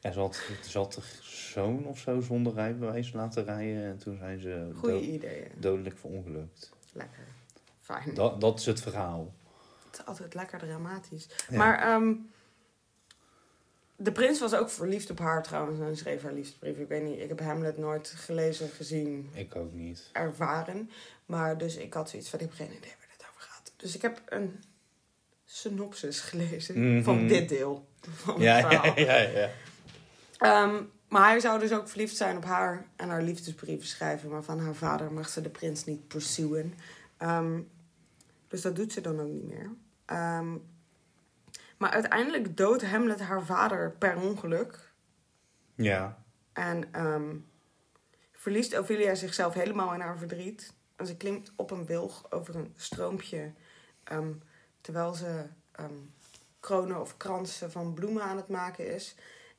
Er 0.00 0.12
zat, 0.12 0.34
er 0.36 0.68
zat 0.70 0.96
er 0.96 1.04
zoon 1.22 1.84
of 1.86 1.98
zo 1.98 2.20
zonder 2.20 2.54
rijbewijs 2.54 3.12
laten 3.12 3.44
rijden. 3.44 3.84
En 3.84 3.98
toen 3.98 4.16
zijn 4.16 4.40
ze 4.40 4.70
Goeie 4.74 5.18
dood- 5.18 5.62
dodelijk 5.62 5.98
verongelukt. 5.98 6.70
Lekker. 6.92 7.24
Fijn. 7.80 8.14
Dat, 8.14 8.40
dat 8.40 8.58
is 8.58 8.66
het 8.66 8.80
verhaal. 8.80 9.32
Het 9.90 10.00
is 10.00 10.06
altijd 10.06 10.34
lekker 10.34 10.58
dramatisch. 10.58 11.28
Ja. 11.48 11.56
Maar 11.56 11.78
ehm, 11.78 12.14
de 13.96 14.12
prins 14.12 14.40
was 14.40 14.54
ook 14.54 14.70
verliefd 14.70 15.10
op 15.10 15.18
haar 15.18 15.42
trouwens. 15.42 15.80
En 15.80 15.96
schreef 15.96 16.22
haar 16.22 16.32
liefdesbrief. 16.32 16.78
Ik 16.78 16.88
weet 16.88 17.02
niet, 17.02 17.18
ik 17.20 17.28
heb 17.28 17.40
Hamlet 17.40 17.78
nooit 17.78 18.08
gelezen, 18.08 18.68
gezien, 18.68 19.30
Ik 19.34 19.56
ook 19.56 19.72
niet. 19.72 20.08
ervaren. 20.12 20.90
Maar 21.26 21.58
dus 21.58 21.76
ik 21.76 21.94
had 21.94 22.10
zoiets 22.10 22.28
van, 22.28 22.38
ik 22.40 22.44
heb 22.46 22.54
geen 22.54 22.76
idee 22.76 22.94
waar 22.98 23.08
dit 23.18 23.26
over 23.30 23.40
gaat. 23.42 23.72
Dus 23.76 23.94
ik 23.94 24.02
heb 24.02 24.22
een 24.28 24.62
synopsis 25.56 26.20
gelezen 26.20 26.92
Mhm. 26.94 27.02
van 27.02 27.26
dit 27.26 27.48
deel 27.48 27.88
van 28.00 28.34
het 28.34 28.42
Ja, 28.42 28.60
verhaal. 28.60 28.98
ja, 28.98 29.16
ja, 29.16 29.28
ja. 29.38 29.50
Ehm, 30.38 30.82
maar 31.08 31.28
hij 31.28 31.40
zou 31.40 31.58
dus 31.60 31.72
ook 31.72 31.88
verliefd 31.88 32.16
zijn 32.16 32.36
op 32.36 32.44
haar 32.44 32.86
en 32.96 33.08
haar 33.08 33.22
liefdesbrieven 33.22 33.86
schrijven. 33.86 34.30
Maar 34.30 34.42
van 34.42 34.60
haar 34.60 34.74
vader 34.74 35.12
mag 35.12 35.28
ze 35.28 35.40
de 35.40 35.48
prins 35.50 35.84
niet 35.84 36.08
pursueren. 36.08 36.74
Ehm, 37.16 37.60
dus 38.48 38.60
dat 38.60 38.76
doet 38.76 38.92
ze 38.92 39.00
dan 39.00 39.20
ook 39.20 39.28
niet 39.28 39.48
meer. 39.48 39.70
Ehm, 40.04 40.56
maar 41.78 41.90
uiteindelijk 41.90 42.56
doodt 42.56 42.84
Hamlet 42.86 43.20
haar 43.20 43.44
vader 43.44 43.90
per 43.98 44.16
ongeluk. 44.16 44.92
Ja, 45.74 46.20
En 46.52 46.84
verliest 48.32 48.78
Ophelia 48.78 49.14
zichzelf 49.14 49.54
helemaal 49.54 49.94
in 49.94 50.00
haar 50.00 50.18
verdriet. 50.18 50.72
En 50.96 51.06
ze 51.06 51.16
klimt 51.16 51.52
op 51.56 51.70
een 51.70 51.86
wilg 51.86 52.30
over 52.30 52.54
een 52.56 52.72
stroompje. 52.76 53.52
Terwijl 54.82 55.14
ze 55.14 55.44
ehm, 55.72 55.92
kronen 56.60 57.00
of 57.00 57.16
kransen 57.16 57.70
van 57.70 57.94
bloemen 57.94 58.22
aan 58.22 58.36
het 58.36 58.48
maken 58.48 58.94
is. 58.94 59.14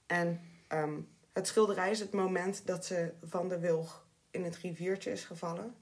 En 0.08 0.42
ehm, 0.68 0.94
het 1.34 1.48
schilderij 1.48 1.92
is 1.92 2.00
het 2.00 2.12
moment 2.12 2.62
dat 2.66 2.86
ze 2.86 3.12
van 3.30 3.50
de 3.50 3.60
wilg 3.60 4.06
in 4.32 4.44
het 4.44 4.58
riviertje 4.58 5.12
is 5.12 5.24
gevallen. 5.24 5.76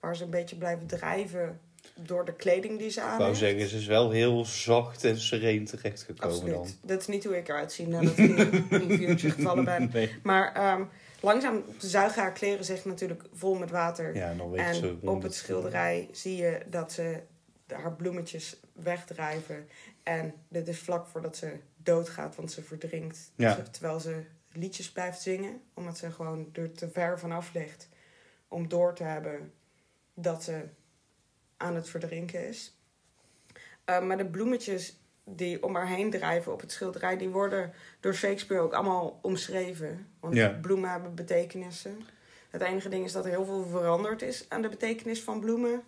Waar 0.00 0.16
ze 0.16 0.24
een 0.24 0.30
beetje 0.30 0.56
blijft 0.56 0.88
drijven 0.88 1.60
door 1.94 2.24
de 2.24 2.32
kleding 2.32 2.78
die 2.78 2.90
ze 2.90 3.00
aan 3.00 3.12
ik 3.12 3.18
wou 3.18 3.28
heeft. 3.28 3.40
zeggen, 3.40 3.68
ze 3.68 3.76
is 3.76 3.86
wel 3.86 4.10
heel 4.10 4.44
zacht 4.44 5.04
en 5.04 5.20
sereen 5.20 5.64
terechtgekomen 5.64 6.34
Absoluut. 6.34 6.54
dan. 6.54 6.68
Dat 6.82 7.00
is 7.00 7.06
niet 7.06 7.24
hoe 7.24 7.36
ik 7.36 7.48
eruit 7.48 7.72
zie 7.72 7.88
nadat 7.88 8.18
ik 8.18 8.38
in 8.38 8.66
een 8.70 8.88
riviertje 8.88 9.30
gevallen 9.30 9.64
ben. 9.64 9.90
Nee. 9.92 10.10
Maar 10.22 10.54
ehm, 10.54 10.82
langzaam 11.20 11.62
zuigen 11.78 12.22
haar 12.22 12.32
kleren 12.32 12.64
zich 12.64 12.84
natuurlijk 12.84 13.22
vol 13.34 13.54
met 13.54 13.70
water. 13.70 14.16
Ja, 14.16 14.34
dan 14.34 14.50
weet 14.50 14.74
ze 14.76 14.88
en 14.88 14.98
rond 15.02 15.16
op 15.16 15.22
het 15.22 15.34
schilderij 15.34 16.08
zie 16.12 16.36
je 16.36 16.60
dat 16.70 16.92
ze 16.92 17.20
haar 17.72 17.92
bloemetjes 17.92 18.60
wegdrijven. 18.72 19.68
En 20.02 20.34
dit 20.48 20.68
is 20.68 20.78
vlak 20.78 21.06
voordat 21.06 21.36
ze 21.36 21.56
doodgaat, 21.76 22.36
want 22.36 22.52
ze 22.52 22.62
verdrinkt. 22.62 23.30
Ja. 23.36 23.62
Terwijl 23.70 24.00
ze 24.00 24.22
liedjes 24.52 24.92
blijft 24.92 25.20
zingen, 25.20 25.60
omdat 25.74 25.98
ze 25.98 26.10
gewoon 26.10 26.48
er 26.52 26.72
te 26.72 26.90
ver 26.90 27.18
vanaf 27.18 27.52
ligt 27.54 27.88
om 28.48 28.68
door 28.68 28.94
te 28.94 29.02
hebben 29.02 29.52
dat 30.14 30.44
ze 30.44 30.62
aan 31.56 31.74
het 31.74 31.88
verdrinken 31.88 32.48
is. 32.48 32.76
Eh, 33.84 34.00
maar 34.02 34.16
de 34.16 34.26
bloemetjes 34.26 35.00
die 35.24 35.62
om 35.62 35.74
haar 35.74 35.86
heen 35.88 36.10
drijven 36.10 36.52
op 36.52 36.60
het 36.60 36.72
schilderij, 36.72 37.16
die 37.16 37.28
worden 37.28 37.72
door 38.00 38.14
Shakespeare 38.14 38.62
ook 38.62 38.72
allemaal 38.72 39.18
omschreven. 39.22 40.08
Want 40.20 40.34
Ja. 40.34 40.48
bloemen 40.48 40.90
hebben 40.90 41.14
betekenissen. 41.14 42.00
Het 42.50 42.62
enige 42.62 42.88
ding 42.88 43.04
is 43.04 43.12
dat 43.12 43.24
er 43.24 43.30
heel 43.30 43.44
veel 43.44 43.66
veranderd 43.66 44.22
is 44.22 44.46
aan 44.48 44.62
de 44.62 44.68
betekenis 44.68 45.22
van 45.22 45.40
bloemen 45.40 45.82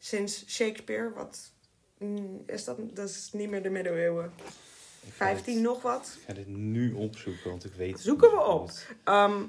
sinds 0.00 0.44
Shakespeare. 0.48 1.12
Wat 1.12 1.52
mm, 1.98 2.42
is 2.46 2.64
dat? 2.64 2.78
Dat 2.96 3.08
is 3.08 3.28
niet 3.32 3.50
meer 3.50 3.62
de 3.62 3.70
middeleeuwen. 3.70 4.24
Ik 4.26 5.12
ga 5.12 5.28
dit- 5.28 5.42
15 5.42 5.62
nog 5.62 5.82
wat. 5.82 6.16
Ik 6.18 6.24
ga 6.26 6.32
dit 6.32 6.46
nu 6.48 6.92
opzoeken, 6.92 7.50
want 7.50 7.64
ik 7.64 7.72
weet 7.72 7.92
het 7.92 8.00
Zoeken 8.00 8.30
we 8.30 8.40
op. 8.40 8.70
Ehm, 9.04 9.42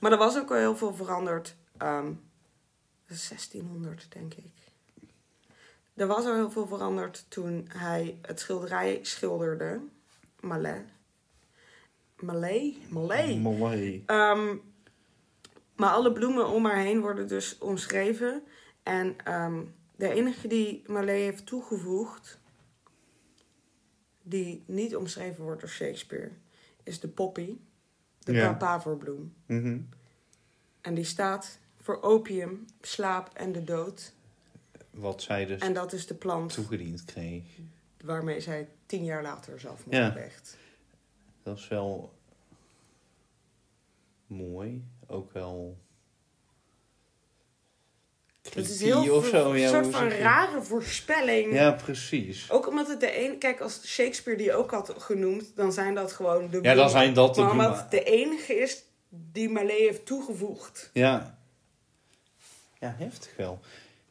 maar 0.00 0.12
er 0.12 0.18
was 0.18 0.36
ook 0.38 0.48
wel 0.48 0.58
heel 0.58 0.76
veel 0.76 0.94
veranderd. 0.94 1.56
Ehm 1.76 2.12
1600, 3.06 4.06
denk 4.12 4.34
ik. 4.34 4.44
Er 5.94 6.06
was 6.06 6.24
al 6.24 6.34
heel 6.34 6.50
veel 6.50 6.66
veranderd 6.66 7.24
toen 7.28 7.68
hij 7.72 8.18
het 8.22 8.40
schilderij 8.40 8.98
schilderde. 9.02 9.80
Malais. 10.40 10.80
Malais? 12.20 12.74
Malais. 12.88 13.36
Mooi. 13.36 14.02
Ehm, 14.06 14.56
maar 15.76 15.90
alle 15.90 16.12
bloemen 16.12 16.46
om 16.48 16.64
haar 16.64 16.78
heen 16.80 17.00
worden 17.00 17.28
dus 17.28 17.58
omschreven. 17.58 18.42
En 18.82 19.16
de 19.96 20.08
enige 20.12 20.48
die 20.48 20.82
Malais 20.86 21.20
heeft 21.22 21.46
toegevoegd, 21.46 22.38
die 24.22 24.64
niet 24.66 24.96
omschreven 24.96 25.44
wordt 25.44 25.60
door 25.60 25.70
Shakespeare, 25.70 26.30
is 26.82 27.00
de 27.00 27.08
poppy, 27.08 27.56
de 28.18 28.32
Ja. 28.32 28.52
papaverbloem. 28.52 29.34
Mhm. 29.46 29.80
En 30.80 30.94
die 30.94 31.04
staat 31.04 31.58
voor 31.80 32.02
opium, 32.02 32.64
slaap 32.80 33.30
en 33.34 33.52
de 33.52 33.64
dood. 33.64 34.12
Wat 34.90 35.22
zij 35.22 35.46
dus 35.46 35.60
En 35.60 35.72
dat 35.72 35.92
is 35.92 36.06
de 36.06 36.14
plant 36.14 36.52
toegediend 36.52 37.04
kreeg. 37.04 37.44
waarmee 38.04 38.40
zij 38.40 38.68
tien 38.86 39.04
jaar 39.04 39.22
later 39.22 39.60
zelfmoord 39.60 39.96
Ja. 39.96 40.28
Dat 41.42 41.58
is 41.58 41.68
wel 41.68 42.14
mooi. 44.26 44.84
Ook 45.06 45.32
wel. 45.32 45.78
Het 48.54 48.68
is 48.70 48.80
heel 48.80 49.14
of 49.16 49.26
zo. 49.26 49.50
een 49.52 49.58
ja, 49.58 49.68
soort 49.68 49.86
van 49.96 50.08
rare 50.10 50.62
voorspelling. 50.62 51.52
Ja, 51.52 51.70
precies. 51.72 52.50
Ook 52.50 52.68
omdat 52.68 52.88
het 52.88 53.00
de 53.00 53.24
een, 53.24 53.38
kijk, 53.38 53.60
als 53.60 53.80
Shakespeare 53.86 54.38
die 54.38 54.54
ook 54.54 54.70
had 54.70 54.94
genoemd, 54.98 55.44
dan 55.56 55.72
zijn 55.72 55.94
dat 55.94 56.12
gewoon 56.12 56.50
de 56.50 56.58
Ja, 56.62 56.74
dan 56.74 56.90
zijn 56.90 57.14
dat 57.14 57.34
de 57.34 57.40
Maar 57.40 57.50
omdat 57.50 57.76
het 57.78 57.90
de 57.90 58.02
enige 58.02 58.54
is 58.54 58.82
die 59.08 59.48
Malay 59.48 59.76
heeft 59.78 60.06
toegevoegd. 60.06 60.90
Ja. 60.92 61.38
Ja, 62.80 62.94
heftig 62.98 63.30
wel. 63.36 63.60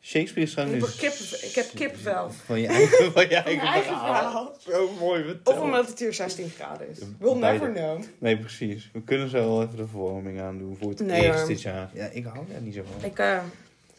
Shakespeare 0.02 0.48
is 0.48 0.54
trouwens... 0.54 0.96
Ik 0.96 1.02
heb 1.02 1.12
kippen- 1.12 1.48
ik 1.48 1.56
heb 1.56 1.70
kippenvel. 1.76 2.30
Van 2.46 2.60
je 2.62 2.68
eigen, 2.68 3.12
van 3.14 3.30
je 3.30 3.36
eigen, 3.36 3.68
eigen 3.68 3.98
verhaal. 3.98 4.56
Zo 4.60 4.92
mooi 5.00 5.24
verteld. 5.24 5.58
Of 5.58 5.64
omdat 5.64 5.88
het 5.88 6.00
hier 6.00 6.14
16 6.14 6.50
graden 6.50 6.90
is. 6.90 7.00
We'll 7.20 7.40
Beide. 7.40 7.66
never 7.66 7.82
know. 7.82 8.04
Nee, 8.20 8.38
precies. 8.40 8.90
We 8.94 9.02
kunnen 9.02 9.30
zo 9.30 9.38
wel 9.38 9.64
even 9.64 9.78
de 9.78 9.88
verwarming 9.88 10.42
aandoen 10.42 10.78
voor 10.82 10.90
het 10.90 11.00
Nee, 11.00 11.24
eerst 11.24 11.48
dit 11.48 11.62
jaar. 11.62 11.90
Ja, 11.94 12.06
ik 12.06 12.24
hou 12.26 12.46
daar 12.52 12.62
niet 12.62 12.74
zo 12.74 12.82
van. 13.00 13.10
Ik 13.10 13.20
eh, 13.20 13.40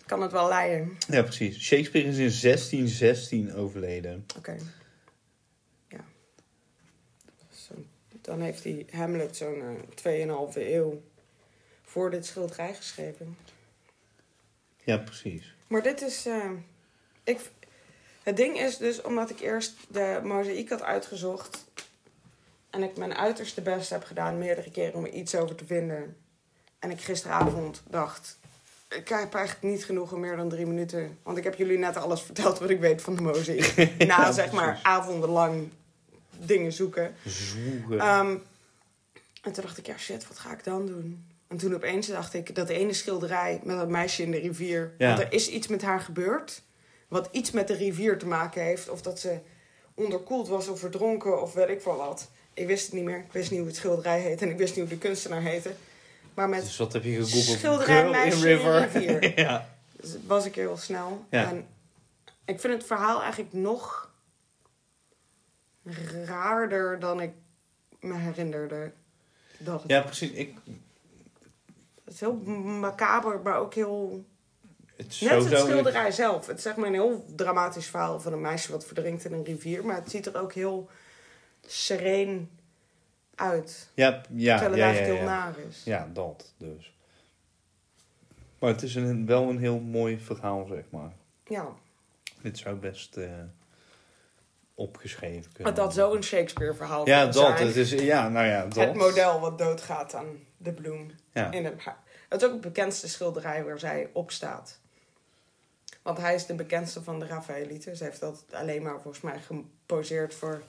kan 0.06 0.22
het 0.22 0.32
wel 0.32 0.48
leiden. 0.48 0.96
Ja, 1.08 1.22
precies. 1.22 1.58
Shakespeare 1.64 2.08
is 2.08 2.14
in 2.16 2.40
1616 2.50 3.54
overleden. 3.54 4.26
Oké. 4.36 4.56
Ja. 5.88 6.04
Zo. 7.50 7.74
Dan 8.20 8.40
heeft 8.40 8.64
hij 8.64 8.86
Hamlet 8.90 9.36
zo'n 9.36 9.62
eh 10.02 10.48
2,5 10.50 10.56
eeuw 10.56 11.02
voor 11.82 12.10
dit 12.10 12.26
schilderij 12.26 12.74
geschreven. 12.74 13.36
Ja, 14.84 14.96
precies. 14.98 15.54
Maar 15.66 15.82
dit 15.82 16.00
is. 16.02 16.26
eh, 16.26 16.50
ik, 17.24 17.38
het 18.22 18.36
ding 18.36 18.58
is 18.60 18.76
dus 18.76 19.02
omdat 19.02 19.30
ik 19.30 19.40
eerst 19.40 19.74
de 19.88 20.20
mozaïek 20.24 20.68
had 20.68 20.82
uitgezocht. 20.82 21.64
En 22.70 22.82
ik 22.82 22.96
mijn 22.96 23.14
uiterste 23.14 23.60
best 23.60 23.90
heb 23.90 24.04
gedaan 24.04 24.38
meerdere 24.38 24.70
keren 24.70 24.94
om 24.94 25.04
er 25.04 25.12
iets 25.12 25.34
over 25.34 25.56
te 25.56 25.66
vinden. 25.66 26.16
En 26.78 26.90
ik 26.90 27.00
gisteravond 27.00 27.82
dacht. 27.90 28.38
Ik 28.88 29.08
heb 29.08 29.34
eigenlijk 29.34 29.74
niet 29.74 29.84
genoeg 29.84 30.12
in 30.12 30.20
meer 30.20 30.36
dan 30.36 30.48
drie 30.48 30.66
minuten. 30.66 31.18
Want 31.22 31.38
ik 31.38 31.44
heb 31.44 31.54
jullie 31.54 31.78
net 31.78 31.96
alles 31.96 32.22
verteld 32.22 32.58
wat 32.58 32.70
ik 32.70 32.80
weet 32.80 33.02
van 33.02 33.16
de 33.16 33.22
mozaïek. 33.22 33.90
Na 34.06 34.32
zeg 34.32 34.52
maar 34.52 34.80
avondenlang 34.82 35.68
dingen 36.38 36.72
zoeken. 36.72 37.14
Zwoegen. 37.24 37.98
Ehm, 37.98 38.36
en 39.42 39.52
toen 39.52 39.62
dacht 39.62 39.78
ik, 39.78 39.86
ja 39.86 39.98
shit, 39.98 40.28
wat 40.28 40.38
ga 40.38 40.52
ik 40.52 40.64
dan 40.64 40.86
doen? 40.86 41.26
En 41.48 41.56
toen 41.56 41.74
opeens 41.74 42.06
dacht 42.06 42.34
ik, 42.34 42.54
dat 42.54 42.68
ene 42.68 42.92
schilderij 42.92 43.60
met 43.64 43.76
dat 43.76 43.88
meisje 43.88 44.22
in 44.22 44.30
de 44.30 44.38
rivier. 44.38 44.94
Ja. 44.98 45.08
Want 45.08 45.20
er 45.20 45.32
is 45.32 45.48
iets 45.48 45.66
met 45.66 45.82
haar 45.82 46.00
gebeurd. 46.00 46.62
Wat 47.08 47.28
iets 47.32 47.50
met 47.50 47.68
de 47.68 47.74
rivier 47.74 48.18
te 48.18 48.26
maken 48.26 48.62
heeft. 48.62 48.88
Of 48.88 49.02
dat 49.02 49.20
ze 49.20 49.38
onderkoeld 49.94 50.48
was 50.48 50.68
of 50.68 50.78
verdronken 50.78 51.42
of 51.42 51.52
weet 51.52 51.68
ik 51.68 51.82
veel 51.82 51.96
wat. 51.96 52.30
Ik 52.54 52.66
wist 52.66 52.84
het 52.84 52.94
niet 52.94 53.04
meer. 53.04 53.18
Ik 53.18 53.32
wist 53.32 53.50
niet 53.50 53.58
hoe 53.58 53.68
het 53.68 53.76
schilderij 53.76 54.20
heette. 54.20 54.44
En 54.44 54.50
ik 54.50 54.58
wist 54.58 54.76
niet 54.76 54.84
hoe 54.84 54.94
de 54.94 55.06
kunstenaar 55.06 55.42
heette. 55.42 55.70
Maar 56.36 56.48
met 56.48 56.62
dus 56.62 56.76
wat 56.76 56.92
heb 56.92 57.04
je 57.04 57.24
gegoogeld? 57.24 57.58
schilderij 57.58 58.10
meisje 58.10 58.36
in 58.36 58.56
River. 58.56 58.88
rivier. 58.88 59.38
ja. 59.46 59.68
Dus 60.00 60.16
was 60.26 60.44
ik 60.44 60.54
heel 60.54 60.76
snel. 60.76 61.24
Ja. 61.30 61.50
En 61.50 61.66
ik 62.44 62.60
vind 62.60 62.72
het 62.72 62.84
verhaal 62.84 63.20
eigenlijk 63.22 63.52
nog 63.52 64.10
raarder 66.24 66.98
dan 66.98 67.20
ik 67.20 67.32
me 68.00 68.14
herinnerde. 68.14 68.92
Dat 69.58 69.82
het, 69.82 69.90
ja, 69.90 70.00
precies. 70.00 70.30
Ik, 70.30 70.54
het 72.04 72.14
is 72.14 72.20
heel 72.20 72.36
macaber, 72.36 73.40
maar 73.40 73.58
ook 73.58 73.74
heel... 73.74 74.24
het 74.96 75.06
is 75.06 75.20
Net 75.20 75.32
als 75.32 75.44
het 75.44 75.58
schilderij 75.58 76.10
zelf. 76.10 76.46
Het 76.46 76.56
is 76.56 76.62
zeg 76.62 76.76
maar 76.76 76.86
een 76.86 76.92
heel 76.92 77.24
dramatisch 77.36 77.86
verhaal 77.86 78.20
van 78.20 78.32
een 78.32 78.40
meisje 78.40 78.72
wat 78.72 78.86
verdrinkt 78.86 79.24
in 79.24 79.32
een 79.32 79.44
rivier. 79.44 79.84
Maar 79.84 79.96
het 79.96 80.10
ziet 80.10 80.26
er 80.26 80.40
ook 80.40 80.52
heel 80.52 80.88
sereen 81.66 82.50
uit. 83.36 83.88
Ja, 83.94 84.22
ja, 84.34 84.58
terwijl 84.58 84.70
het 84.70 84.80
ja, 84.80 84.86
ja, 84.86 84.92
eigenlijk 84.92 85.18
heel 85.18 85.28
naar 85.28 85.54
is. 85.68 85.84
Ja, 85.84 86.08
dat 86.12 86.52
dus. 86.56 86.94
Maar 88.58 88.70
het 88.70 88.82
is 88.82 88.94
een, 88.94 89.26
wel 89.26 89.48
een 89.48 89.58
heel 89.58 89.78
mooi 89.78 90.18
verhaal, 90.18 90.66
zeg 90.66 90.84
maar. 90.90 91.12
Ja, 91.46 91.68
Dit 92.42 92.58
zou 92.58 92.76
best 92.76 93.16
eh, 93.16 93.30
opgeschreven 94.74 95.52
kunnen 95.52 95.72
het 95.72 95.82
had 95.82 95.94
zo'n 95.94 96.22
Shakespeare-verhaal 96.22 97.06
Ja, 97.06 97.24
dat. 97.24 97.34
zijn. 97.34 97.66
Het 97.66 97.76
is, 97.76 97.90
ja, 97.90 98.28
nou 98.28 98.46
ja, 98.46 98.62
dat. 98.62 98.74
Het 98.74 98.94
model 98.94 99.40
wat 99.40 99.58
doodgaat 99.58 100.14
aan 100.14 100.38
de 100.56 100.72
bloem. 100.72 101.10
Ja. 101.32 101.50
In 101.50 101.64
het, 101.64 101.84
het 102.28 102.40
is 102.40 102.46
ook 102.46 102.52
het 102.52 102.60
bekendste 102.60 103.08
schilderij 103.08 103.64
waar 103.64 103.78
zij 103.78 104.10
op 104.12 104.30
staat. 104.30 104.78
Want 106.02 106.18
hij 106.18 106.34
is 106.34 106.46
de 106.46 106.54
bekendste 106.54 107.02
van 107.02 107.18
de 107.18 107.26
Raphaëlieten. 107.26 107.96
Ze 107.96 108.04
heeft 108.04 108.20
dat 108.20 108.44
alleen 108.52 108.82
maar 108.82 109.00
volgens 109.00 109.22
mij 109.22 109.40
geposeerd 109.40 110.34
voor 110.34 110.62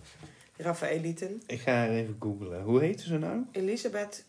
Raphaëlieten. 0.58 1.42
Ik 1.48 1.60
ga 1.60 1.86
er 1.86 1.94
even 1.96 2.16
googlen. 2.20 2.64
Hoe 2.64 2.80
heet 2.80 3.02
ze 3.02 3.18
nou? 3.18 3.46
Elisabeth 3.52 4.26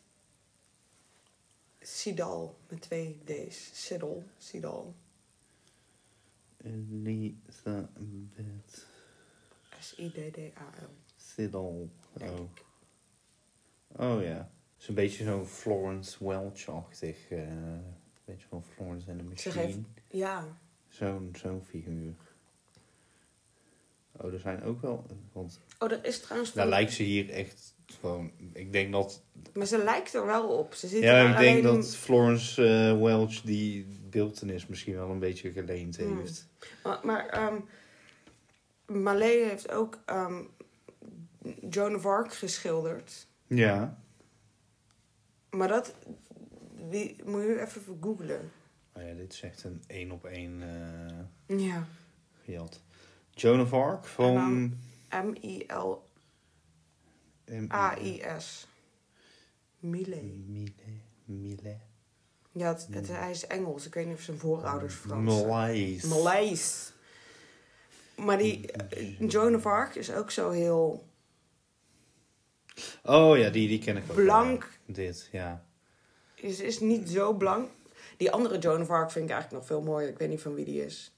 Sidal 1.80 2.58
met 2.68 2.80
twee 2.80 3.18
D's. 3.24 3.70
Siddal, 3.86 4.22
Sidal. 4.38 4.94
Elisabeth 6.64 7.88
S-I-D-D-A-L. 9.80 10.90
Denk 12.12 12.30
Oh. 12.30 12.40
oh 14.16 14.22
ja. 14.22 14.50
Het 14.72 14.82
is 14.82 14.88
een 14.88 14.94
beetje 14.94 15.24
zo'n 15.24 15.46
Florence 15.46 16.24
Welch-achtig. 16.26 17.28
eh, 17.30 17.48
beetje 18.24 18.46
van 18.48 18.64
Florence 18.64 19.06
the 19.06 19.12
Ze 19.12 19.22
Machine. 19.24 19.52
geeft- 19.52 19.78
Ja, 20.08 20.58
Zo'n 20.88 21.34
zo'n 21.38 21.62
figuur. 21.64 22.14
Oh, 24.20 24.32
er 24.32 24.38
zijn 24.40 24.62
ook 24.62 24.80
wel... 24.80 25.06
Want 25.32 25.60
oh, 25.78 25.90
er 25.92 26.04
is 26.04 26.20
trouwens... 26.20 26.52
daar 26.52 26.64
van- 26.64 26.72
lijkt 26.74 26.92
ze 26.92 27.02
hier 27.02 27.30
echt 27.30 27.74
gewoon... 27.86 28.30
Ik 28.52 28.72
denk 28.72 28.92
dat... 28.92 29.22
Maar 29.54 29.66
ze 29.66 29.78
lijkt 29.84 30.14
er 30.14 30.26
wel 30.26 30.48
op. 30.48 30.74
Ze 30.74 30.88
zit 30.88 31.02
Ja, 31.02 31.30
ik 31.30 31.38
denk 31.38 31.62
dat 31.62 31.96
Florence 31.96 32.64
eh, 32.66 33.00
Welch 33.02 33.40
die 33.40 33.86
beeltenis 34.10 34.66
misschien 34.66 34.94
wel 34.94 35.10
een 35.10 35.18
beetje 35.18 35.52
geleend 35.52 35.96
Hmm. 35.96 36.18
heeft. 36.18 36.46
Maar, 36.82 36.98
maar 37.02 37.26
ehm, 37.28 37.56
Malé 38.86 39.24
heeft 39.48 39.70
ook 39.70 39.98
ehm, 40.04 40.42
Joan 41.70 41.94
of 41.94 42.06
Arc 42.06 42.34
geschilderd. 42.34 43.26
Ja. 43.46 43.98
Maar 45.50 45.68
dat 45.68 45.94
die, 46.90 47.16
moet 47.24 47.42
je 47.42 47.60
even 47.60 47.98
googlen. 48.00 48.50
Oh 48.92 49.02
ja, 49.02 49.12
dit 49.14 49.32
is 49.32 49.40
echt 49.42 49.64
een 49.64 49.82
één 49.86 50.10
op 50.10 50.24
één 50.24 50.62
eh 50.62 51.58
Ja. 51.58 51.86
gejat. 52.44 52.80
Joan 53.40 53.60
of 53.60 53.72
Arc 53.72 54.04
van... 54.06 54.76
M-I-L-A-I-S. 57.48 58.66
Millet. 59.78 60.22
Mille. 60.48 60.72
Mille. 61.24 61.76
Ja, 62.52 62.68
het, 62.68 62.86
het- 62.90 63.08
hij 63.08 63.30
is 63.30 63.46
Engels. 63.46 63.86
Ik 63.86 63.94
weet 63.94 64.06
niet 64.06 64.14
of 64.16 64.20
zijn 64.22 64.38
voorouders 64.38 64.94
Frans 64.94 65.34
zijn. 65.34 65.46
Malays. 65.48 66.02
Maleis. 66.04 66.92
Maar 68.16 68.38
die 68.38 68.70
Joan 69.28 69.54
of 69.54 69.66
Arc 69.66 69.94
is 69.94 70.12
ook 70.12 70.30
zo 70.30 70.50
heel 70.50 71.06
Oh 73.02 73.36
ja, 73.38 73.50
die, 73.50 73.68
die 73.68 73.78
ken 73.78 73.96
ik 73.96 74.02
ook. 74.10 74.14
blank. 74.16 74.62
ja. 74.86 74.92
Dit, 74.94 75.28
ja. 75.32 75.64
Is, 76.34 76.60
is 76.60 76.80
niet 76.80 77.08
zo 77.10 77.32
blank. 77.32 77.70
Die 78.16 78.30
andere 78.30 78.58
Joan 78.58 78.80
of 78.80 78.90
Arc 78.90 79.10
vind 79.10 79.24
ik 79.24 79.30
eigenlijk 79.30 79.62
nog 79.62 79.66
veel 79.78 79.82
mooier. 79.90 80.08
Ik 80.08 80.18
weet 80.18 80.28
niet 80.28 80.40
van 80.40 80.54
wie 80.54 80.64
die 80.64 80.84
is. 80.84 81.12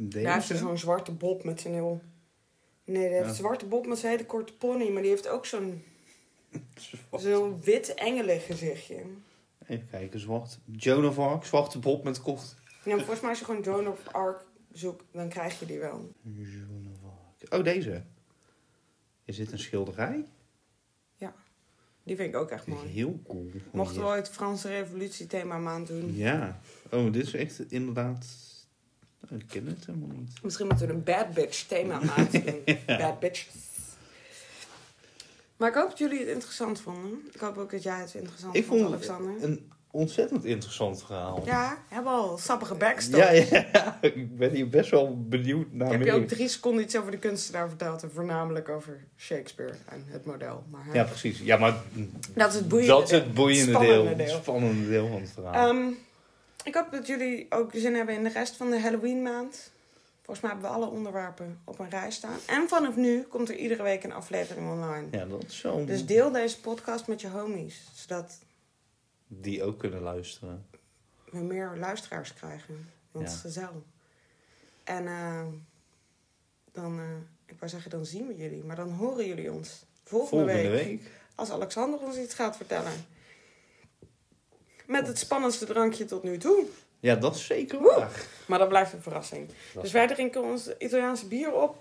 Deze? 0.00 0.26
Hij 0.26 0.34
heeft 0.34 0.46
zo'n 0.58 0.78
zwarte 0.78 1.12
bob 1.12 1.44
met 1.44 1.60
zijn 1.60 1.74
heel... 1.74 2.00
Nee, 2.84 3.02
die 3.02 3.08
heeft 3.12 3.22
Ja. 3.22 3.28
een 3.28 3.34
zwarte 3.34 3.66
bob 3.66 3.86
met 3.86 3.98
zijn 3.98 4.12
hele 4.12 4.26
korte 4.26 4.52
pony. 4.52 4.88
Maar 4.90 5.02
die 5.02 5.10
heeft 5.10 5.28
ook 5.28 5.46
zo'n 5.46 5.82
zo'n 7.16 7.60
wit 7.62 7.94
engelen 7.94 8.40
gezichtje. 8.40 9.02
Even 9.66 9.88
kijken, 9.90 10.20
zwart. 10.20 10.58
Joan 10.64 11.06
of 11.06 11.18
Arc, 11.18 11.44
zwarte 11.44 11.78
bob 11.78 12.04
met 12.04 12.22
kort. 12.22 12.54
Ja, 12.84 12.96
volgens 12.96 13.20
mij 13.20 13.30
als 13.30 13.38
je 13.38 13.44
gewoon 13.44 13.62
Joan 13.62 13.88
of 13.88 14.08
Arc 14.12 14.44
zoekt, 14.72 15.04
dan 15.12 15.28
krijg 15.28 15.58
je 15.60 15.66
die 15.66 15.78
wel. 15.78 16.12
Joan 16.22 16.88
of 16.92 17.10
Arc. 17.42 17.54
Oh, 17.54 17.64
deze. 17.64 18.02
Is 19.24 19.36
dit 19.36 19.52
een 19.52 19.58
schilderij? 19.58 20.24
Die 22.08 22.16
vind 22.16 22.28
ik 22.34 22.36
ook 22.40 22.50
echt 22.50 22.66
mooi. 22.66 22.88
heel 22.88 23.20
cool. 23.26 23.50
Mochten 23.72 24.00
we 24.00 24.06
ooit 24.06 24.28
Franse 24.28 24.68
revolutie 24.68 25.26
thema 25.26 25.58
maand 25.58 25.86
doen. 25.86 26.16
Ja. 26.16 26.60
Oh, 26.90 27.12
dit 27.12 27.26
is 27.26 27.34
echt 27.34 27.72
inderdaad... 27.72 28.26
Ik 29.28 29.44
ken 29.48 29.66
het 29.66 29.86
helemaal 29.86 30.16
niet. 30.16 30.42
Misschien 30.42 30.66
moeten 30.66 30.86
we 30.86 30.92
een 30.92 31.02
bad 31.04 31.34
bitch 31.34 31.66
thema 31.66 31.98
doen. 32.32 32.64
Bad 32.86 33.20
bitches. 33.20 33.46
Maar 35.56 35.68
ik 35.68 35.74
hoop 35.74 35.88
dat 35.88 35.98
jullie 35.98 36.18
het 36.18 36.28
interessant 36.28 36.80
vonden. 36.80 37.20
Ik 37.32 37.40
hoop 37.40 37.58
ook 37.58 37.70
dat 37.70 37.82
jij 37.82 37.98
het 38.00 38.14
interessant 38.14 38.56
Ik 38.56 38.64
vond, 38.64 38.80
vond 38.80 38.92
Alexander. 38.92 39.32
een 39.42 39.70
ontzettend 39.90 40.44
interessant 40.44 41.02
verhaal. 41.04 41.42
Ja, 41.44 41.78
hebben 41.88 42.12
al 42.12 42.38
sappige 42.38 42.74
backstory. 42.74 43.22
ja, 43.50 43.64
ja. 43.72 43.98
Ik 44.14 44.36
ben 44.38 44.50
hier 44.50 44.68
best 44.68 44.90
wel 44.90 45.22
benieuwd 45.28 45.72
naar 45.72 45.90
Heb 45.90 46.04
je 46.04 46.12
ook 46.12 46.28
drie 46.28 46.48
seconden 46.48 46.82
iets 46.84 46.96
over 46.96 47.10
de 47.10 47.18
kunstenaar 47.18 47.68
verteld 47.68 48.02
en 48.02 48.10
voornamelijk 48.14 48.68
over 48.68 49.04
Shakespeare 49.16 49.72
en 49.88 50.04
het 50.06 50.24
model. 50.24 50.64
Maar, 50.70 50.86
Ja, 50.92 51.04
precies. 51.04 51.38
Ja, 51.38 51.56
maar 51.56 51.74
dat 52.34 52.48
is 52.52 52.54
het 52.58 52.68
boeiende 52.68 52.92
dat 52.92 53.02
is 53.02 53.10
het 53.10 53.34
boeiende 53.34 53.78
deel. 53.78 54.02
deel. 54.04 54.16
Het 54.16 54.30
spannende 54.30 54.88
deel 54.88 55.08
van 55.08 55.20
het 55.20 55.30
verhaal. 55.30 55.68
Ehm, 55.68 55.86
ik 56.64 56.74
hoop 56.74 56.90
dat 56.90 57.06
jullie 57.06 57.46
ook 57.50 57.70
zin 57.74 57.94
hebben 57.94 58.14
in 58.14 58.22
de 58.22 58.28
rest 58.30 58.56
van 58.56 58.70
de 58.70 58.80
Halloween 58.80 59.22
maand. 59.22 59.70
Volgens 60.22 60.40
mij 60.40 60.50
hebben 60.50 60.70
we 60.70 60.76
alle 60.76 60.86
onderwerpen 60.96 61.60
op 61.64 61.78
een 61.78 61.90
rij 61.90 62.10
staan. 62.10 62.38
En 62.46 62.68
vanaf 62.68 62.96
nu 62.96 63.22
komt 63.22 63.48
er 63.48 63.56
iedere 63.56 63.82
week 63.82 64.04
een 64.04 64.12
aflevering 64.12 64.70
online. 64.70 65.06
ja, 65.10 65.24
dat 65.24 65.44
is 65.44 65.58
zo. 65.58 65.84
Dus 65.84 66.06
deel 66.06 66.30
deze 66.32 66.60
podcast 66.60 67.06
met 67.06 67.20
je 67.20 67.28
homies. 67.28 67.88
Zodat 67.94 68.38
Die 69.26 69.62
ook 69.62 69.78
kunnen 69.78 70.00
luisteren. 70.02 70.66
we 71.30 71.38
meer 71.38 71.72
luisteraars 71.76 72.34
krijgen. 72.34 72.88
Want 73.10 73.24
het 73.26 73.34
is 73.34 73.40
gezellig. 73.40 73.70
En 74.84 75.06
eh, 75.06 75.42
dan, 76.72 76.98
eh, 76.98 77.04
ik 77.46 77.58
wou 77.58 77.70
zeggen, 77.70 77.90
dan 77.90 78.06
zien 78.06 78.26
we 78.26 78.36
jullie. 78.36 78.64
Maar 78.64 78.76
dan 78.76 78.90
horen 78.90 79.26
jullie 79.26 79.52
ons 79.52 79.84
volgende, 80.04 80.44
Volgende 80.44 80.70
week. 80.70 80.86
week. 80.86 81.10
Als 81.34 81.50
Alexander 81.50 82.00
ons 82.00 82.16
iets 82.16 82.34
gaat 82.34 82.56
vertellen. 82.56 82.92
Met 84.88 85.06
het 85.06 85.18
spannendste 85.18 85.66
drankje 85.66 86.04
tot 86.04 86.22
nu 86.22 86.38
toe. 86.38 86.64
Ja, 87.00 87.14
dat 87.14 87.34
is 87.34 87.46
zeker 87.46 87.82
waar. 87.82 88.26
Maar 88.46 88.58
dat 88.58 88.68
blijft 88.68 88.92
een 88.92 89.02
verrassing. 89.02 89.48
Dat 89.74 89.82
Dus 89.82 89.92
wij 89.92 90.06
drinken 90.06 90.42
ons 90.42 90.76
Italiaanse 90.78 91.26
bier 91.26 91.52
op. 91.52 91.76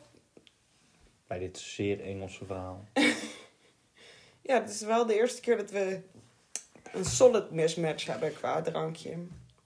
Bij 1.27 1.39
dit 1.39 1.57
zeer 1.57 2.01
Engelse 2.01 2.45
verhaal. 2.45 2.85
Ja, 4.41 4.61
het 4.61 4.69
is 4.69 4.81
wel 4.81 5.05
de 5.05 5.15
eerste 5.15 5.41
keer 5.41 5.57
dat 5.57 5.71
we 5.71 5.99
een 6.93 7.05
solid 7.05 7.51
mismatch 7.51 8.05
hebben 8.05 8.33
qua 8.33 8.61
drankje. 8.61 9.17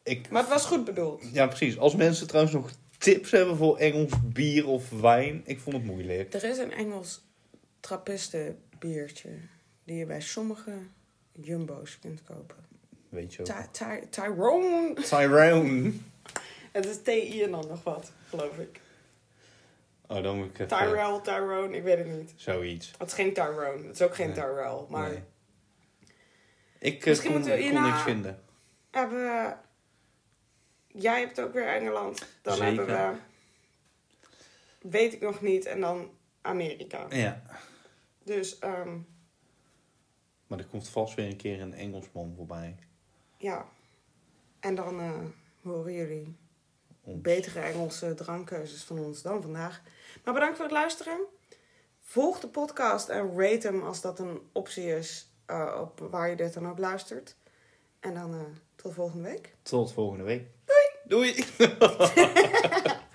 Ik, 0.04 0.30
Maar 0.30 0.42
het 0.42 0.52
was 0.52 0.66
goed 0.66 0.86
bedoeld. 0.86 1.24
ja, 1.34 1.48
precies. 1.48 1.78
Als 1.78 1.96
mensen 1.96 2.28
trouwens 2.28 2.54
nog 2.56 2.72
tips 2.98 3.32
hebben 3.32 3.58
voor 3.58 3.78
Engels 3.78 4.12
bier 4.24 4.68
of 4.68 4.90
wijn, 4.90 5.42
ik 5.46 5.60
vond 5.60 5.76
het 5.76 5.86
moeilijk. 5.86 6.34
Er 6.34 6.44
is 6.44 6.58
een 6.58 6.72
Engels 6.74 7.22
trappisten 7.80 8.60
biertje 8.80 9.30
die 9.84 9.96
je 9.96 10.06
bij 10.06 10.22
sommige 10.22 10.74
jumbo's 11.32 12.00
kunt 12.00 12.24
kopen. 12.24 12.66
Weet 13.12 13.34
je. 13.34 13.44
Ty- 13.44 13.68
Ty- 13.72 14.06
Tyrone. 14.10 14.94
Tyrone. 14.94 15.92
Het 16.72 16.86
is 16.86 17.02
TI 17.02 17.44
en 17.44 17.52
dan 17.52 17.68
nog 17.68 17.84
wat, 17.84 18.12
geloof 18.30 18.58
ik. 18.58 18.80
Oh, 20.08 20.24
dan 20.24 20.38
moet 20.38 20.46
ik 20.46 20.54
even... 20.54 20.68
Tyrell, 20.68 21.20
Tyrone, 21.24 21.76
ik 21.78 21.84
weet 21.84 21.98
het 21.98 22.08
niet. 22.08 22.34
Zoiets. 22.36 22.92
Het 22.98 23.08
is 23.08 23.14
geen 23.14 23.34
Tyrone, 23.34 23.86
het 23.88 23.96
is 23.96 24.02
ook 24.02 24.16
geen 24.16 24.26
Nee. 24.28 24.36
Tyrell. 24.36 24.86
Maar 24.90 25.10
Nee. 25.10 25.24
Ik 26.80 27.00
eh, 27.02 27.08
Misschien 27.08 27.32
kon, 27.32 27.44
we 27.44 27.70
kon 27.72 27.84
niks 27.84 28.02
vinden. 28.02 28.44
hebben 28.92 29.18
we... 29.24 29.54
Jij 30.88 31.20
hebt 31.20 31.42
ook 31.42 31.54
weer 31.54 31.68
Engeland. 31.68 32.28
Dan 32.42 32.56
Zeker. 32.58 32.88
hebben 32.88 33.20
we... 34.82 34.90
Weet 34.90 35.14
ik 35.14 35.22
nog 35.22 35.42
niet. 35.42 35.66
En 35.66 35.80
dan 35.80 36.10
Amerika. 36.42 37.06
Ja. 37.10 37.42
Dus 38.24 38.60
ehm, 38.60 38.98
Maar 40.48 40.60
er 40.60 40.66
komt 40.66 40.90
vast 40.90 41.14
weer 41.16 41.26
een 41.28 41.36
keer 41.36 41.62
een 41.62 41.74
Engelsman 41.74 42.34
voorbij. 42.36 42.76
Ja. 43.42 43.66
En 44.60 44.76
dan 44.76 45.00
eh, 45.00 45.12
horen 45.62 45.94
jullie 45.94 46.36
betere 47.04 47.60
Engelse 47.60 48.14
drankkeuzes 48.14 48.84
van 48.84 49.00
ons 49.00 49.22
dan 49.22 49.42
vandaag. 49.42 49.82
Maar 50.24 50.34
bedankt 50.34 50.56
voor 50.56 50.66
het 50.66 50.74
luisteren. 50.74 51.20
Volg 52.00 52.40
de 52.40 52.48
podcast 52.48 53.10
en 53.10 53.40
rate 53.40 53.68
hem 53.68 53.84
als 53.84 54.02
dat 54.02 54.20
een 54.20 54.42
optie 54.52 54.96
is 54.96 55.30
eh, 55.46 55.78
op 55.82 56.00
waar 56.00 56.30
je 56.30 56.36
dit 56.36 56.54
dan 56.54 56.70
ook 56.70 56.78
luistert. 56.78 57.36
En 58.00 58.14
dan 58.14 58.34
eh, 58.34 58.40
tot 58.76 58.94
volgende 58.94 59.30
week. 59.30 59.56
Tot 59.62 59.94
volgende 59.94 60.24
week. 60.24 60.46
Doei! 60.66 61.34
Doei! 61.34 61.46